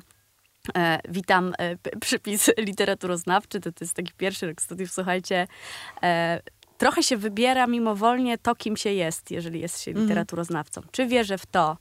witam 1.10 1.54
e, 1.58 1.76
przypis 2.00 2.50
literaturoznawczy, 2.58 3.60
to, 3.60 3.72
to 3.72 3.86
jest 3.86 3.94
taki 3.94 4.14
pierwszy 4.18 4.48
rok 4.48 4.62
studiów, 4.62 4.92
słuchajcie. 4.92 5.48
E, 6.04 6.42
trochę 6.78 7.04
się 7.04 7.18
wybiera 7.18 7.68
mimowolnie 7.68 8.38
to, 8.38 8.56
kim 8.56 8.78
się 8.78 8.94
jest, 8.94 9.32
jeżeli 9.32 9.60
jest 9.62 9.82
się 9.82 9.92
mhm. 9.92 10.08
literaturoznawcą. 10.08 10.82
Czy 10.92 11.08
wierzę 11.08 11.38
w 11.38 11.46
to, 11.46 11.78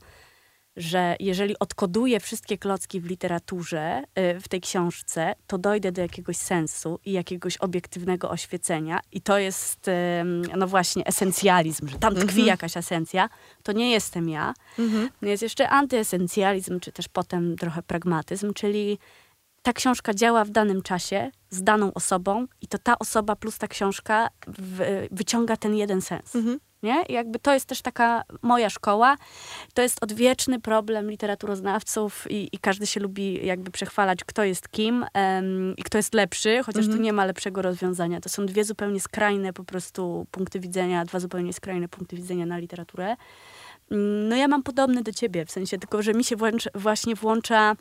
że 0.77 1.15
jeżeli 1.19 1.59
odkoduję 1.59 2.19
wszystkie 2.19 2.57
klocki 2.57 3.01
w 3.01 3.05
literaturze, 3.05 4.03
y, 4.35 4.39
w 4.39 4.47
tej 4.47 4.61
książce, 4.61 5.35
to 5.47 5.57
dojdę 5.57 5.91
do 5.91 6.01
jakiegoś 6.01 6.37
sensu 6.37 6.99
i 7.05 7.11
jakiegoś 7.11 7.57
obiektywnego 7.57 8.29
oświecenia. 8.29 8.99
I 9.11 9.21
to 9.21 9.37
jest, 9.37 9.89
no 10.57 10.67
właśnie, 10.67 11.05
esencjalizm, 11.05 11.87
że 11.87 11.99
tam 11.99 12.13
tkwi 12.13 12.27
mhm. 12.27 12.47
jakaś 12.47 12.77
esencja. 12.77 13.29
To 13.63 13.71
nie 13.71 13.91
jestem 13.91 14.29
ja. 14.29 14.53
Mhm. 14.79 15.09
Jest 15.21 15.43
jeszcze 15.43 15.69
antyesencjalizm, 15.69 16.79
czy 16.79 16.91
też 16.91 17.07
potem 17.07 17.55
trochę 17.55 17.83
pragmatyzm, 17.83 18.53
czyli 18.53 18.97
ta 19.67 19.73
książka 19.73 20.13
działa 20.13 20.45
w 20.45 20.49
danym 20.49 20.81
czasie, 20.81 21.31
z 21.49 21.63
daną 21.63 21.93
osobą 21.93 22.47
i 22.61 22.67
to 22.67 22.77
ta 22.77 22.99
osoba 22.99 23.35
plus 23.35 23.57
ta 23.57 23.67
książka 23.67 24.29
w, 24.47 25.07
wyciąga 25.11 25.57
ten 25.57 25.75
jeden 25.75 26.01
sens. 26.01 26.35
Mhm. 26.35 26.59
Nie? 26.83 27.03
I 27.09 27.13
jakby 27.13 27.39
to 27.39 27.53
jest 27.53 27.65
też 27.65 27.81
taka 27.81 28.23
moja 28.41 28.69
szkoła. 28.69 29.15
To 29.73 29.81
jest 29.81 30.03
odwieczny 30.03 30.59
problem 30.59 31.11
literaturoznawców 31.11 32.31
i, 32.31 32.49
i 32.51 32.59
każdy 32.59 32.87
się 32.87 32.99
lubi 32.99 33.45
jakby 33.45 33.71
przechwalać, 33.71 34.23
kto 34.23 34.43
jest 34.43 34.69
kim 34.69 35.05
um, 35.15 35.73
i 35.77 35.83
kto 35.83 35.97
jest 35.97 36.13
lepszy, 36.13 36.63
chociaż 36.65 36.85
tu 36.85 36.91
mhm. 36.91 37.03
nie 37.03 37.13
ma 37.13 37.25
lepszego 37.25 37.61
rozwiązania. 37.61 38.21
To 38.21 38.29
są 38.29 38.45
dwie 38.45 38.63
zupełnie 38.63 38.99
skrajne 38.99 39.53
po 39.53 39.63
prostu 39.63 40.27
punkty 40.31 40.59
widzenia, 40.59 41.05
dwa 41.05 41.19
zupełnie 41.19 41.53
skrajne 41.53 41.87
punkty 41.87 42.15
widzenia 42.15 42.45
na 42.45 42.57
literaturę. 42.57 43.15
Mm, 43.91 44.29
no 44.29 44.35
ja 44.35 44.47
mam 44.47 44.63
podobny 44.63 45.03
do 45.03 45.11
ciebie, 45.11 45.45
w 45.45 45.51
sensie 45.51 45.77
tylko, 45.77 46.01
że 46.01 46.13
mi 46.13 46.23
się 46.23 46.35
włącz, 46.35 46.69
właśnie 46.75 47.15
włącza 47.15 47.75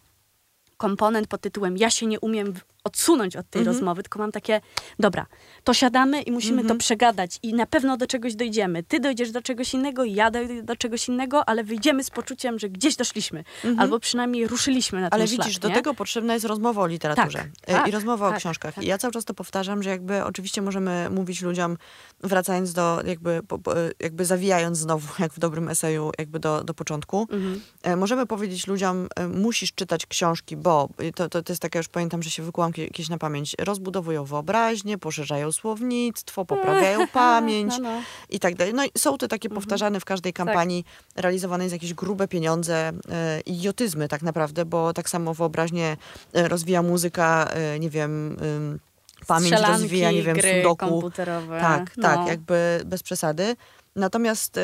komponent 0.76 1.28
pod 1.28 1.40
tytułem 1.40 1.76
ja 1.76 1.90
się 1.90 2.06
nie 2.06 2.20
umiem 2.20 2.54
odsunąć 2.86 3.36
od 3.36 3.50
tej 3.50 3.60
mhm. 3.60 3.76
rozmowy, 3.76 4.02
tylko 4.02 4.18
mam 4.18 4.32
takie, 4.32 4.60
dobra, 4.98 5.26
to 5.64 5.74
siadamy 5.74 6.22
i 6.22 6.32
musimy 6.32 6.60
mhm. 6.60 6.68
to 6.68 6.84
przegadać 6.84 7.38
i 7.42 7.54
na 7.54 7.66
pewno 7.66 7.96
do 7.96 8.06
czegoś 8.06 8.34
dojdziemy. 8.34 8.82
Ty 8.82 9.00
dojdziesz 9.00 9.30
do 9.30 9.42
czegoś 9.42 9.74
innego, 9.74 10.04
ja 10.04 10.30
dojdę 10.30 10.62
do 10.62 10.76
czegoś 10.76 11.08
innego, 11.08 11.48
ale 11.48 11.64
wyjdziemy 11.64 12.04
z 12.04 12.10
poczuciem, 12.10 12.58
że 12.58 12.68
gdzieś 12.68 12.96
doszliśmy. 12.96 13.44
Mhm. 13.64 13.80
Albo 13.80 14.00
przynajmniej 14.00 14.46
ruszyliśmy 14.46 15.00
na 15.00 15.10
ten 15.10 15.20
Ale 15.20 15.28
widzisz, 15.28 15.58
do 15.58 15.70
tego 15.70 15.94
potrzebna 15.94 16.34
jest 16.34 16.46
rozmowa 16.46 16.82
o 16.82 16.86
literaturze 16.86 17.38
tak, 17.38 17.48
e, 17.66 17.72
tak, 17.72 17.88
i 17.88 17.90
rozmowa 17.90 18.26
tak, 18.28 18.36
o 18.36 18.38
książkach. 18.38 18.74
Tak. 18.74 18.84
I 18.84 18.86
ja 18.86 18.98
cały 18.98 19.12
czas 19.12 19.24
to 19.24 19.34
powtarzam, 19.34 19.82
że 19.82 19.90
jakby 19.90 20.24
oczywiście 20.24 20.62
możemy 20.62 21.10
mówić 21.10 21.42
ludziom, 21.42 21.76
wracając 22.20 22.72
do, 22.72 23.02
jakby, 23.06 23.40
jakby 24.00 24.24
zawijając 24.24 24.78
znowu, 24.78 25.08
jak 25.18 25.32
w 25.32 25.38
dobrym 25.38 25.68
eseju, 25.68 26.10
jakby 26.18 26.38
do, 26.38 26.64
do 26.64 26.74
początku, 26.74 27.28
mhm. 27.30 27.60
E, 27.82 27.96
możemy 27.96 28.26
powiedzieć 28.26 28.66
ludziom, 28.66 29.08
e, 29.16 29.28
musisz 29.28 29.72
czytać 29.72 30.06
książki, 30.06 30.56
bo 30.66 30.88
to, 31.14 31.28
to, 31.28 31.42
to 31.42 31.52
jest 31.52 31.62
takie, 31.62 31.78
już 31.78 31.88
pamiętam, 31.88 32.22
że 32.22 32.30
się 32.30 32.42
wykułam 32.42 32.72
jakieś 32.76 33.08
na 33.08 33.18
pamięć, 33.18 33.56
rozbudowują 33.58 34.24
wyobraźnię, 34.24 34.98
poszerzają 34.98 35.52
słownictwo, 35.52 36.44
poprawiają 36.44 37.06
pamięć 37.22 37.78
no, 37.78 37.90
no. 37.90 38.02
i 38.30 38.40
tak 38.40 38.54
dalej. 38.54 38.74
No 38.74 38.84
i 38.84 38.90
są 38.98 39.18
te 39.18 39.28
takie 39.28 39.48
mhm. 39.48 39.62
powtarzane 39.62 40.00
w 40.00 40.04
każdej 40.04 40.32
tak. 40.32 40.46
kampanii 40.46 40.84
tak. 40.84 41.22
realizowanej 41.22 41.68
za 41.68 41.74
jakieś 41.74 41.94
grube 41.94 42.28
pieniądze, 42.28 42.92
e, 43.10 43.40
idiotyzmy 43.40 44.08
tak 44.08 44.22
naprawdę, 44.22 44.64
bo 44.64 44.92
tak 44.92 45.08
samo 45.08 45.34
wyobraźnię 45.34 45.96
e, 46.32 46.48
rozwija 46.48 46.82
muzyka, 46.82 47.48
e, 47.50 47.78
nie 47.78 47.90
wiem... 47.90 48.36
Pamięć 49.26 49.54
rozwija, 49.68 50.12
nie 50.12 50.22
wiem, 50.22 50.36
gry 50.36 50.56
sudoku. 50.56 50.86
komputerowe. 50.86 51.60
Tak, 51.60 51.84
tak 51.84 51.96
no. 51.96 52.02
tak, 52.02 52.26
jakby 52.26 52.80
bez 52.84 53.02
przesady. 53.02 53.56
Natomiast 53.96 54.56
y, 54.56 54.60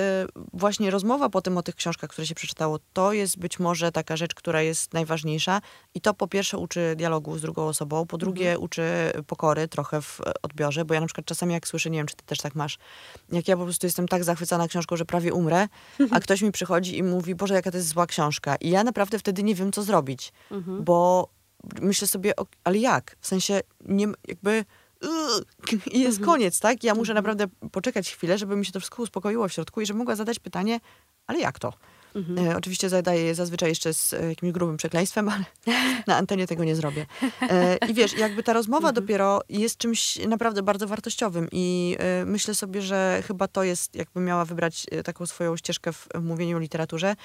właśnie 0.52 0.90
rozmowa 0.90 1.28
potem 1.28 1.58
o 1.58 1.62
tych 1.62 1.74
książkach, 1.74 2.10
które 2.10 2.26
się 2.26 2.34
przeczytało, 2.34 2.78
to 2.92 3.12
jest 3.12 3.38
być 3.38 3.58
może 3.58 3.92
taka 3.92 4.16
rzecz, 4.16 4.34
która 4.34 4.62
jest 4.62 4.94
najważniejsza. 4.94 5.60
I 5.94 6.00
to 6.00 6.14
po 6.14 6.28
pierwsze 6.28 6.58
uczy 6.58 6.94
dialogu 6.96 7.38
z 7.38 7.42
drugą 7.42 7.66
osobą, 7.66 8.06
po 8.06 8.18
drugie 8.18 8.44
mhm. 8.44 8.64
uczy 8.64 8.82
pokory 9.26 9.68
trochę 9.68 10.02
w 10.02 10.20
odbiorze, 10.42 10.84
bo 10.84 10.94
ja 10.94 11.00
na 11.00 11.06
przykład 11.06 11.26
czasami 11.26 11.54
jak 11.54 11.68
słyszę, 11.68 11.90
nie 11.90 11.98
wiem, 11.98 12.06
czy 12.06 12.16
ty 12.16 12.24
też 12.24 12.38
tak 12.38 12.54
masz, 12.54 12.78
jak 13.32 13.48
ja 13.48 13.56
po 13.56 13.64
prostu 13.64 13.86
jestem 13.86 14.08
tak 14.08 14.24
zachwycona 14.24 14.68
książką, 14.68 14.96
że 14.96 15.04
prawie 15.04 15.32
umrę, 15.32 15.68
a 16.10 16.20
ktoś 16.20 16.42
mi 16.42 16.52
przychodzi 16.52 16.98
i 16.98 17.02
mówi, 17.02 17.34
Boże, 17.34 17.54
jaka 17.54 17.70
to 17.70 17.76
jest 17.76 17.88
zła 17.88 18.06
książka. 18.06 18.56
I 18.56 18.70
ja 18.70 18.84
naprawdę 18.84 19.18
wtedy 19.18 19.42
nie 19.42 19.54
wiem, 19.54 19.72
co 19.72 19.82
zrobić, 19.82 20.32
mhm. 20.50 20.84
bo 20.84 21.28
myślę 21.80 22.08
sobie, 22.08 22.32
ale 22.64 22.78
jak? 22.78 23.16
W 23.20 23.26
sensie, 23.26 23.60
nie, 23.86 24.06
jakby 24.28 24.64
i 25.92 26.00
jest 26.00 26.18
mhm. 26.18 26.26
koniec, 26.26 26.60
tak? 26.60 26.84
Ja 26.84 26.94
muszę 26.94 27.12
mhm. 27.12 27.14
naprawdę 27.14 27.68
poczekać 27.72 28.12
chwilę, 28.14 28.38
żeby 28.38 28.56
mi 28.56 28.66
się 28.66 28.72
to 28.72 28.80
wszystko 28.80 29.02
uspokoiło 29.02 29.48
w 29.48 29.52
środku 29.52 29.80
i 29.80 29.86
żeby 29.86 29.98
mogła 29.98 30.16
zadać 30.16 30.38
pytanie, 30.38 30.80
ale 31.26 31.38
jak 31.38 31.58
to? 31.58 31.72
Mhm. 32.14 32.48
E, 32.48 32.56
oczywiście 32.56 32.88
zadaję 32.88 33.22
je 33.22 33.34
zazwyczaj 33.34 33.68
jeszcze 33.68 33.94
z 33.94 34.12
e, 34.12 34.28
jakimś 34.28 34.52
grubym 34.52 34.76
przekleństwem, 34.76 35.28
ale 35.28 35.44
na 36.06 36.16
antenie 36.16 36.46
tego 36.46 36.64
nie 36.64 36.76
zrobię. 36.76 37.06
E, 37.42 37.76
I 37.88 37.94
wiesz, 37.94 38.18
jakby 38.18 38.42
ta 38.42 38.52
rozmowa 38.52 38.88
mhm. 38.88 38.94
dopiero 38.94 39.40
jest 39.48 39.78
czymś 39.78 40.26
naprawdę 40.26 40.62
bardzo 40.62 40.86
wartościowym 40.86 41.48
i 41.52 41.96
e, 41.98 42.24
myślę 42.24 42.54
sobie, 42.54 42.82
że 42.82 43.22
chyba 43.26 43.48
to 43.48 43.62
jest, 43.62 43.94
jakbym 43.94 44.24
miała 44.24 44.44
wybrać 44.44 44.86
e, 44.90 45.02
taką 45.02 45.26
swoją 45.26 45.56
ścieżkę 45.56 45.92
w, 45.92 46.08
w 46.14 46.22
mówieniu 46.22 46.56
o 46.56 46.60
literaturze, 46.60 47.16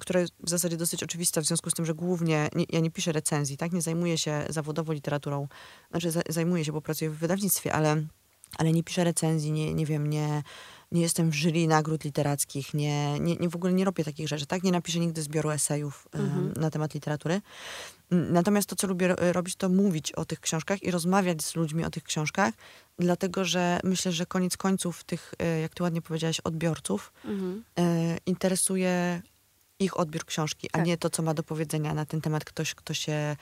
która 0.00 0.20
jest 0.20 0.32
w 0.40 0.50
zasadzie 0.50 0.76
dosyć 0.76 1.02
oczywista 1.02 1.40
w 1.40 1.44
związku 1.44 1.70
z 1.70 1.74
tym, 1.74 1.86
że 1.86 1.94
głównie 1.94 2.48
nie, 2.54 2.64
ja 2.68 2.80
nie 2.80 2.90
piszę 2.90 3.12
recenzji, 3.12 3.56
tak? 3.56 3.72
Nie 3.72 3.82
zajmuję 3.82 4.18
się 4.18 4.44
zawodowo 4.48 4.92
literaturą. 4.92 5.48
Znaczy 5.90 6.10
zajmuję 6.28 6.64
się, 6.64 6.72
bo 6.72 6.80
pracuję 6.80 7.10
w 7.10 7.18
wydawnictwie, 7.18 7.72
ale, 7.72 8.02
ale 8.58 8.72
nie 8.72 8.84
piszę 8.84 9.04
recenzji, 9.04 9.52
nie, 9.52 9.74
nie 9.74 9.86
wiem, 9.86 10.06
nie 10.06 10.42
nie 10.92 11.00
jestem 11.00 11.30
w 11.30 11.34
jury 11.34 11.66
nagród 11.66 12.04
literackich, 12.04 12.74
nie, 12.74 13.20
nie, 13.20 13.36
nie 13.36 13.48
w 13.48 13.56
ogóle 13.56 13.72
nie 13.72 13.84
robię 13.84 14.04
takich 14.04 14.28
rzeczy, 14.28 14.46
tak? 14.46 14.62
Nie 14.62 14.72
napiszę 14.72 14.98
nigdy 14.98 15.22
zbioru 15.22 15.50
esejów 15.50 16.08
mhm. 16.12 16.52
na 16.56 16.70
temat 16.70 16.94
literatury. 16.94 17.40
Natomiast 18.10 18.68
to, 18.68 18.76
co 18.76 18.86
lubię 18.86 19.14
robić, 19.18 19.56
to 19.56 19.68
mówić 19.68 20.12
o 20.12 20.24
tych 20.24 20.40
książkach 20.40 20.82
i 20.82 20.90
rozmawiać 20.90 21.42
z 21.44 21.56
ludźmi 21.56 21.84
o 21.84 21.90
tych 21.90 22.02
książkach, 22.02 22.54
dlatego 22.98 23.44
że 23.44 23.80
myślę, 23.84 24.12
że 24.12 24.26
koniec 24.26 24.56
końców 24.56 25.04
tych, 25.04 25.34
e, 25.38 25.60
jak 25.60 25.74
ty 25.74 25.82
ładnie 25.82 26.02
powiedziałaś, 26.02 26.40
odbiorców 26.40 27.12
mhm. 27.24 27.64
e, 27.78 28.18
interesuje 28.26 29.22
ich 29.78 29.96
odbiór 30.00 30.24
książki, 30.24 30.68
tak. 30.72 30.82
a 30.82 30.84
nie 30.84 30.98
to, 30.98 31.10
co 31.10 31.22
ma 31.22 31.34
do 31.34 31.42
powiedzenia 31.42 31.94
na 31.94 32.06
ten 32.06 32.20
temat 32.20 32.44
ktoś, 32.44 32.74
kto 32.74 32.94
się 32.94 33.36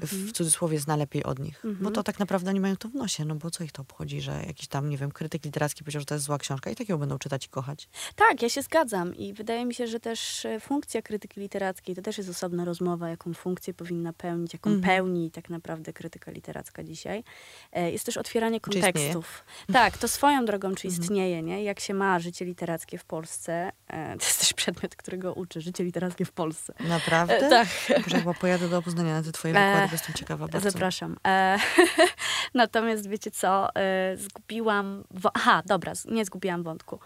w 0.00 0.12
mhm. 0.12 0.32
cudzysłowie 0.32 0.80
zna 0.80 0.96
lepiej 0.96 1.24
od 1.24 1.38
nich. 1.38 1.60
Bo 1.64 1.70
mhm. 1.70 1.94
to 1.94 2.02
tak 2.02 2.18
naprawdę 2.18 2.50
oni 2.50 2.60
mają 2.60 2.76
to 2.76 2.88
w 2.88 2.94
nosie, 2.94 3.24
no 3.24 3.34
bo 3.34 3.50
co 3.50 3.64
ich 3.64 3.72
to 3.72 3.82
obchodzi, 3.82 4.20
że 4.20 4.42
jakiś 4.46 4.68
tam, 4.68 4.88
nie 4.88 4.98
wiem, 4.98 5.12
krytyk 5.12 5.44
literacki 5.44 5.84
powiedział, 5.84 6.00
że 6.00 6.06
to 6.06 6.14
jest 6.14 6.24
zła 6.24 6.38
książka 6.38 6.70
i 6.70 6.76
tak 6.76 6.88
ją 6.88 6.98
będą 6.98 7.18
czytać 7.18 7.46
i 7.46 7.48
kochać. 7.48 7.88
Tak, 8.16 8.42
ja 8.42 8.48
się 8.48 8.62
zgadzam 8.62 9.14
i 9.14 9.32
wydaje 9.32 9.64
mi 9.64 9.74
się, 9.74 9.86
że 9.86 10.00
też 10.00 10.44
e, 10.44 10.60
funkcja 10.60 11.02
krytyki 11.02 11.40
literackiej 11.40 11.94
to 11.94 12.02
też 12.02 12.18
jest 12.18 12.30
osobna 12.30 12.64
rozmowa, 12.64 13.08
jaką 13.08 13.34
funkcję 13.34 13.74
powinna 13.74 14.12
pełnić, 14.12 14.52
jaką 14.52 14.70
mhm. 14.70 14.96
pełni 14.96 15.30
tak 15.30 15.50
naprawdę 15.50 15.92
krytyka 15.92 16.30
literacka 16.30 16.84
dzisiaj. 16.84 17.24
E, 17.72 17.90
jest 17.90 18.06
też 18.06 18.16
otwieranie 18.16 18.60
kontekstów. 18.60 19.44
Tak, 19.72 19.98
to 19.98 20.08
swoją 20.08 20.44
drogą, 20.44 20.74
czy 20.74 20.86
istnieje, 20.88 21.42
nie? 21.42 21.64
Jak 21.64 21.80
się 21.80 21.94
ma 21.94 22.18
życie 22.18 22.44
literackie 22.44 22.98
w 22.98 23.04
Polsce. 23.04 23.72
E, 23.88 24.16
to 24.18 24.24
jest 24.24 24.40
też 24.40 24.52
przedmiot, 24.52 24.96
którego 24.96 25.34
uczy. 25.34 25.60
Życie 25.60 25.84
literackie 25.84 26.24
w 26.24 26.32
Polsce. 26.32 26.74
Naprawdę? 26.80 27.48
Tak. 27.48 27.68
Może 28.02 28.18
chyba 28.18 28.34
pojadę 28.34 28.68
do 28.68 28.82
Poznania 28.82 29.14
na 29.14 29.22
te 29.22 29.32
twoje 29.32 29.54
wykłady 29.54 29.81
bardzo 29.82 29.94
jestem 29.94 30.14
ciekawa 30.14 30.48
bardzo. 30.48 30.70
Zapraszam. 30.70 31.16
E, 31.26 31.58
natomiast 32.54 33.08
wiecie 33.08 33.30
co, 33.30 33.74
e, 33.74 34.16
zgubiłam... 34.16 35.04
Aha, 35.34 35.62
dobra, 35.66 35.92
nie 36.04 36.24
zgubiłam 36.24 36.62
wątku. 36.62 36.98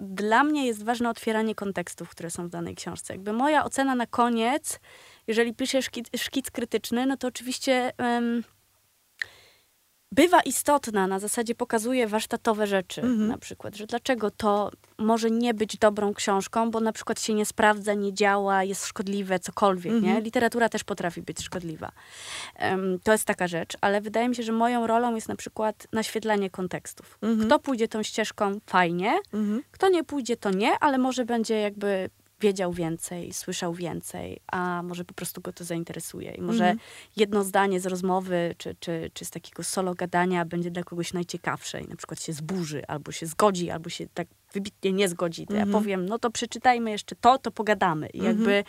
Dla 0.00 0.44
mnie 0.44 0.66
jest 0.66 0.84
ważne 0.84 1.10
otwieranie 1.10 1.54
kontekstów, 1.54 2.08
które 2.08 2.30
są 2.30 2.46
w 2.46 2.50
danej 2.50 2.74
książce. 2.74 3.14
Jakby 3.14 3.32
moja 3.32 3.64
ocena 3.64 3.94
na 3.94 4.06
koniec, 4.06 4.80
jeżeli 5.26 5.54
piszę 5.54 5.82
szkic, 5.82 6.06
szkic 6.16 6.50
krytyczny, 6.50 7.06
no 7.06 7.16
to 7.16 7.28
oczywiście... 7.28 7.92
Um, 7.98 8.42
bywa 10.12 10.40
istotna, 10.40 11.06
na 11.06 11.18
zasadzie 11.18 11.54
pokazuje 11.54 12.06
warsztatowe 12.06 12.66
rzeczy, 12.66 13.02
mhm. 13.02 13.28
na 13.28 13.38
przykład, 13.38 13.76
że 13.76 13.86
dlaczego 13.86 14.30
to 14.30 14.70
może 14.98 15.30
nie 15.30 15.54
być 15.54 15.76
dobrą 15.76 16.14
książką, 16.14 16.70
bo 16.70 16.80
na 16.80 16.92
przykład 16.92 17.20
się 17.20 17.34
nie 17.34 17.46
sprawdza, 17.46 17.94
nie 17.94 18.14
działa, 18.14 18.64
jest 18.64 18.86
szkodliwe, 18.86 19.38
cokolwiek, 19.38 19.92
mhm. 19.92 20.14
nie? 20.14 20.20
Literatura 20.20 20.68
też 20.68 20.84
potrafi 20.84 21.22
być 21.22 21.42
szkodliwa. 21.42 21.92
Um, 22.60 22.98
to 23.02 23.12
jest 23.12 23.24
taka 23.24 23.48
rzecz, 23.48 23.76
ale 23.80 24.00
wydaje 24.00 24.28
mi 24.28 24.36
się, 24.36 24.42
że 24.42 24.52
moją 24.52 24.86
rolą 24.86 25.14
jest 25.14 25.28
na 25.28 25.36
przykład 25.36 25.86
naświetlanie 25.92 26.50
kontekstów. 26.50 27.18
Mhm. 27.22 27.46
Kto 27.48 27.58
pójdzie 27.58 27.88
tą 27.88 28.02
ścieżką, 28.02 28.58
fajnie, 28.66 29.18
mhm. 29.32 29.62
kto 29.70 29.88
nie 29.88 30.04
pójdzie, 30.04 30.36
to 30.36 30.50
nie, 30.50 30.78
ale 30.80 30.98
może 30.98 31.24
będzie 31.24 31.60
jakby 31.60 32.10
wiedział 32.40 32.72
więcej, 32.72 33.32
słyszał 33.32 33.74
więcej, 33.74 34.40
a 34.52 34.82
może 34.82 35.04
po 35.04 35.14
prostu 35.14 35.40
go 35.40 35.52
to 35.52 35.64
zainteresuje. 35.64 36.30
I 36.32 36.40
może 36.42 36.64
Mhm. 36.64 36.78
jedno 37.16 37.44
zdanie 37.44 37.80
z 37.80 37.86
rozmowy, 37.86 38.54
czy, 38.58 38.76
czy, 38.80 39.10
czy 39.14 39.24
z 39.24 39.30
takiego 39.30 39.62
solo 39.62 39.94
gadania 39.94 40.44
będzie 40.44 40.70
dla 40.70 40.82
kogoś 40.82 41.12
najciekawsze 41.12 41.80
i 41.80 41.88
na 41.88 41.96
przykład 41.96 42.22
się 42.22 42.32
zburzy, 42.32 42.86
albo 42.86 43.12
się 43.12 43.26
zgodzi, 43.26 43.70
albo 43.70 43.90
się 43.90 44.06
tak 44.14 44.28
wybitnie 44.52 44.92
nie 44.92 45.08
zgodzi. 45.08 45.46
To 45.46 45.52
Mhm. 45.54 45.68
ja 45.70 45.78
powiem, 45.78 46.06
no 46.06 46.18
to 46.18 46.30
przeczytajmy 46.30 46.90
jeszcze 46.90 47.16
to, 47.16 47.38
to 47.38 47.50
pogadamy. 47.50 48.08
I 48.08 48.18
jakby 48.18 48.64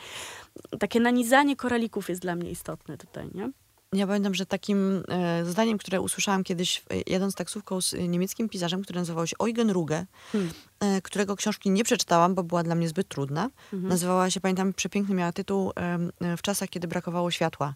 takie 0.80 1.00
nanizanie 1.00 1.56
koralików 1.56 2.10
jest 2.10 2.22
dla 2.22 2.36
mnie 2.36 2.52
istotne 2.52 2.98
tutaj, 2.98 3.30
nie? 3.34 3.50
Ja 3.96 4.08
pamiętam, 4.08 4.36
że 4.36 4.46
takim 4.46 5.04
e, 5.08 5.46
zdaniem, 5.46 5.78
które 5.78 6.02
usłyszałam 6.02 6.44
kiedyś 6.44 6.84
e, 6.90 7.02
jadąc 7.08 7.36
taksówką 7.36 7.82
z 7.82 7.94
e, 7.94 8.08
niemieckim 8.08 8.50
pisarzem, 8.50 8.82
który 8.82 9.00
nazywał 9.00 9.28
się 9.28 9.36
Eugen 9.40 9.70
Ruge, 9.70 10.06
Hmm. 10.32 10.52
którego 11.04 11.36
książki 11.36 11.70
nie 11.70 11.84
przeczytałam, 11.84 12.36
bo 12.36 12.44
była 12.44 12.64
dla 12.64 12.76
mnie 12.76 12.90
zbyt 12.90 13.08
trudna. 13.08 13.50
Mhm. 13.74 13.90
Nazywała 13.90 14.30
się, 14.30 14.40
pamiętam, 14.40 14.74
przepiękny 14.74 15.16
miała 15.16 15.32
tytuł 15.32 15.72
W 16.38 16.42
czasach, 16.42 16.70
kiedy 16.70 16.88
brakowało 16.88 17.32
światła. 17.32 17.76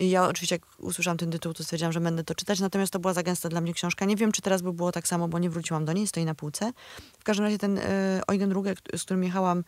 I 0.00 0.10
ja 0.10 0.28
oczywiście, 0.28 0.54
jak 0.54 0.62
usłyszałam 0.78 1.18
ten 1.18 1.30
tytuł, 1.30 1.54
to 1.54 1.64
stwierdziłam, 1.64 1.92
że 1.92 2.00
będę 2.00 2.24
to 2.24 2.34
czytać, 2.34 2.60
natomiast 2.60 2.92
to 2.92 2.98
była 2.98 3.14
za 3.14 3.22
gęsta 3.22 3.48
dla 3.48 3.60
mnie 3.60 3.74
książka. 3.74 4.04
Nie 4.04 4.16
wiem, 4.16 4.32
czy 4.32 4.42
teraz 4.42 4.62
by 4.62 4.72
było 4.72 4.92
tak 4.92 5.08
samo, 5.08 5.28
bo 5.28 5.38
nie 5.38 5.50
wróciłam 5.50 5.84
do 5.84 5.92
niej, 5.92 6.06
stoi 6.06 6.24
na 6.24 6.34
półce. 6.34 6.72
W 7.18 7.24
każdym 7.24 7.44
razie 7.44 7.58
ten 7.58 7.80
Eugen 8.28 8.52
Ruge, 8.52 8.74
z 8.96 9.02
którym 9.02 9.24
jechałam 9.24 9.64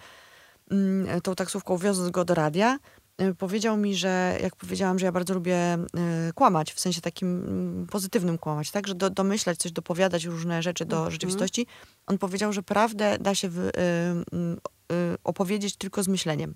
mm, 0.70 1.20
tą 1.20 1.34
taksówką, 1.34 1.78
wioząc 1.78 2.10
go 2.10 2.24
do 2.24 2.34
radia, 2.34 2.78
powiedział 3.38 3.76
mi, 3.76 3.94
że 3.94 4.38
jak 4.42 4.56
powiedziałam, 4.56 4.98
że 4.98 5.06
ja 5.06 5.12
bardzo 5.12 5.34
lubię 5.34 5.56
e, 5.56 5.78
kłamać, 6.34 6.72
w 6.72 6.80
sensie 6.80 7.00
takim 7.00 7.28
mm, 7.28 7.86
pozytywnym 7.86 8.38
kłamać, 8.38 8.70
tak, 8.70 8.86
że 8.88 8.94
do, 8.94 9.10
domyślać 9.10 9.58
coś, 9.58 9.72
dopowiadać 9.72 10.24
różne 10.24 10.62
rzeczy 10.62 10.84
do 10.84 10.96
Mhm. 10.96 11.12
rzeczywistości, 11.12 11.66
on 12.06 12.18
powiedział, 12.18 12.52
że 12.52 12.62
prawdę 12.62 13.16
da 13.20 13.34
się 13.34 13.48
wy, 13.48 13.70
e, 13.76 14.10
mm, 14.32 14.58
e, 14.92 14.94
opowiedzieć 15.24 15.76
tylko 15.76 16.02
z 16.02 16.08
myśleniem. 16.08 16.54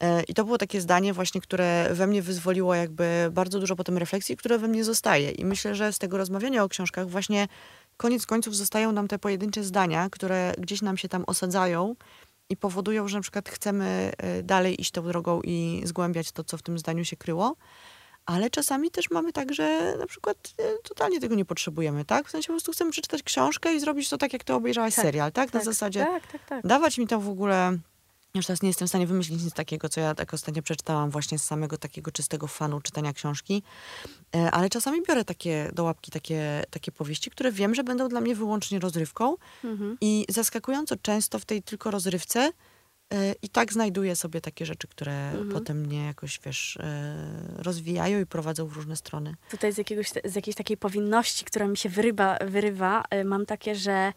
E, 0.00 0.22
I 0.22 0.34
to 0.34 0.44
było 0.44 0.58
takie 0.58 0.80
zdanie 0.80 1.12
właśnie, 1.12 1.40
które 1.40 1.88
we 1.92 2.06
mnie 2.06 2.22
wyzwoliło 2.22 2.74
jakby 2.74 3.28
bardzo 3.32 3.60
dużo 3.60 3.76
potem 3.76 3.98
refleksji, 3.98 4.36
które 4.36 4.58
we 4.58 4.68
mnie 4.68 4.84
zostaje. 4.84 5.30
I 5.30 5.44
myślę, 5.44 5.74
że 5.74 5.92
z 5.92 5.98
tego 5.98 6.18
rozmawiania 6.18 6.64
o 6.64 6.68
książkach 6.68 7.10
właśnie 7.10 7.48
koniec 7.96 8.26
końców 8.26 8.56
zostają 8.56 8.92
nam 8.92 9.08
te 9.08 9.18
pojedyncze 9.18 9.64
zdania, 9.64 10.10
które 10.10 10.54
gdzieś 10.58 10.82
nam 10.82 10.96
się 10.96 11.08
tam 11.08 11.24
osadzają 11.26 11.96
i 12.50 12.56
powodują, 12.56 13.08
że 13.08 13.18
na 13.18 13.22
przykład 13.22 13.48
chcemy 13.48 14.12
e, 14.18 14.42
dalej 14.42 14.80
iść 14.80 14.90
tą 14.90 15.02
drogą 15.02 15.40
i 15.44 15.82
zgłębiać 15.84 16.32
to, 16.32 16.44
co 16.44 16.58
w 16.58 16.62
tym 16.62 16.78
zdaniu 16.78 17.04
się 17.04 17.16
kryło. 17.16 17.56
Ale 18.26 18.50
czasami 18.50 18.90
też 18.90 19.10
mamy 19.10 19.32
tak, 19.32 19.54
że 19.54 19.96
na 19.98 20.06
przykład 20.06 20.54
e, 20.58 20.62
totalnie 20.82 21.20
tego 21.20 21.34
nie 21.34 21.44
potrzebujemy, 21.44 22.04
tak? 22.04 22.28
W 22.28 22.30
sensie 22.30 22.46
po 22.46 22.52
prostu 22.52 22.72
chcemy 22.72 22.90
przeczytać 22.90 23.22
książkę 23.22 23.74
i 23.74 23.80
zrobić 23.80 24.08
to 24.08 24.18
tak, 24.18 24.32
jak 24.32 24.44
ty 24.44 24.54
obejrzałaś 24.54 24.94
Tak, 24.94 25.04
serial, 25.04 25.32
tak? 25.32 25.52
Na 25.52 25.60
tak, 25.60 25.64
zasadzie 25.64 26.04
Tak, 26.04 26.32
tak, 26.32 26.44
tak. 26.44 26.66
dawać 26.66 26.98
mi 26.98 27.06
to 27.06 27.20
w 27.20 27.28
ogóle. 27.28 27.78
Już 28.34 28.46
teraz 28.46 28.62
nie 28.62 28.68
jestem 28.68 28.86
w 28.86 28.90
stanie 28.90 29.06
wymyślić 29.06 29.42
nic 29.44 29.54
takiego, 29.54 29.88
co 29.88 30.00
ja 30.00 30.14
tak 30.14 30.34
ostatnio 30.34 30.62
przeczytałam 30.62 31.10
właśnie 31.10 31.38
z 31.38 31.44
samego 31.44 31.78
takiego 31.78 32.12
czystego 32.12 32.46
fanu 32.46 32.80
czytania 32.80 33.12
książki. 33.12 33.62
E, 34.36 34.50
Ale 34.50 34.68
czasami 34.70 35.02
biorę 35.08 35.24
takie 35.24 35.70
do 35.74 35.84
łapki 35.84 36.10
takie, 36.10 36.64
takie 36.70 36.92
powieści, 36.92 37.30
które 37.30 37.52
wiem, 37.52 37.74
że 37.74 37.84
będą 37.84 38.08
dla 38.08 38.20
mnie 38.20 38.34
wyłącznie 38.34 38.78
rozrywką 38.78 39.36
Mhm. 39.64 39.96
i 40.00 40.26
zaskakująco 40.28 40.96
często 40.96 41.38
w 41.38 41.44
tej 41.44 41.62
tylko 41.62 41.90
rozrywce 41.90 42.50
e, 43.12 43.32
i 43.42 43.48
tak 43.48 43.72
znajduję 43.72 44.16
sobie 44.16 44.40
takie 44.40 44.66
rzeczy, 44.66 44.88
które 44.88 45.28
Mhm. 45.30 45.50
potem 45.52 45.80
mnie 45.80 46.04
jakoś, 46.06 46.40
wiesz, 46.44 46.76
e, 46.76 47.54
rozwijają 47.58 48.20
i 48.20 48.26
prowadzą 48.26 48.66
w 48.66 48.72
różne 48.72 48.96
strony. 48.96 49.34
Tutaj 49.50 49.72
z, 49.72 49.78
jakiegoś, 49.78 50.08
z 50.24 50.34
jakiejś 50.34 50.56
takiej 50.56 50.76
powinności, 50.76 51.44
która 51.44 51.66
mi 51.68 51.76
się 51.76 51.88
wyrywa, 51.88 52.38
wyrywa 52.46 53.04
mam 53.24 53.46
takie, 53.46 53.74
że 53.74 54.12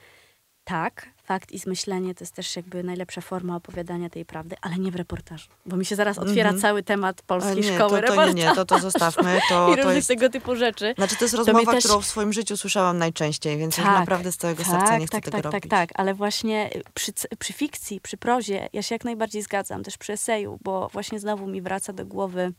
tak, 0.63 1.07
fakt 1.23 1.51
i 1.51 1.59
zmyślenie 1.59 2.15
to 2.15 2.23
jest 2.23 2.33
też 2.35 2.55
jakby 2.55 2.83
najlepsza 2.83 3.21
forma 3.21 3.55
opowiadania 3.55 4.09
tej 4.09 4.25
prawdy, 4.25 4.55
ale 4.61 4.77
nie 4.77 4.91
w 4.91 4.95
reportażu. 4.95 5.47
Bo 5.65 5.77
mi 5.77 5.85
się 5.85 5.95
zaraz 5.95 6.17
otwiera 6.17 6.49
Mhm. 6.49 6.61
cały 6.61 6.83
temat 6.83 7.21
polskiej 7.21 7.55
nie, 7.63 7.75
szkoły 7.75 8.01
to, 8.01 8.15
to 8.15 8.25
nie, 8.27 8.33
nie, 8.33 8.55
to, 8.55 8.65
to 8.65 8.79
zostawmy. 8.79 9.39
To, 9.49 9.67
i 9.69 9.71
to 9.71 9.75
różnych 9.75 9.95
jest, 9.95 10.07
tego 10.07 10.29
typu 10.29 10.55
rzeczy. 10.55 10.93
znaczy, 10.97 11.15
to 11.15 11.25
jest 11.25 11.33
rozmowa, 11.33 11.71
też- 11.71 11.83
którą 11.83 12.01
w 12.01 12.05
swoim 12.05 12.33
życiu 12.33 12.57
słyszałam 12.57 12.97
najczęściej, 12.97 13.57
więc 13.57 13.77
już 13.77 13.85
Tak, 13.85 13.99
naprawdę 13.99 14.31
z 14.31 14.37
całego 14.37 14.63
serca 14.63 14.97
nie 14.97 15.07
chcę 15.07 15.17
tak, 15.17 15.23
tego 15.25 15.37
tak, 15.37 15.43
robić. 15.43 15.61
tak, 15.61 15.89
tak, 15.89 15.99
ale 15.99 16.13
właśnie 16.13 16.69
przy, 16.93 17.11
przy 17.39 17.53
fikcji, 17.53 18.01
przy 18.01 18.17
prozie, 18.17 18.69
ja 18.73 18.81
się 18.81 18.95
jak 18.95 19.05
najbardziej 19.05 19.41
zgadzam, 19.41 19.83
też 19.83 19.97
przy 19.97 20.13
eseju, 20.13 20.59
bo 20.63 20.89
właśnie 20.93 21.19
znowu 21.19 21.47
mi 21.47 21.61
wraca 21.61 21.93
do 21.93 22.05
głowy 22.05 22.51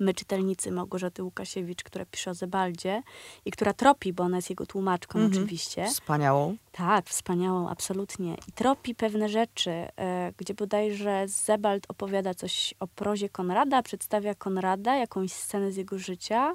My 0.00 0.14
czytelnicy 0.14 0.70
Małgorzaty 0.72 1.22
Łukasiewicz, 1.22 1.82
która 1.84 2.04
pisze 2.04 2.30
o 2.30 2.34
Zebaldzie 2.34 3.02
i 3.44 3.50
która 3.50 3.72
tropi, 3.72 4.12
bo 4.12 4.24
ona 4.24 4.36
jest 4.36 4.50
jego 4.50 4.66
tłumaczką 4.66 5.18
Mhm. 5.18 5.32
oczywiście. 5.32 5.86
Wspaniałą. 5.86 6.56
Tak, 6.72 7.06
wspaniałą, 7.06 7.68
absolutnie. 7.68 8.36
I 8.48 8.52
tropi 8.52 8.94
pewne 8.94 9.28
rzeczy, 9.28 9.70
e, 9.70 10.32
gdzie 10.36 10.54
bodajże 10.54 11.24
Zebald 11.28 11.84
opowiada 11.88 12.34
coś 12.34 12.74
o 12.80 12.86
prozie 12.86 13.28
Konrada, 13.28 13.82
przedstawia 13.82 14.34
Konrada, 14.34 14.96
jakąś 14.96 15.32
scenę 15.32 15.72
z 15.72 15.76
jego 15.76 15.98
życia. 15.98 16.54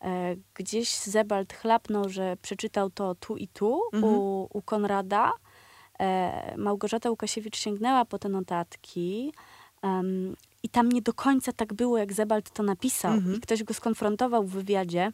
E, 0.00 0.36
gdzieś 0.54 0.98
Zebald 0.98 1.52
chlapnął, 1.52 2.08
że 2.08 2.36
przeczytał 2.42 2.90
to 2.90 3.14
tu 3.14 3.36
i 3.36 3.48
tu 3.48 3.80
Mhm. 3.92 4.12
u, 4.14 4.48
u 4.52 4.62
Konrada. 4.62 5.32
E, 6.00 6.54
Małgorzata 6.56 7.10
Łukasiewicz 7.10 7.56
sięgnęła 7.56 8.04
po 8.04 8.18
te 8.18 8.28
notatki. 8.28 9.32
em, 9.82 10.36
I 10.64 10.68
tam 10.68 10.88
nie 10.92 11.02
do 11.02 11.14
końca 11.14 11.52
tak 11.52 11.74
było, 11.74 11.98
jak 11.98 12.12
Zebald 12.12 12.50
to 12.50 12.62
napisał. 12.62 13.12
Mhm. 13.12 13.36
I 13.36 13.40
ktoś 13.40 13.62
go 13.64 13.74
skonfrontował 13.74 14.44
w 14.44 14.50
wywiadzie. 14.50 15.10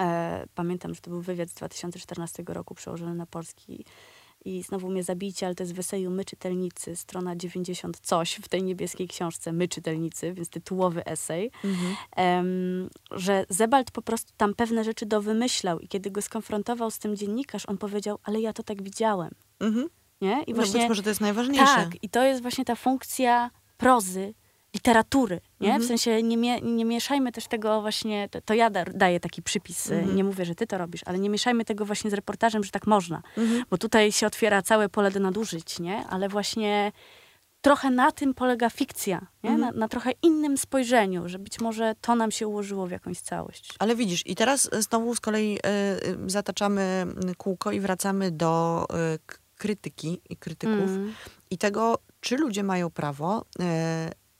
E, 0.00 0.44
pamiętam, 0.54 0.94
że 0.94 1.00
to 1.00 1.10
był 1.10 1.20
wywiad 1.20 1.50
z 1.50 1.54
2014 1.54 2.42
roku 2.46 2.74
przełożony 2.74 3.14
na 3.14 3.26
polski 3.26 3.84
i 4.44 4.62
znowu 4.62 4.90
mnie 4.90 5.02
zabijcie, 5.04 5.46
ale 5.46 5.54
to 5.54 5.62
jest 5.62 5.74
w 5.74 5.78
eseju 5.78 6.10
My 6.10 6.24
czytelnicy, 6.24 6.96
strona 6.96 7.36
90 7.36 8.00
coś 8.00 8.34
w 8.34 8.48
tej 8.48 8.62
niebieskiej 8.62 9.08
książce 9.08 9.52
My 9.52 9.68
czytelnicy, 9.68 10.32
więc 10.32 10.48
tytułowy 10.48 11.04
esej, 11.04 11.50
Mhm. 11.64 11.94
em, 12.16 12.88
że 13.10 13.44
Zebald 13.48 13.90
po 13.90 14.02
prostu 14.02 14.32
tam 14.36 14.54
pewne 14.54 14.84
rzeczy 14.84 15.06
dowymyślał 15.06 15.78
i 15.78 15.88
kiedy 15.88 16.10
go 16.10 16.22
skonfrontował 16.22 16.90
z 16.90 16.98
tym 16.98 17.16
dziennikarz, 17.16 17.66
on 17.68 17.78
powiedział, 17.78 18.18
ale 18.22 18.40
ja 18.40 18.52
to 18.52 18.62
tak 18.62 18.82
widziałem, 18.82 19.30
Mhm. 19.60 19.88
nie? 20.20 20.42
I 20.42 20.50
No 20.50 20.56
właśnie 20.56 20.80
być 20.80 20.88
może 20.88 21.02
to 21.02 21.08
jest 21.08 21.20
najważniejsze. 21.20 21.64
tak, 21.76 22.04
i 22.04 22.08
to 22.08 22.22
jest 22.22 22.42
właśnie 22.42 22.64
ta 22.64 22.74
funkcja 22.74 23.50
prozy, 23.76 24.34
literatury, 24.74 25.40
nie? 25.60 25.66
Mhm. 25.68 25.82
W 25.82 25.86
sensie 25.86 26.22
nie, 26.22 26.36
mie- 26.36 26.60
nie 26.62 26.84
mieszajmy 26.84 27.32
też 27.32 27.46
tego 27.46 27.80
właśnie, 27.80 28.28
to, 28.28 28.40
to 28.40 28.54
ja 28.54 28.70
da, 28.70 28.84
daję 28.84 29.20
taki 29.20 29.42
przypis, 29.42 29.86
y, 29.90 29.94
Mhm. 29.94 30.16
nie 30.16 30.24
mówię, 30.24 30.44
że 30.44 30.54
ty 30.54 30.66
to 30.66 30.78
robisz, 30.78 31.00
ale 31.06 31.18
nie 31.18 31.30
mieszajmy 31.30 31.64
tego 31.64 31.84
właśnie 31.84 32.10
z 32.10 32.14
reportażem, 32.14 32.64
że 32.64 32.70
tak 32.70 32.86
można, 32.86 33.22
Mhm. 33.36 33.64
bo 33.70 33.78
tutaj 33.78 34.12
się 34.12 34.26
otwiera 34.26 34.62
całe 34.62 34.88
pole 34.88 35.10
do 35.10 35.20
nadużyć, 35.20 35.78
nie? 35.80 36.06
Ale 36.06 36.28
właśnie 36.28 36.92
trochę 37.60 37.90
na 37.90 38.12
tym 38.12 38.34
polega 38.34 38.70
fikcja, 38.70 39.26
nie? 39.42 39.50
Mhm. 39.50 39.60
Na, 39.74 39.80
na 39.80 39.88
trochę 39.88 40.10
innym 40.22 40.56
spojrzeniu, 40.58 41.28
że 41.28 41.38
być 41.38 41.60
może 41.60 41.94
to 42.00 42.14
nam 42.14 42.30
się 42.30 42.46
ułożyło 42.48 42.86
w 42.86 42.90
jakąś 42.90 43.18
całość. 43.20 43.74
Ale 43.78 43.96
widzisz, 43.96 44.26
i 44.26 44.34
teraz 44.34 44.70
znowu 44.78 45.14
z 45.14 45.20
kolei 45.20 45.58
y, 45.58 45.68
y, 46.26 46.30
zataczamy 46.30 47.06
kółko 47.38 47.72
i 47.72 47.80
wracamy 47.80 48.30
do 48.30 48.86
y, 49.14 49.18
krytyki 49.56 50.20
i 50.30 50.36
krytyków 50.36 50.90
i 51.50 51.58
tego, 51.58 51.98
czy 52.20 52.36
ludzie 52.36 52.62
mają 52.62 52.90
prawo, 52.90 53.44
y, 53.60 53.64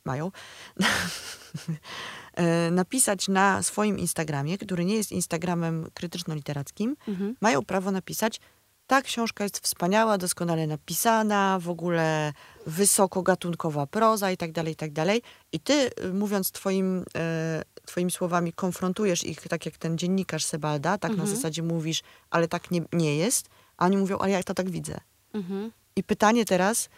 mają, 0.05 0.31
y, 0.79 2.71
napisać 2.81 3.29
na 3.29 3.63
swoim 3.63 3.99
Instagramie, 3.99 4.59
który 4.59 4.85
nie 4.85 4.95
jest 4.97 5.13
Instagramem 5.13 5.87
krytyczno-literackim, 5.95 6.95
Mhm. 7.09 7.37
mają 7.41 7.63
prawo 7.65 7.91
napisać, 7.91 8.41
ta 8.87 9.03
książka 9.03 9.45
jest 9.45 9.59
wspaniała, 9.59 10.19
doskonale 10.19 10.67
napisana, 10.67 11.59
w 11.61 11.69
ogóle 11.69 12.33
wysokogatunkowa 12.67 13.87
proza 13.87 14.31
i 14.31 14.37
tak 14.37 14.53
dalej, 14.53 14.73
i 14.73 14.77
tak 14.77 14.93
dalej. 14.93 15.23
I 15.53 15.61
ty, 15.61 15.91
y, 16.05 16.13
mówiąc 16.15 16.51
twoim, 16.53 17.05
e, 17.17 17.63
twoimi 17.87 18.11
słowami, 18.11 18.53
konfrontujesz 18.53 19.25
ich, 19.25 19.41
tak 19.41 19.67
jak 19.67 19.79
ten 19.79 19.99
dziennikarz 19.99 20.45
Sebalda, 20.45 20.99
tak 20.99 21.11
Mhm. 21.11 21.29
na 21.29 21.35
zasadzie 21.37 21.63
mówisz, 21.63 22.03
ale 22.31 22.49
tak 22.49 22.71
nie, 22.71 22.83
nie 22.93 23.17
jest, 23.17 23.49
a 23.77 23.87
oni 23.87 23.97
mówią, 23.97 24.19
ale 24.19 24.31
ja 24.31 24.43
to 24.43 24.55
tak 24.55 24.71
widzę. 24.71 25.01
Mhm. 25.35 25.73
I 25.97 26.03
pytanie 26.05 26.45
teraz, 26.45 26.87
e, 26.87 26.89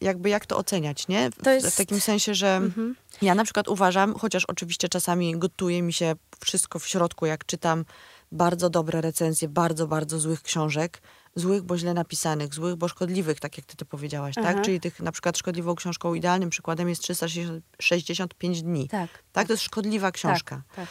jakby 0.00 0.28
jak 0.30 0.46
to 0.46 0.56
oceniać, 0.56 1.08
nie? 1.08 1.30
W, 1.30 1.46
jest- 1.46 1.66
w 1.66 1.76
takim 1.76 2.00
sensie, 2.00 2.34
że 2.34 2.56
Mhm. 2.56 2.96
ja 3.22 3.34
na 3.34 3.44
przykład 3.44 3.68
uważam, 3.68 4.14
chociaż 4.14 4.44
oczywiście 4.44 4.88
czasami 4.88 5.38
gotuje 5.38 5.82
mi 5.82 5.92
się 5.92 6.14
wszystko 6.44 6.78
w 6.78 6.86
środku, 6.88 7.26
jak 7.26 7.46
czytam 7.46 7.84
bardzo 8.32 8.70
dobre 8.70 9.00
recenzje 9.00 9.48
bardzo, 9.48 9.86
bardzo 9.86 10.18
złych 10.20 10.42
książek, 10.42 11.02
złych, 11.34 11.62
bo 11.62 11.78
źle 11.78 11.94
napisanych, 11.94 12.54
złych, 12.54 12.76
bo 12.76 12.88
szkodliwych, 12.88 13.40
tak 13.40 13.56
jak 13.56 13.66
ty 13.66 13.76
to 13.76 13.84
powiedziałaś, 13.84 14.34
Aha. 14.38 14.54
tak? 14.54 14.64
Czyli 14.64 14.80
tych 14.80 15.00
na 15.00 15.12
przykład 15.12 15.38
szkodliwą 15.38 15.74
książką 15.74 16.14
idealnym 16.14 16.50
przykładem 16.50 16.88
jest 16.88 17.02
365 17.02 18.62
dni. 18.62 18.88
Tak. 18.88 19.10
Tak, 19.32 19.46
to 19.46 19.52
jest 19.52 19.62
szkodliwa 19.62 20.12
książka. 20.12 20.62
Tak, 20.68 20.76
tak. 20.76 20.88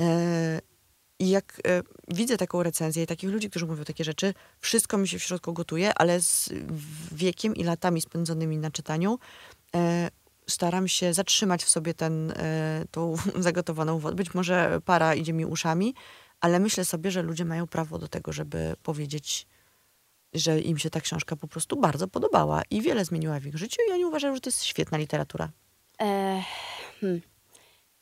E, 0.00 0.60
I 1.18 1.28
jak 1.28 1.60
e, 1.66 1.82
widzę 2.08 2.36
taką 2.36 2.62
recenzję 2.62 3.02
i 3.02 3.06
takich 3.06 3.30
ludzi, 3.30 3.50
którzy 3.50 3.66
mówią 3.66 3.84
takie 3.84 4.04
rzeczy, 4.04 4.34
wszystko 4.60 4.98
mi 4.98 5.08
się 5.08 5.18
w 5.18 5.22
środku 5.22 5.52
gotuje, 5.52 5.94
ale 5.94 6.20
z 6.20 6.50
wiekiem 7.12 7.56
i 7.56 7.64
latami 7.64 8.00
spędzonymi 8.00 8.58
na 8.58 8.70
czytaniu 8.70 9.18
e, 9.74 10.10
staram 10.46 10.88
się 10.88 11.14
zatrzymać 11.14 11.64
w 11.64 11.68
sobie 11.68 11.94
ten, 11.94 12.30
e, 12.30 12.84
tą 12.90 13.14
zagotowaną 13.38 13.98
wodę. 13.98 14.16
Być 14.16 14.34
może 14.34 14.80
para 14.84 15.14
idzie 15.14 15.32
mi 15.32 15.46
uszami, 15.46 15.94
ale 16.40 16.60
myślę 16.60 16.84
sobie, 16.84 17.10
że 17.10 17.22
ludzie 17.22 17.44
mają 17.44 17.66
prawo 17.66 17.98
do 17.98 18.08
tego, 18.08 18.32
żeby 18.32 18.76
powiedzieć 18.82 19.46
że 20.34 20.60
im 20.60 20.78
się 20.78 20.90
ta 20.90 21.00
książka 21.00 21.36
po 21.36 21.48
prostu 21.48 21.76
bardzo 21.76 22.08
podobała 22.08 22.62
i 22.70 22.82
wiele 22.82 23.04
zmieniła 23.04 23.40
w 23.40 23.46
ich 23.46 23.56
życiu 23.58 23.80
i 23.88 23.92
oni 23.92 24.04
uważają, 24.04 24.34
że 24.34 24.40
to 24.40 24.48
jest 24.48 24.64
świetna 24.64 24.98
literatura. 24.98 25.48
E, 26.00 26.42
hmm. 27.00 27.20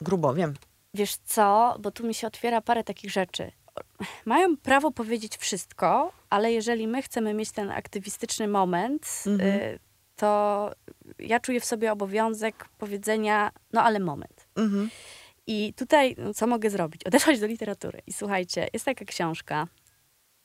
Grubo, 0.00 0.34
wiem. 0.34 0.54
Wiesz 0.96 1.16
co, 1.16 1.76
bo 1.80 1.90
tu 1.90 2.06
mi 2.06 2.14
się 2.14 2.26
otwiera 2.26 2.60
parę 2.60 2.84
takich 2.84 3.10
rzeczy. 3.10 3.52
Mają 4.24 4.56
prawo 4.56 4.90
powiedzieć 4.90 5.36
wszystko, 5.36 6.12
ale 6.30 6.52
jeżeli 6.52 6.86
my 6.86 7.02
chcemy 7.02 7.34
mieć 7.34 7.50
ten 7.50 7.70
aktywistyczny 7.70 8.48
moment, 8.48 9.22
mhm. 9.26 9.50
y, 9.50 9.78
to 10.16 10.70
ja 11.18 11.40
czuję 11.40 11.60
w 11.60 11.64
sobie 11.64 11.92
obowiązek 11.92 12.68
powiedzenia, 12.78 13.50
no 13.72 13.82
ale 13.82 14.00
moment. 14.00 14.48
Mhm. 14.56 14.90
I 15.46 15.74
tutaj, 15.74 16.14
no, 16.18 16.34
co 16.34 16.46
mogę 16.46 16.70
zrobić? 16.70 17.04
Odeszłaś 17.04 17.40
do 17.40 17.46
literatury. 17.46 18.02
I 18.06 18.12
słuchajcie, 18.12 18.68
jest 18.72 18.84
taka 18.84 19.04
książka, 19.04 19.66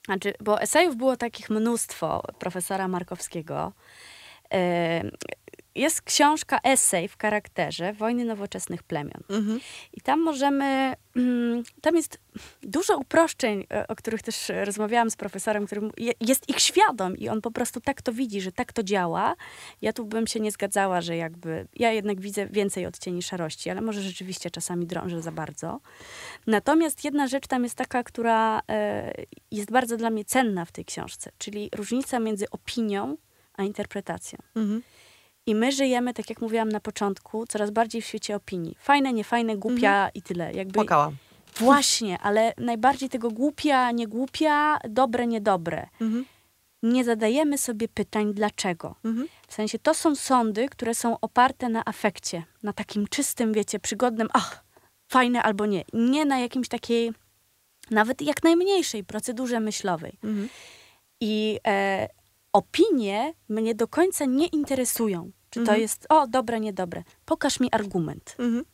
znaczy, 0.06 0.34
bo 0.40 0.62
esejów 0.62 0.96
było 0.96 1.18
takich 1.18 1.50
mnóstwo 1.50 2.24
profesora 2.40 2.88
Markowskiego. 2.88 3.74
Jest 5.76 6.02
książka, 6.02 6.60
esej 6.64 7.08
w 7.08 7.18
charakterze 7.18 7.94
Wojny 7.94 8.26
Nowoczesnych 8.26 8.84
Plemion. 8.84 9.24
Mhm. 9.30 9.60
I 9.94 10.02
tam 10.02 10.22
możemy, 10.22 10.94
mm, 11.16 11.64
tam 11.82 11.96
jest 11.96 12.20
dużo 12.64 12.98
uproszczeń, 12.98 13.68
e, 13.74 13.88
o 13.88 13.96
których 13.96 14.22
też 14.22 14.52
rozmawiałam 14.64 15.12
z 15.12 15.16
profesorem, 15.16 15.66
który 15.66 15.90
jest 16.22 16.50
ich 16.50 16.60
świadom 16.60 17.18
i 17.18 17.30
on 17.30 17.42
po 17.42 17.52
prostu 17.52 17.82
tak 17.82 18.02
to 18.02 18.14
widzi, 18.14 18.42
że 18.42 18.52
tak 18.52 18.74
to 18.74 18.84
działa. 18.84 19.36
Ja 19.82 19.94
tu 19.94 20.06
bym 20.06 20.28
się 20.28 20.40
nie 20.40 20.52
zgadzała, 20.52 21.02
że 21.02 21.16
jakby, 21.18 21.68
ja 21.76 21.92
jednak 21.92 22.22
widzę 22.22 22.48
więcej 22.48 22.86
odcieni 22.86 23.22
szarości, 23.22 23.70
ale 23.70 23.82
może 23.82 24.02
rzeczywiście 24.02 24.52
czasami 24.52 24.86
drążę 24.86 25.22
za 25.22 25.32
bardzo. 25.32 25.80
Natomiast 26.48 27.04
jedna 27.04 27.28
rzecz 27.28 27.48
tam 27.48 27.64
jest 27.64 27.76
taka, 27.76 28.04
która 28.04 28.62
e, 28.70 29.14
jest 29.52 29.72
bardzo 29.72 29.98
dla 29.98 30.10
mnie 30.10 30.26
cenna 30.26 30.66
w 30.66 30.72
tej 30.72 30.86
książce, 30.86 31.32
czyli 31.38 31.70
różnica 31.76 32.20
między 32.20 32.50
opinią 32.50 33.18
a 33.54 33.64
interpretacją. 33.64 34.40
Mhm. 34.56 34.82
I 35.46 35.56
my 35.56 35.72
żyjemy, 35.72 36.14
tak 36.14 36.30
jak 36.30 36.42
mówiłam 36.42 36.70
na 36.70 36.80
początku, 36.80 37.48
coraz 37.48 37.72
bardziej 37.72 38.02
w 38.02 38.06
świecie 38.06 38.36
opinii. 38.36 38.76
Fajne, 38.80 39.14
niefajne, 39.14 39.58
głupia 39.58 39.94
mhm. 39.94 40.12
i 40.14 40.22
tyle. 40.22 40.54
Jakby... 40.54 40.74
Płakałam. 40.74 41.16
Właśnie, 41.56 42.20
ale 42.20 42.54
najbardziej 42.58 43.10
tego 43.10 43.32
głupia, 43.32 43.92
nie 43.92 44.08
głupia, 44.08 44.80
dobre, 44.90 45.28
niedobre. 45.28 45.88
Mhm. 46.02 46.26
Nie 46.84 47.04
zadajemy 47.04 47.58
sobie 47.58 47.88
pytań 47.88 48.34
dlaczego. 48.34 48.96
Mhm. 49.04 49.28
W 49.48 49.54
sensie 49.54 49.80
to 49.80 49.94
są 49.94 50.16
sądy, 50.16 50.70
które 50.70 50.96
są 50.96 51.20
oparte 51.20 51.70
na 51.70 51.86
afekcie, 51.86 52.44
na 52.64 52.74
takim 52.74 53.08
czystym, 53.08 53.54
wiecie, 53.54 53.80
przygodnym, 53.80 54.28
ach, 54.34 54.64
fajne 55.08 55.44
albo 55.44 55.66
nie. 55.66 55.84
Nie 55.94 56.26
na 56.26 56.40
jakimś 56.40 56.68
takiej, 56.68 57.12
nawet 57.92 58.22
jak 58.22 58.44
najmniejszej 58.44 59.04
procedurze 59.04 59.60
myślowej. 59.60 60.18
Mhm. 60.24 60.50
I 61.22 61.60
e, 61.68 62.08
opinie 62.54 63.34
mnie 63.50 63.76
do 63.76 63.88
końca 63.88 64.26
nie 64.26 64.48
interesują. 64.48 65.32
Czy 65.50 65.60
mhm. 65.60 65.76
to 65.76 65.82
jest, 65.82 66.06
o, 66.10 66.28
dobre, 66.28 66.60
niedobre. 66.60 67.04
Pokaż 67.26 67.60
mi 67.60 67.72
argument. 67.72 68.36
Mhm. 68.40 68.66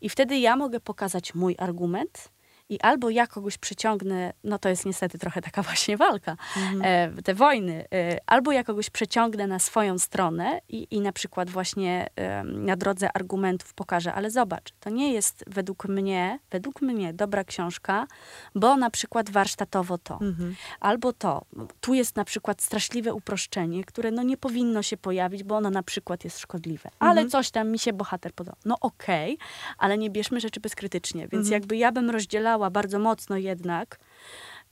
I 0.00 0.08
wtedy 0.08 0.38
ja 0.38 0.56
mogę 0.56 0.80
pokazać 0.80 1.34
mój 1.34 1.54
argument, 1.58 2.28
i 2.68 2.80
albo 2.80 3.10
ja 3.10 3.26
kogoś 3.26 3.58
przyciągnę, 3.58 4.32
no 4.44 4.58
to 4.58 4.68
jest 4.68 4.86
niestety 4.86 5.18
trochę 5.18 5.42
taka 5.42 5.62
właśnie 5.68 5.96
walka, 5.96 6.36
mhm. 6.56 6.82
e, 7.16 7.22
te 7.22 7.34
wojny, 7.34 7.84
e, 7.92 8.18
albo 8.26 8.52
ja 8.52 8.64
kogoś 8.64 8.90
przeciągnę 8.90 9.46
na 9.46 9.58
swoją 9.58 9.98
stronę 9.98 10.60
i, 10.68 10.86
i 10.90 11.00
na 11.00 11.12
przykład 11.12 11.50
właśnie 11.50 12.06
na 12.44 12.76
drodze 12.76 13.16
argumentów 13.16 13.74
pokażę, 13.74 14.14
ale 14.14 14.30
zobacz, 14.30 14.72
to 14.80 14.90
nie 14.90 15.12
jest 15.12 15.44
według 15.46 15.88
mnie, 15.88 16.38
według 16.50 16.82
mnie 16.82 17.14
dobra 17.14 17.44
książka, 17.44 18.06
bo 18.54 18.76
na 18.76 18.90
przykład 18.90 19.30
warsztatowo 19.30 19.98
to, 19.98 20.18
mhm. 20.20 20.54
albo 20.80 21.12
to, 21.12 21.44
tu 21.80 21.94
jest 21.94 22.16
na 22.16 22.24
przykład 22.24 22.62
straszliwe 22.62 23.14
uproszczenie, 23.14 23.84
które 23.84 24.10
no 24.10 24.22
nie 24.22 24.36
powinno 24.36 24.82
się 24.82 24.96
pojawić, 24.96 25.42
bo 25.42 25.56
ono 25.56 25.70
na 25.70 25.82
przykład 25.82 26.24
jest 26.24 26.38
szkodliwe, 26.38 26.90
ale 26.98 27.10
mhm. 27.10 27.30
coś 27.30 27.50
tam 27.50 27.68
mi 27.68 27.78
się 27.78 27.92
bohater 27.92 28.32
podoba. 28.32 28.56
No 28.64 28.76
okej, 28.80 29.34
okay, 29.34 29.46
ale 29.78 29.98
nie 29.98 30.10
bierzmy 30.10 30.40
rzeczy 30.40 30.60
bezkrytycznie, 30.60 31.28
więc 31.28 31.46
mhm. 31.46 31.52
jakby 31.52 31.76
ja 31.76 31.92
bym 31.92 32.10
rozdzielała 32.10 32.53
bardzo 32.70 32.98
mocno 32.98 33.36
jednak. 33.36 33.98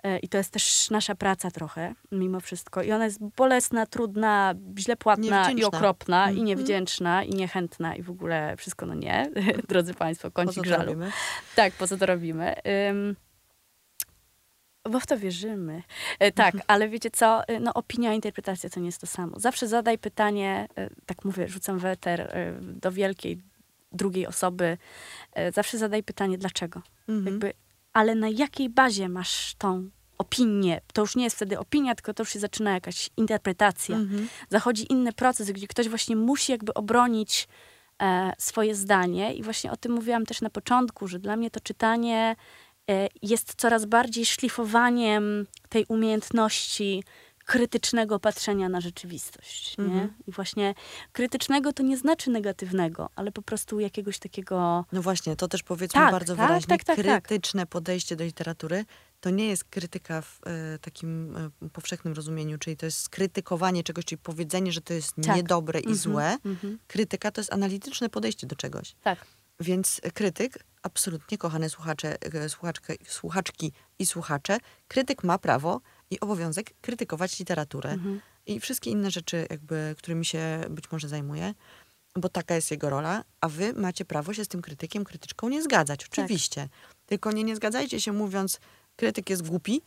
E, 0.02 0.18
I 0.18 0.28
to 0.28 0.38
jest 0.38 0.50
też 0.50 0.90
nasza 0.90 1.14
praca 1.14 1.50
trochę, 1.50 1.94
mimo 2.12 2.40
wszystko. 2.40 2.82
I 2.82 2.92
ona 2.92 3.04
jest 3.04 3.18
bolesna, 3.36 3.86
trudna, 3.86 4.54
źle 4.78 4.96
płatna 4.96 5.50
i 5.50 5.64
okropna, 5.64 6.24
mm. 6.24 6.36
i 6.36 6.40
mhm. 6.40 6.46
niewdzięczna, 6.46 7.24
i 7.24 7.30
niechętna, 7.30 7.96
i 7.96 8.02
w 8.02 8.10
ogóle 8.10 8.56
wszystko 8.56 8.86
no 8.86 8.94
nie, 8.94 9.30
drodzy 9.68 9.94
Państwo, 9.94 10.30
kącik 10.30 10.64
żalu. 10.64 10.84
Robimy? 10.84 11.12
Tak, 11.54 11.72
po 11.72 11.86
co 11.86 11.96
to 11.96 12.06
robimy? 12.06 12.54
Um, 12.88 13.16
bo 14.90 15.00
w 15.00 15.06
to 15.06 15.18
wierzymy. 15.18 15.82
E, 16.18 16.32
tak, 16.32 16.54
mhm. 16.54 16.64
ale 16.66 16.88
wiecie 16.88 17.10
co? 17.10 17.48
E, 17.48 17.60
no, 17.60 17.74
opinia, 17.74 18.14
interpretacja 18.14 18.70
to 18.70 18.80
nie 18.80 18.86
jest 18.86 19.00
to 19.00 19.06
samo. 19.06 19.40
Zawsze 19.40 19.68
zadaj 19.68 19.98
pytanie, 19.98 20.68
tak 21.06 21.24
mówię, 21.24 21.48
rzucam 21.48 21.78
weter 21.78 22.32
do 22.60 22.92
wielkiej 22.92 23.42
drugiej 23.92 24.26
osoby. 24.26 24.78
Zawsze 25.54 25.78
zadaj 25.78 26.02
pytanie, 26.02 26.38
dlaczego? 26.38 26.82
Mhm. 27.08 27.26
Jakby 27.26 27.52
ale 27.92 28.14
na 28.14 28.28
jakiej 28.28 28.68
bazie 28.68 29.08
masz 29.08 29.54
tą 29.58 29.90
opinię? 30.18 30.80
To 30.92 31.02
już 31.02 31.16
nie 31.16 31.24
jest 31.24 31.36
wtedy 31.36 31.58
opinia, 31.58 31.94
tylko 31.94 32.14
to 32.14 32.22
już 32.22 32.32
się 32.32 32.38
zaczyna 32.38 32.72
jakaś 32.72 33.10
interpretacja. 33.16 33.96
Mhm. 33.96 34.28
Zachodzi 34.50 34.92
inny 34.92 35.12
proces, 35.12 35.50
gdzie 35.50 35.66
ktoś 35.66 35.88
właśnie 35.88 36.16
musi 36.16 36.52
jakby 36.52 36.74
obronić 36.74 37.48
e, 38.02 38.32
swoje 38.38 38.74
zdanie. 38.74 39.34
I 39.34 39.42
właśnie 39.42 39.72
o 39.72 39.76
tym 39.76 39.92
mówiłam 39.92 40.26
też 40.26 40.40
na 40.40 40.50
początku, 40.50 41.08
że 41.08 41.18
dla 41.18 41.36
mnie 41.36 41.50
to 41.50 41.60
czytanie 41.60 42.36
e, 42.90 43.08
jest 43.22 43.54
coraz 43.54 43.84
bardziej 43.84 44.26
szlifowaniem 44.26 45.46
tej 45.68 45.84
umiejętności 45.88 47.04
krytycznego 47.46 48.18
patrzenia 48.18 48.68
na 48.68 48.80
rzeczywistość. 48.80 49.78
Nie? 49.78 49.84
Mhm. 49.84 50.12
I 50.26 50.32
właśnie 50.32 50.74
krytycznego 51.12 51.72
to 51.72 51.82
nie 51.82 51.96
znaczy 51.96 52.30
negatywnego, 52.30 53.08
ale 53.16 53.32
po 53.32 53.42
prostu 53.42 53.80
jakiegoś 53.80 54.18
takiego. 54.18 54.84
No 54.92 55.02
właśnie, 55.02 55.36
to 55.36 55.48
też 55.48 55.62
powiedzmy 55.62 56.00
tak, 56.00 56.12
bardzo 56.12 56.36
tak, 56.36 56.46
wyraźnie. 56.46 56.68
Tak, 56.68 56.84
tak, 56.84 56.96
tak, 57.06 57.24
krytyczne 57.24 57.66
podejście 57.66 58.16
do 58.16 58.24
literatury 58.24 58.84
to 59.22 59.30
nie 59.30 59.48
jest 59.48 59.64
krytyka 59.64 60.22
w 60.22 60.40
e, 60.46 60.78
takim 60.78 61.36
e, 61.36 61.68
powszechnym 61.68 62.14
rozumieniu, 62.14 62.58
czyli 62.58 62.76
to 62.76 62.86
jest 62.86 62.98
skrytykowanie 62.98 63.82
czegoś, 63.82 64.04
czyli 64.04 64.18
powiedzenie, 64.18 64.72
że 64.72 64.80
to 64.80 64.94
jest 64.94 65.14
tak. 65.26 65.36
niedobre 65.36 65.80
i 65.80 65.86
-hmm, 65.86 65.94
złe. 65.94 66.36
-hmm. 66.44 66.76
Krytyka 66.86 67.30
to 67.30 67.40
jest 67.40 67.52
analityczne 67.52 68.08
podejście 68.08 68.46
do 68.46 68.56
czegoś. 68.56 68.94
Tak. 69.02 69.26
Więc 69.60 70.00
krytyk, 70.14 70.64
absolutnie 70.82 71.38
kochane 71.38 71.70
słuchacze, 71.70 72.16
e, 72.22 72.48
słuchaczki, 72.48 72.92
słuchaczki 73.06 73.72
i 73.98 74.06
słuchacze, 74.06 74.58
krytyk 74.88 75.24
ma 75.24 75.38
prawo 75.38 75.80
i 76.12 76.20
obowiązek 76.20 76.70
krytykować 76.80 77.38
literaturę 77.38 77.90
mhm. 77.90 78.20
i 78.46 78.60
wszystkie 78.60 78.90
inne 78.90 79.10
rzeczy, 79.10 79.46
jakby, 79.50 79.94
którymi 79.98 80.24
się 80.24 80.64
być 80.70 80.90
może 80.92 81.08
zajmuje, 81.08 81.54
bo 82.16 82.28
taka 82.28 82.54
jest 82.54 82.70
jego 82.70 82.90
rola, 82.90 83.24
a 83.40 83.48
wy 83.48 83.72
macie 83.72 84.04
prawo 84.04 84.34
się 84.34 84.44
z 84.44 84.48
tym 84.48 84.62
krytykiem, 84.62 85.04
krytyczką 85.04 85.48
nie 85.48 85.62
zgadzać, 85.62 86.00
tak. 86.00 86.08
oczywiście. 86.12 86.60
Tak. 86.60 86.94
Tylko 87.06 87.32
nie, 87.32 87.44
nie 87.44 87.56
zgadzajcie 87.56 88.00
się 88.00 88.12
mówiąc, 88.12 88.60
krytyk 88.96 89.30
jest 89.30 89.48
głupi, 89.48 89.82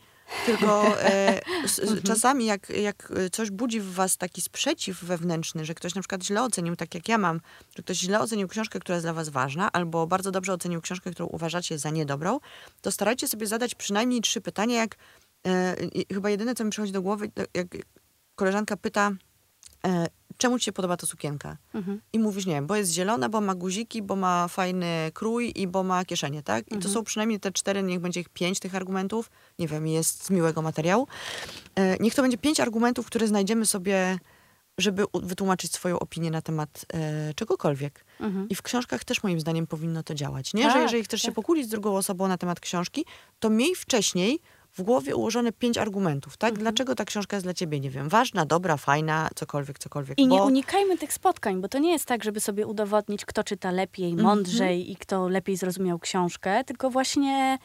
tylko 0.45 0.85
e, 1.01 1.41
s, 1.63 1.79
mhm. 1.79 2.01
czasami 2.01 2.45
jak, 2.45 2.69
jak 2.69 3.13
coś 3.31 3.51
budzi 3.51 3.79
w 3.79 3.93
was 3.93 4.17
taki 4.17 4.41
sprzeciw 4.41 5.03
wewnętrzny, 5.03 5.65
że 5.65 5.73
ktoś 5.73 5.95
na 5.95 6.01
przykład 6.01 6.23
źle 6.23 6.43
ocenił, 6.43 6.75
tak 6.75 6.95
jak 6.95 7.09
ja 7.09 7.17
mam, 7.17 7.41
że 7.75 7.83
ktoś 7.83 7.97
źle 7.97 8.19
ocenił 8.19 8.47
książkę, 8.47 8.79
która 8.79 8.95
jest 8.95 9.05
dla 9.05 9.13
was 9.13 9.29
ważna, 9.29 9.71
albo 9.71 10.07
bardzo 10.07 10.31
dobrze 10.31 10.53
ocenił 10.53 10.81
książkę, 10.81 11.11
którą 11.11 11.27
uważacie 11.27 11.79
za 11.79 11.89
niedobrą, 11.89 12.39
to 12.81 12.91
starajcie 12.91 13.27
sobie 13.27 13.47
zadać 13.47 13.75
przynajmniej 13.75 14.21
trzy 14.21 14.41
pytania, 14.41 14.75
jak 14.75 14.95
E, 15.45 15.75
chyba 16.13 16.29
jedyne, 16.29 16.55
co 16.55 16.63
mi 16.63 16.69
przychodzi 16.71 16.93
do 16.93 17.01
głowy, 17.01 17.31
jak 17.53 17.67
koleżanka 18.35 18.77
pyta, 18.77 19.11
e, 19.85 20.07
czemu 20.37 20.59
ci 20.59 20.65
się 20.65 20.71
podoba 20.71 20.97
ta 20.97 21.07
sukienka? 21.07 21.57
Mhm. 21.73 22.01
I 22.13 22.19
mówisz, 22.19 22.45
nie 22.45 22.53
wiem, 22.53 22.67
bo 22.67 22.75
jest 22.75 22.91
zielona, 22.91 23.29
bo 23.29 23.41
ma 23.41 23.55
guziki, 23.55 24.01
bo 24.01 24.15
ma 24.15 24.47
fajny 24.47 25.11
krój 25.13 25.51
i 25.55 25.67
bo 25.67 25.83
ma 25.83 26.05
kieszenie, 26.05 26.43
tak? 26.43 26.67
I 26.67 26.73
mhm. 26.73 26.81
to 26.81 26.89
są 26.89 27.03
przynajmniej 27.03 27.39
te 27.39 27.51
cztery, 27.51 27.83
niech 27.83 27.99
będzie 27.99 28.19
ich 28.19 28.29
pięć 28.29 28.59
tych 28.59 28.75
argumentów. 28.75 29.31
Nie 29.59 29.67
wiem, 29.67 29.87
jest 29.87 30.25
z 30.25 30.29
miłego 30.29 30.61
materiału. 30.61 31.07
E, 31.75 31.97
niech 31.97 32.15
to 32.15 32.21
będzie 32.21 32.37
pięć 32.37 32.59
argumentów, 32.59 33.05
które 33.05 33.27
znajdziemy 33.27 33.65
sobie, 33.65 34.19
żeby 34.77 35.05
wytłumaczyć 35.13 35.73
swoją 35.73 35.99
opinię 35.99 36.31
na 36.31 36.41
temat 36.41 36.85
e, 36.93 37.33
czegokolwiek. 37.33 38.05
Mhm. 38.19 38.49
I 38.49 38.55
w 38.55 38.61
książkach 38.61 39.03
też 39.03 39.23
moim 39.23 39.39
zdaniem 39.39 39.67
powinno 39.67 40.03
to 40.03 40.13
działać, 40.13 40.53
nie? 40.53 40.63
Tak, 40.63 40.73
Że 40.73 40.79
jeżeli 40.79 41.03
chcesz 41.03 41.21
tak. 41.21 41.29
się 41.29 41.35
pokłócić 41.35 41.65
z 41.65 41.69
drugą 41.69 41.95
osobą 41.95 42.27
na 42.27 42.37
temat 42.37 42.59
książki, 42.59 43.05
to 43.39 43.49
miej 43.49 43.75
wcześniej 43.75 44.39
w 44.75 44.81
głowie 44.81 45.15
ułożone 45.15 45.51
pięć 45.51 45.77
argumentów, 45.77 46.37
tak? 46.37 46.49
Mhm. 46.49 46.63
Dlaczego 46.63 46.95
ta 46.95 47.05
książka 47.05 47.35
jest 47.35 47.45
dla 47.45 47.53
ciebie, 47.53 47.79
nie 47.79 47.89
wiem, 47.89 48.09
ważna, 48.09 48.45
dobra, 48.45 48.77
fajna, 48.77 49.29
cokolwiek, 49.35 49.79
cokolwiek. 49.79 50.19
I 50.19 50.27
bo... 50.27 50.35
nie 50.35 50.43
unikajmy 50.43 50.97
tych 50.97 51.13
spotkań, 51.13 51.61
bo 51.61 51.67
to 51.67 51.79
nie 51.79 51.91
jest 51.91 52.05
tak, 52.05 52.23
żeby 52.23 52.39
sobie 52.39 52.67
udowodnić, 52.67 53.25
kto 53.25 53.43
czyta 53.43 53.71
lepiej, 53.71 54.11
mhm. 54.11 54.27
mądrzej 54.27 54.75
mhm. 54.79 54.91
i 54.91 54.95
kto 54.95 55.29
lepiej 55.29 55.57
zrozumiał 55.57 55.99
książkę, 55.99 56.63
tylko 56.63 56.89
właśnie 56.89 57.57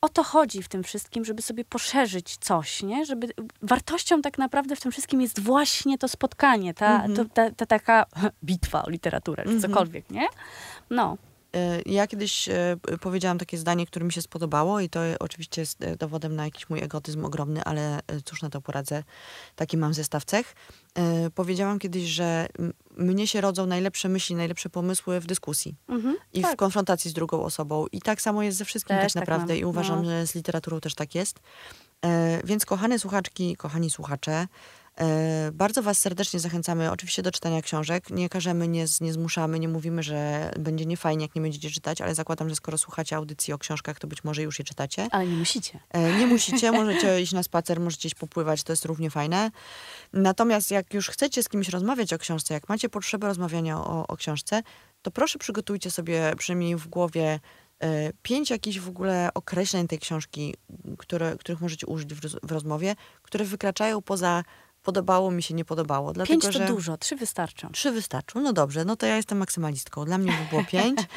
o 0.00 0.08
to 0.08 0.22
chodzi 0.22 0.62
w 0.62 0.68
tym 0.68 0.82
wszystkim, 0.82 1.24
żeby 1.24 1.42
sobie 1.42 1.64
poszerzyć 1.64 2.36
coś, 2.36 2.82
nie? 2.82 3.04
Żeby 3.04 3.28
wartością 3.62 4.22
tak 4.22 4.38
naprawdę 4.38 4.76
w 4.76 4.80
tym 4.80 4.92
wszystkim 4.92 5.20
jest 5.20 5.40
właśnie 5.40 5.98
to 5.98 6.08
spotkanie, 6.08 6.74
ta, 6.74 6.94
mhm. 6.94 7.16
to, 7.16 7.24
ta, 7.34 7.50
ta, 7.50 7.66
taka 7.66 8.06
bitwa 8.44 8.84
o 8.84 8.90
literaturę, 8.90 9.44
czy 9.44 9.50
mhm. 9.50 9.72
cokolwiek, 9.72 10.10
nie? 10.10 10.26
No. 10.90 11.16
Ja 11.86 12.06
kiedyś 12.06 12.48
powiedziałam 13.00 13.38
takie 13.38 13.58
zdanie, 13.58 13.86
które 13.86 14.06
mi 14.06 14.12
się 14.12 14.22
spodobało 14.22 14.80
i 14.80 14.88
to 14.88 15.00
oczywiście 15.20 15.62
jest 15.62 15.78
dowodem 15.98 16.36
na 16.36 16.44
jakiś 16.44 16.70
mój 16.70 16.82
egotyzm 16.82 17.24
ogromny, 17.24 17.64
ale 17.64 18.00
cóż 18.24 18.42
na 18.42 18.50
to 18.50 18.60
poradzę. 18.60 19.02
Taki 19.56 19.76
mam 19.76 19.94
zestaw 19.94 20.24
cech. 20.24 20.54
Powiedziałam 21.34 21.78
kiedyś, 21.78 22.02
że 22.02 22.48
mnie 22.96 23.26
się 23.26 23.40
rodzą 23.40 23.66
najlepsze 23.66 24.08
myśli, 24.08 24.36
najlepsze 24.36 24.70
pomysły 24.70 25.20
w 25.20 25.26
dyskusji 25.26 25.74
mhm, 25.88 26.16
i 26.32 26.42
tak. 26.42 26.52
w 26.52 26.56
konfrontacji 26.56 27.10
z 27.10 27.14
drugą 27.14 27.44
osobą. 27.44 27.86
I 27.92 28.00
tak 28.00 28.22
samo 28.22 28.42
jest 28.42 28.58
ze 28.58 28.64
wszystkim 28.64 28.96
też 28.96 29.12
tak 29.12 29.22
naprawdę 29.22 29.54
tak 29.54 29.58
i 29.58 29.64
uważam, 29.64 29.98
no. 30.02 30.04
że 30.04 30.26
z 30.26 30.34
literaturą 30.34 30.80
też 30.80 30.94
tak 30.94 31.14
jest. 31.14 31.40
Więc 32.44 32.66
kochane 32.66 32.98
słuchaczki, 32.98 33.56
kochani 33.56 33.90
słuchacze, 33.90 34.46
E, 34.83 34.83
bardzo 35.52 35.82
Was 35.82 35.98
serdecznie 35.98 36.40
zachęcamy 36.40 36.90
oczywiście 36.90 37.22
do 37.22 37.32
czytania 37.32 37.62
książek. 37.62 38.10
Nie 38.10 38.28
każemy, 38.28 38.68
nie, 38.68 38.84
nie 39.00 39.12
zmuszamy, 39.12 39.58
nie 39.58 39.68
mówimy, 39.68 40.02
że 40.02 40.50
będzie 40.58 40.86
niefajnie, 40.86 41.24
jak 41.24 41.34
nie 41.34 41.42
będziecie 41.42 41.70
czytać, 41.70 42.00
ale 42.00 42.14
zakładam, 42.14 42.48
że 42.48 42.56
skoro 42.56 42.78
słuchacie 42.78 43.16
audycji 43.16 43.52
o 43.52 43.58
książkach, 43.58 43.98
to 43.98 44.06
być 44.06 44.24
może 44.24 44.42
już 44.42 44.58
je 44.58 44.64
czytacie. 44.64 45.08
Ale 45.10 45.26
nie 45.26 45.36
musicie. 45.36 45.80
E, 45.90 46.18
nie 46.18 46.26
musicie, 46.26 46.72
możecie 46.82 47.20
iść 47.20 47.32
na 47.32 47.42
spacer, 47.42 47.80
możecie 47.80 48.08
iść 48.08 48.14
popływać, 48.14 48.62
to 48.62 48.72
jest 48.72 48.84
równie 48.84 49.10
fajne. 49.10 49.50
Natomiast 50.12 50.70
jak 50.70 50.94
już 50.94 51.08
chcecie 51.08 51.42
z 51.42 51.48
kimś 51.48 51.68
rozmawiać 51.68 52.12
o 52.12 52.18
książce, 52.18 52.54
jak 52.54 52.68
macie 52.68 52.88
potrzebę 52.88 53.26
rozmawiania 53.26 53.78
o, 53.78 54.06
o 54.06 54.16
książce, 54.16 54.62
to 55.02 55.10
proszę 55.10 55.38
przygotujcie 55.38 55.90
sobie 55.90 56.32
przynajmniej 56.38 56.76
w 56.76 56.88
głowie 56.88 57.40
e, 57.80 58.12
pięć 58.22 58.50
jakichś 58.50 58.78
w 58.78 58.88
ogóle 58.88 59.30
określeń 59.34 59.88
tej 59.88 59.98
książki, 59.98 60.54
które, 60.98 61.36
których 61.38 61.60
możecie 61.60 61.86
użyć 61.86 62.14
w, 62.14 62.20
w 62.42 62.52
rozmowie, 62.52 62.94
które 63.22 63.44
wykraczają 63.44 64.02
poza 64.02 64.44
podobało 64.84 65.30
mi 65.30 65.42
się, 65.42 65.54
nie 65.54 65.64
podobało. 65.64 66.12
Dlatego, 66.12 66.40
pięć 66.40 66.54
to 66.54 66.62
że... 66.62 66.66
dużo, 66.66 66.96
trzy 66.96 67.16
wystarczą. 67.16 67.68
Trzy 67.72 67.90
wystarczą, 67.90 68.40
no 68.40 68.52
dobrze, 68.52 68.84
no 68.84 68.96
to 68.96 69.06
ja 69.06 69.16
jestem 69.16 69.38
maksymalistką. 69.38 70.04
Dla 70.04 70.18
mnie 70.18 70.32
by 70.32 70.50
było 70.50 70.64
pięć. 70.64 71.00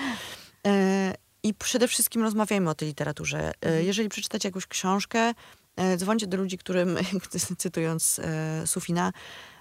E, 0.68 1.14
I 1.44 1.54
przede 1.54 1.88
wszystkim 1.88 2.24
rozmawiajmy 2.24 2.70
o 2.70 2.76
tej 2.76 2.88
literaturze. 2.88 3.40
E, 3.40 3.52
mhm. 3.62 3.86
Jeżeli 3.86 4.10
przeczytacie 4.10 4.48
jakąś 4.48 4.68
książkę, 4.68 5.34
e, 5.76 5.98
dzwońcie 5.98 6.28
do 6.28 6.38
ludzi, 6.38 6.58
którym, 6.58 6.98
cytując 7.58 8.22
Sufina, 8.66 9.14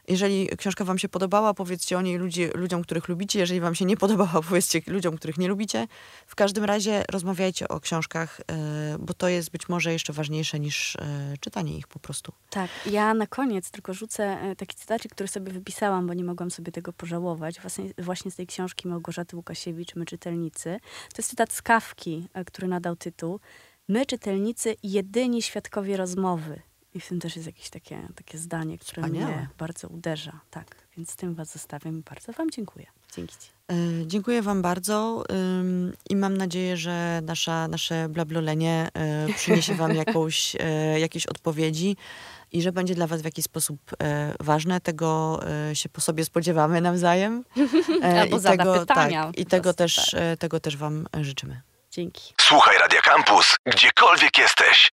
jeżeli 0.08 0.48
książka 0.56 0.84
wam 0.84 0.98
się 0.98 1.08
podobała, 1.08 1.54
powiedzcie 1.54 1.98
o 1.98 2.02
niej 2.02 2.16
ludzi, 2.16 2.48
ludziom, 2.54 2.82
których 2.82 3.08
lubicie. 3.08 3.38
Jeżeli 3.38 3.60
wam 3.60 3.74
się 3.74 3.84
nie 3.84 3.96
podobała, 3.96 4.42
powiedzcie 4.48 4.80
ludziom, 4.86 5.16
których 5.16 5.38
nie 5.38 5.48
lubicie. 5.48 5.88
W 6.26 6.34
każdym 6.34 6.64
razie 6.64 7.04
rozmawiajcie 7.12 7.68
o 7.68 7.80
książkach, 7.80 8.40
e, 8.40 8.96
bo 8.98 9.14
to 9.14 9.28
jest 9.28 9.50
być 9.50 9.68
może 9.68 9.92
jeszcze 9.92 10.12
ważniejsze 10.12 10.60
niż 10.60 10.96
e, 10.96 11.34
czytanie 11.40 11.78
ich 11.78 11.88
po 11.88 11.98
prostu. 11.98 12.32
Tak. 12.50 12.70
Ja 12.90 13.14
na 13.14 13.26
koniec 13.26 13.70
tylko 13.70 13.94
rzucę 13.94 14.24
e, 14.24 14.56
taki 14.56 14.76
cytacik, 14.76 15.12
który 15.12 15.28
sobie 15.28 15.52
wypisałam, 15.52 16.06
bo 16.06 16.14
nie 16.14 16.24
mogłam 16.24 16.50
sobie 16.50 16.72
tego 16.72 16.92
pożałować. 16.92 17.60
Właśnie, 17.60 17.84
właśnie 17.98 18.30
z 18.30 18.36
tej 18.36 18.46
książki 18.46 18.88
Małgorzaty 18.88 19.36
Łukasiewicz, 19.36 19.94
My 19.94 20.04
czytelnicy. 20.04 20.78
To 21.14 21.18
jest 21.18 21.30
cytat 21.30 21.52
z 21.52 21.62
Kawki, 21.62 22.28
który 22.46 22.68
nadał 22.68 22.96
tytuł. 22.96 23.40
My, 23.88 24.06
czytelnicy, 24.06 24.76
jedyni 24.82 25.42
świadkowie 25.42 25.96
rozmowy. 25.96 26.62
I 26.96 27.00
w 27.00 27.08
tym 27.08 27.20
też 27.20 27.36
jest 27.36 27.46
jakieś 27.46 27.70
takie, 27.70 28.08
takie 28.14 28.38
zdanie, 28.38 28.78
które 28.78 29.02
Wspaniałe. 29.02 29.36
mnie 29.36 29.48
bardzo 29.58 29.88
uderza. 29.88 30.40
Tak, 30.50 30.76
więc 30.96 31.10
z 31.10 31.16
tym 31.16 31.34
was 31.34 31.52
zostawiam 31.52 31.98
i 31.98 32.02
bardzo 32.02 32.32
wam 32.32 32.50
dziękuję. 32.50 32.86
Dzięki 33.16 33.36
ci. 33.36 33.48
E, 33.72 33.74
dziękuję 34.06 34.42
wam 34.42 34.62
bardzo 34.62 35.24
i 36.10 36.16
mam 36.16 36.36
nadzieję, 36.36 36.76
że 36.76 37.20
nasza, 37.22 37.68
nasze 37.68 38.08
blablolenie 38.08 38.88
e, 38.94 39.26
przyniesie 39.34 39.74
wam 39.74 39.94
jakąś, 40.06 40.56
e, 40.60 41.00
jakieś 41.00 41.26
odpowiedzi 41.26 41.96
i 42.52 42.62
że 42.62 42.72
będzie 42.72 42.94
dla 42.94 43.06
was 43.06 43.22
w 43.22 43.24
jakiś 43.24 43.44
sposób 43.44 43.80
ważne. 44.40 44.80
Tego 44.80 45.40
się 45.74 45.88
po 45.88 46.00
sobie 46.00 46.24
spodziewamy 46.24 46.80
nawzajem. 46.80 47.44
Albo 48.20 48.38
I 48.38 48.42
tego, 48.42 48.78
pytania. 48.78 49.24
Tak, 49.24 49.38
I 49.38 49.46
tego 49.46 49.74
też, 49.74 50.10
tak. 50.10 50.38
tego 50.38 50.60
też 50.60 50.76
wam 50.76 51.06
życzymy. 51.20 51.60
Dzięki. 51.90 52.34
Słuchaj 52.40 52.78
Radio 52.78 53.00
Campus, 53.02 53.56
gdziekolwiek 53.66 54.38
jesteś. 54.38 54.95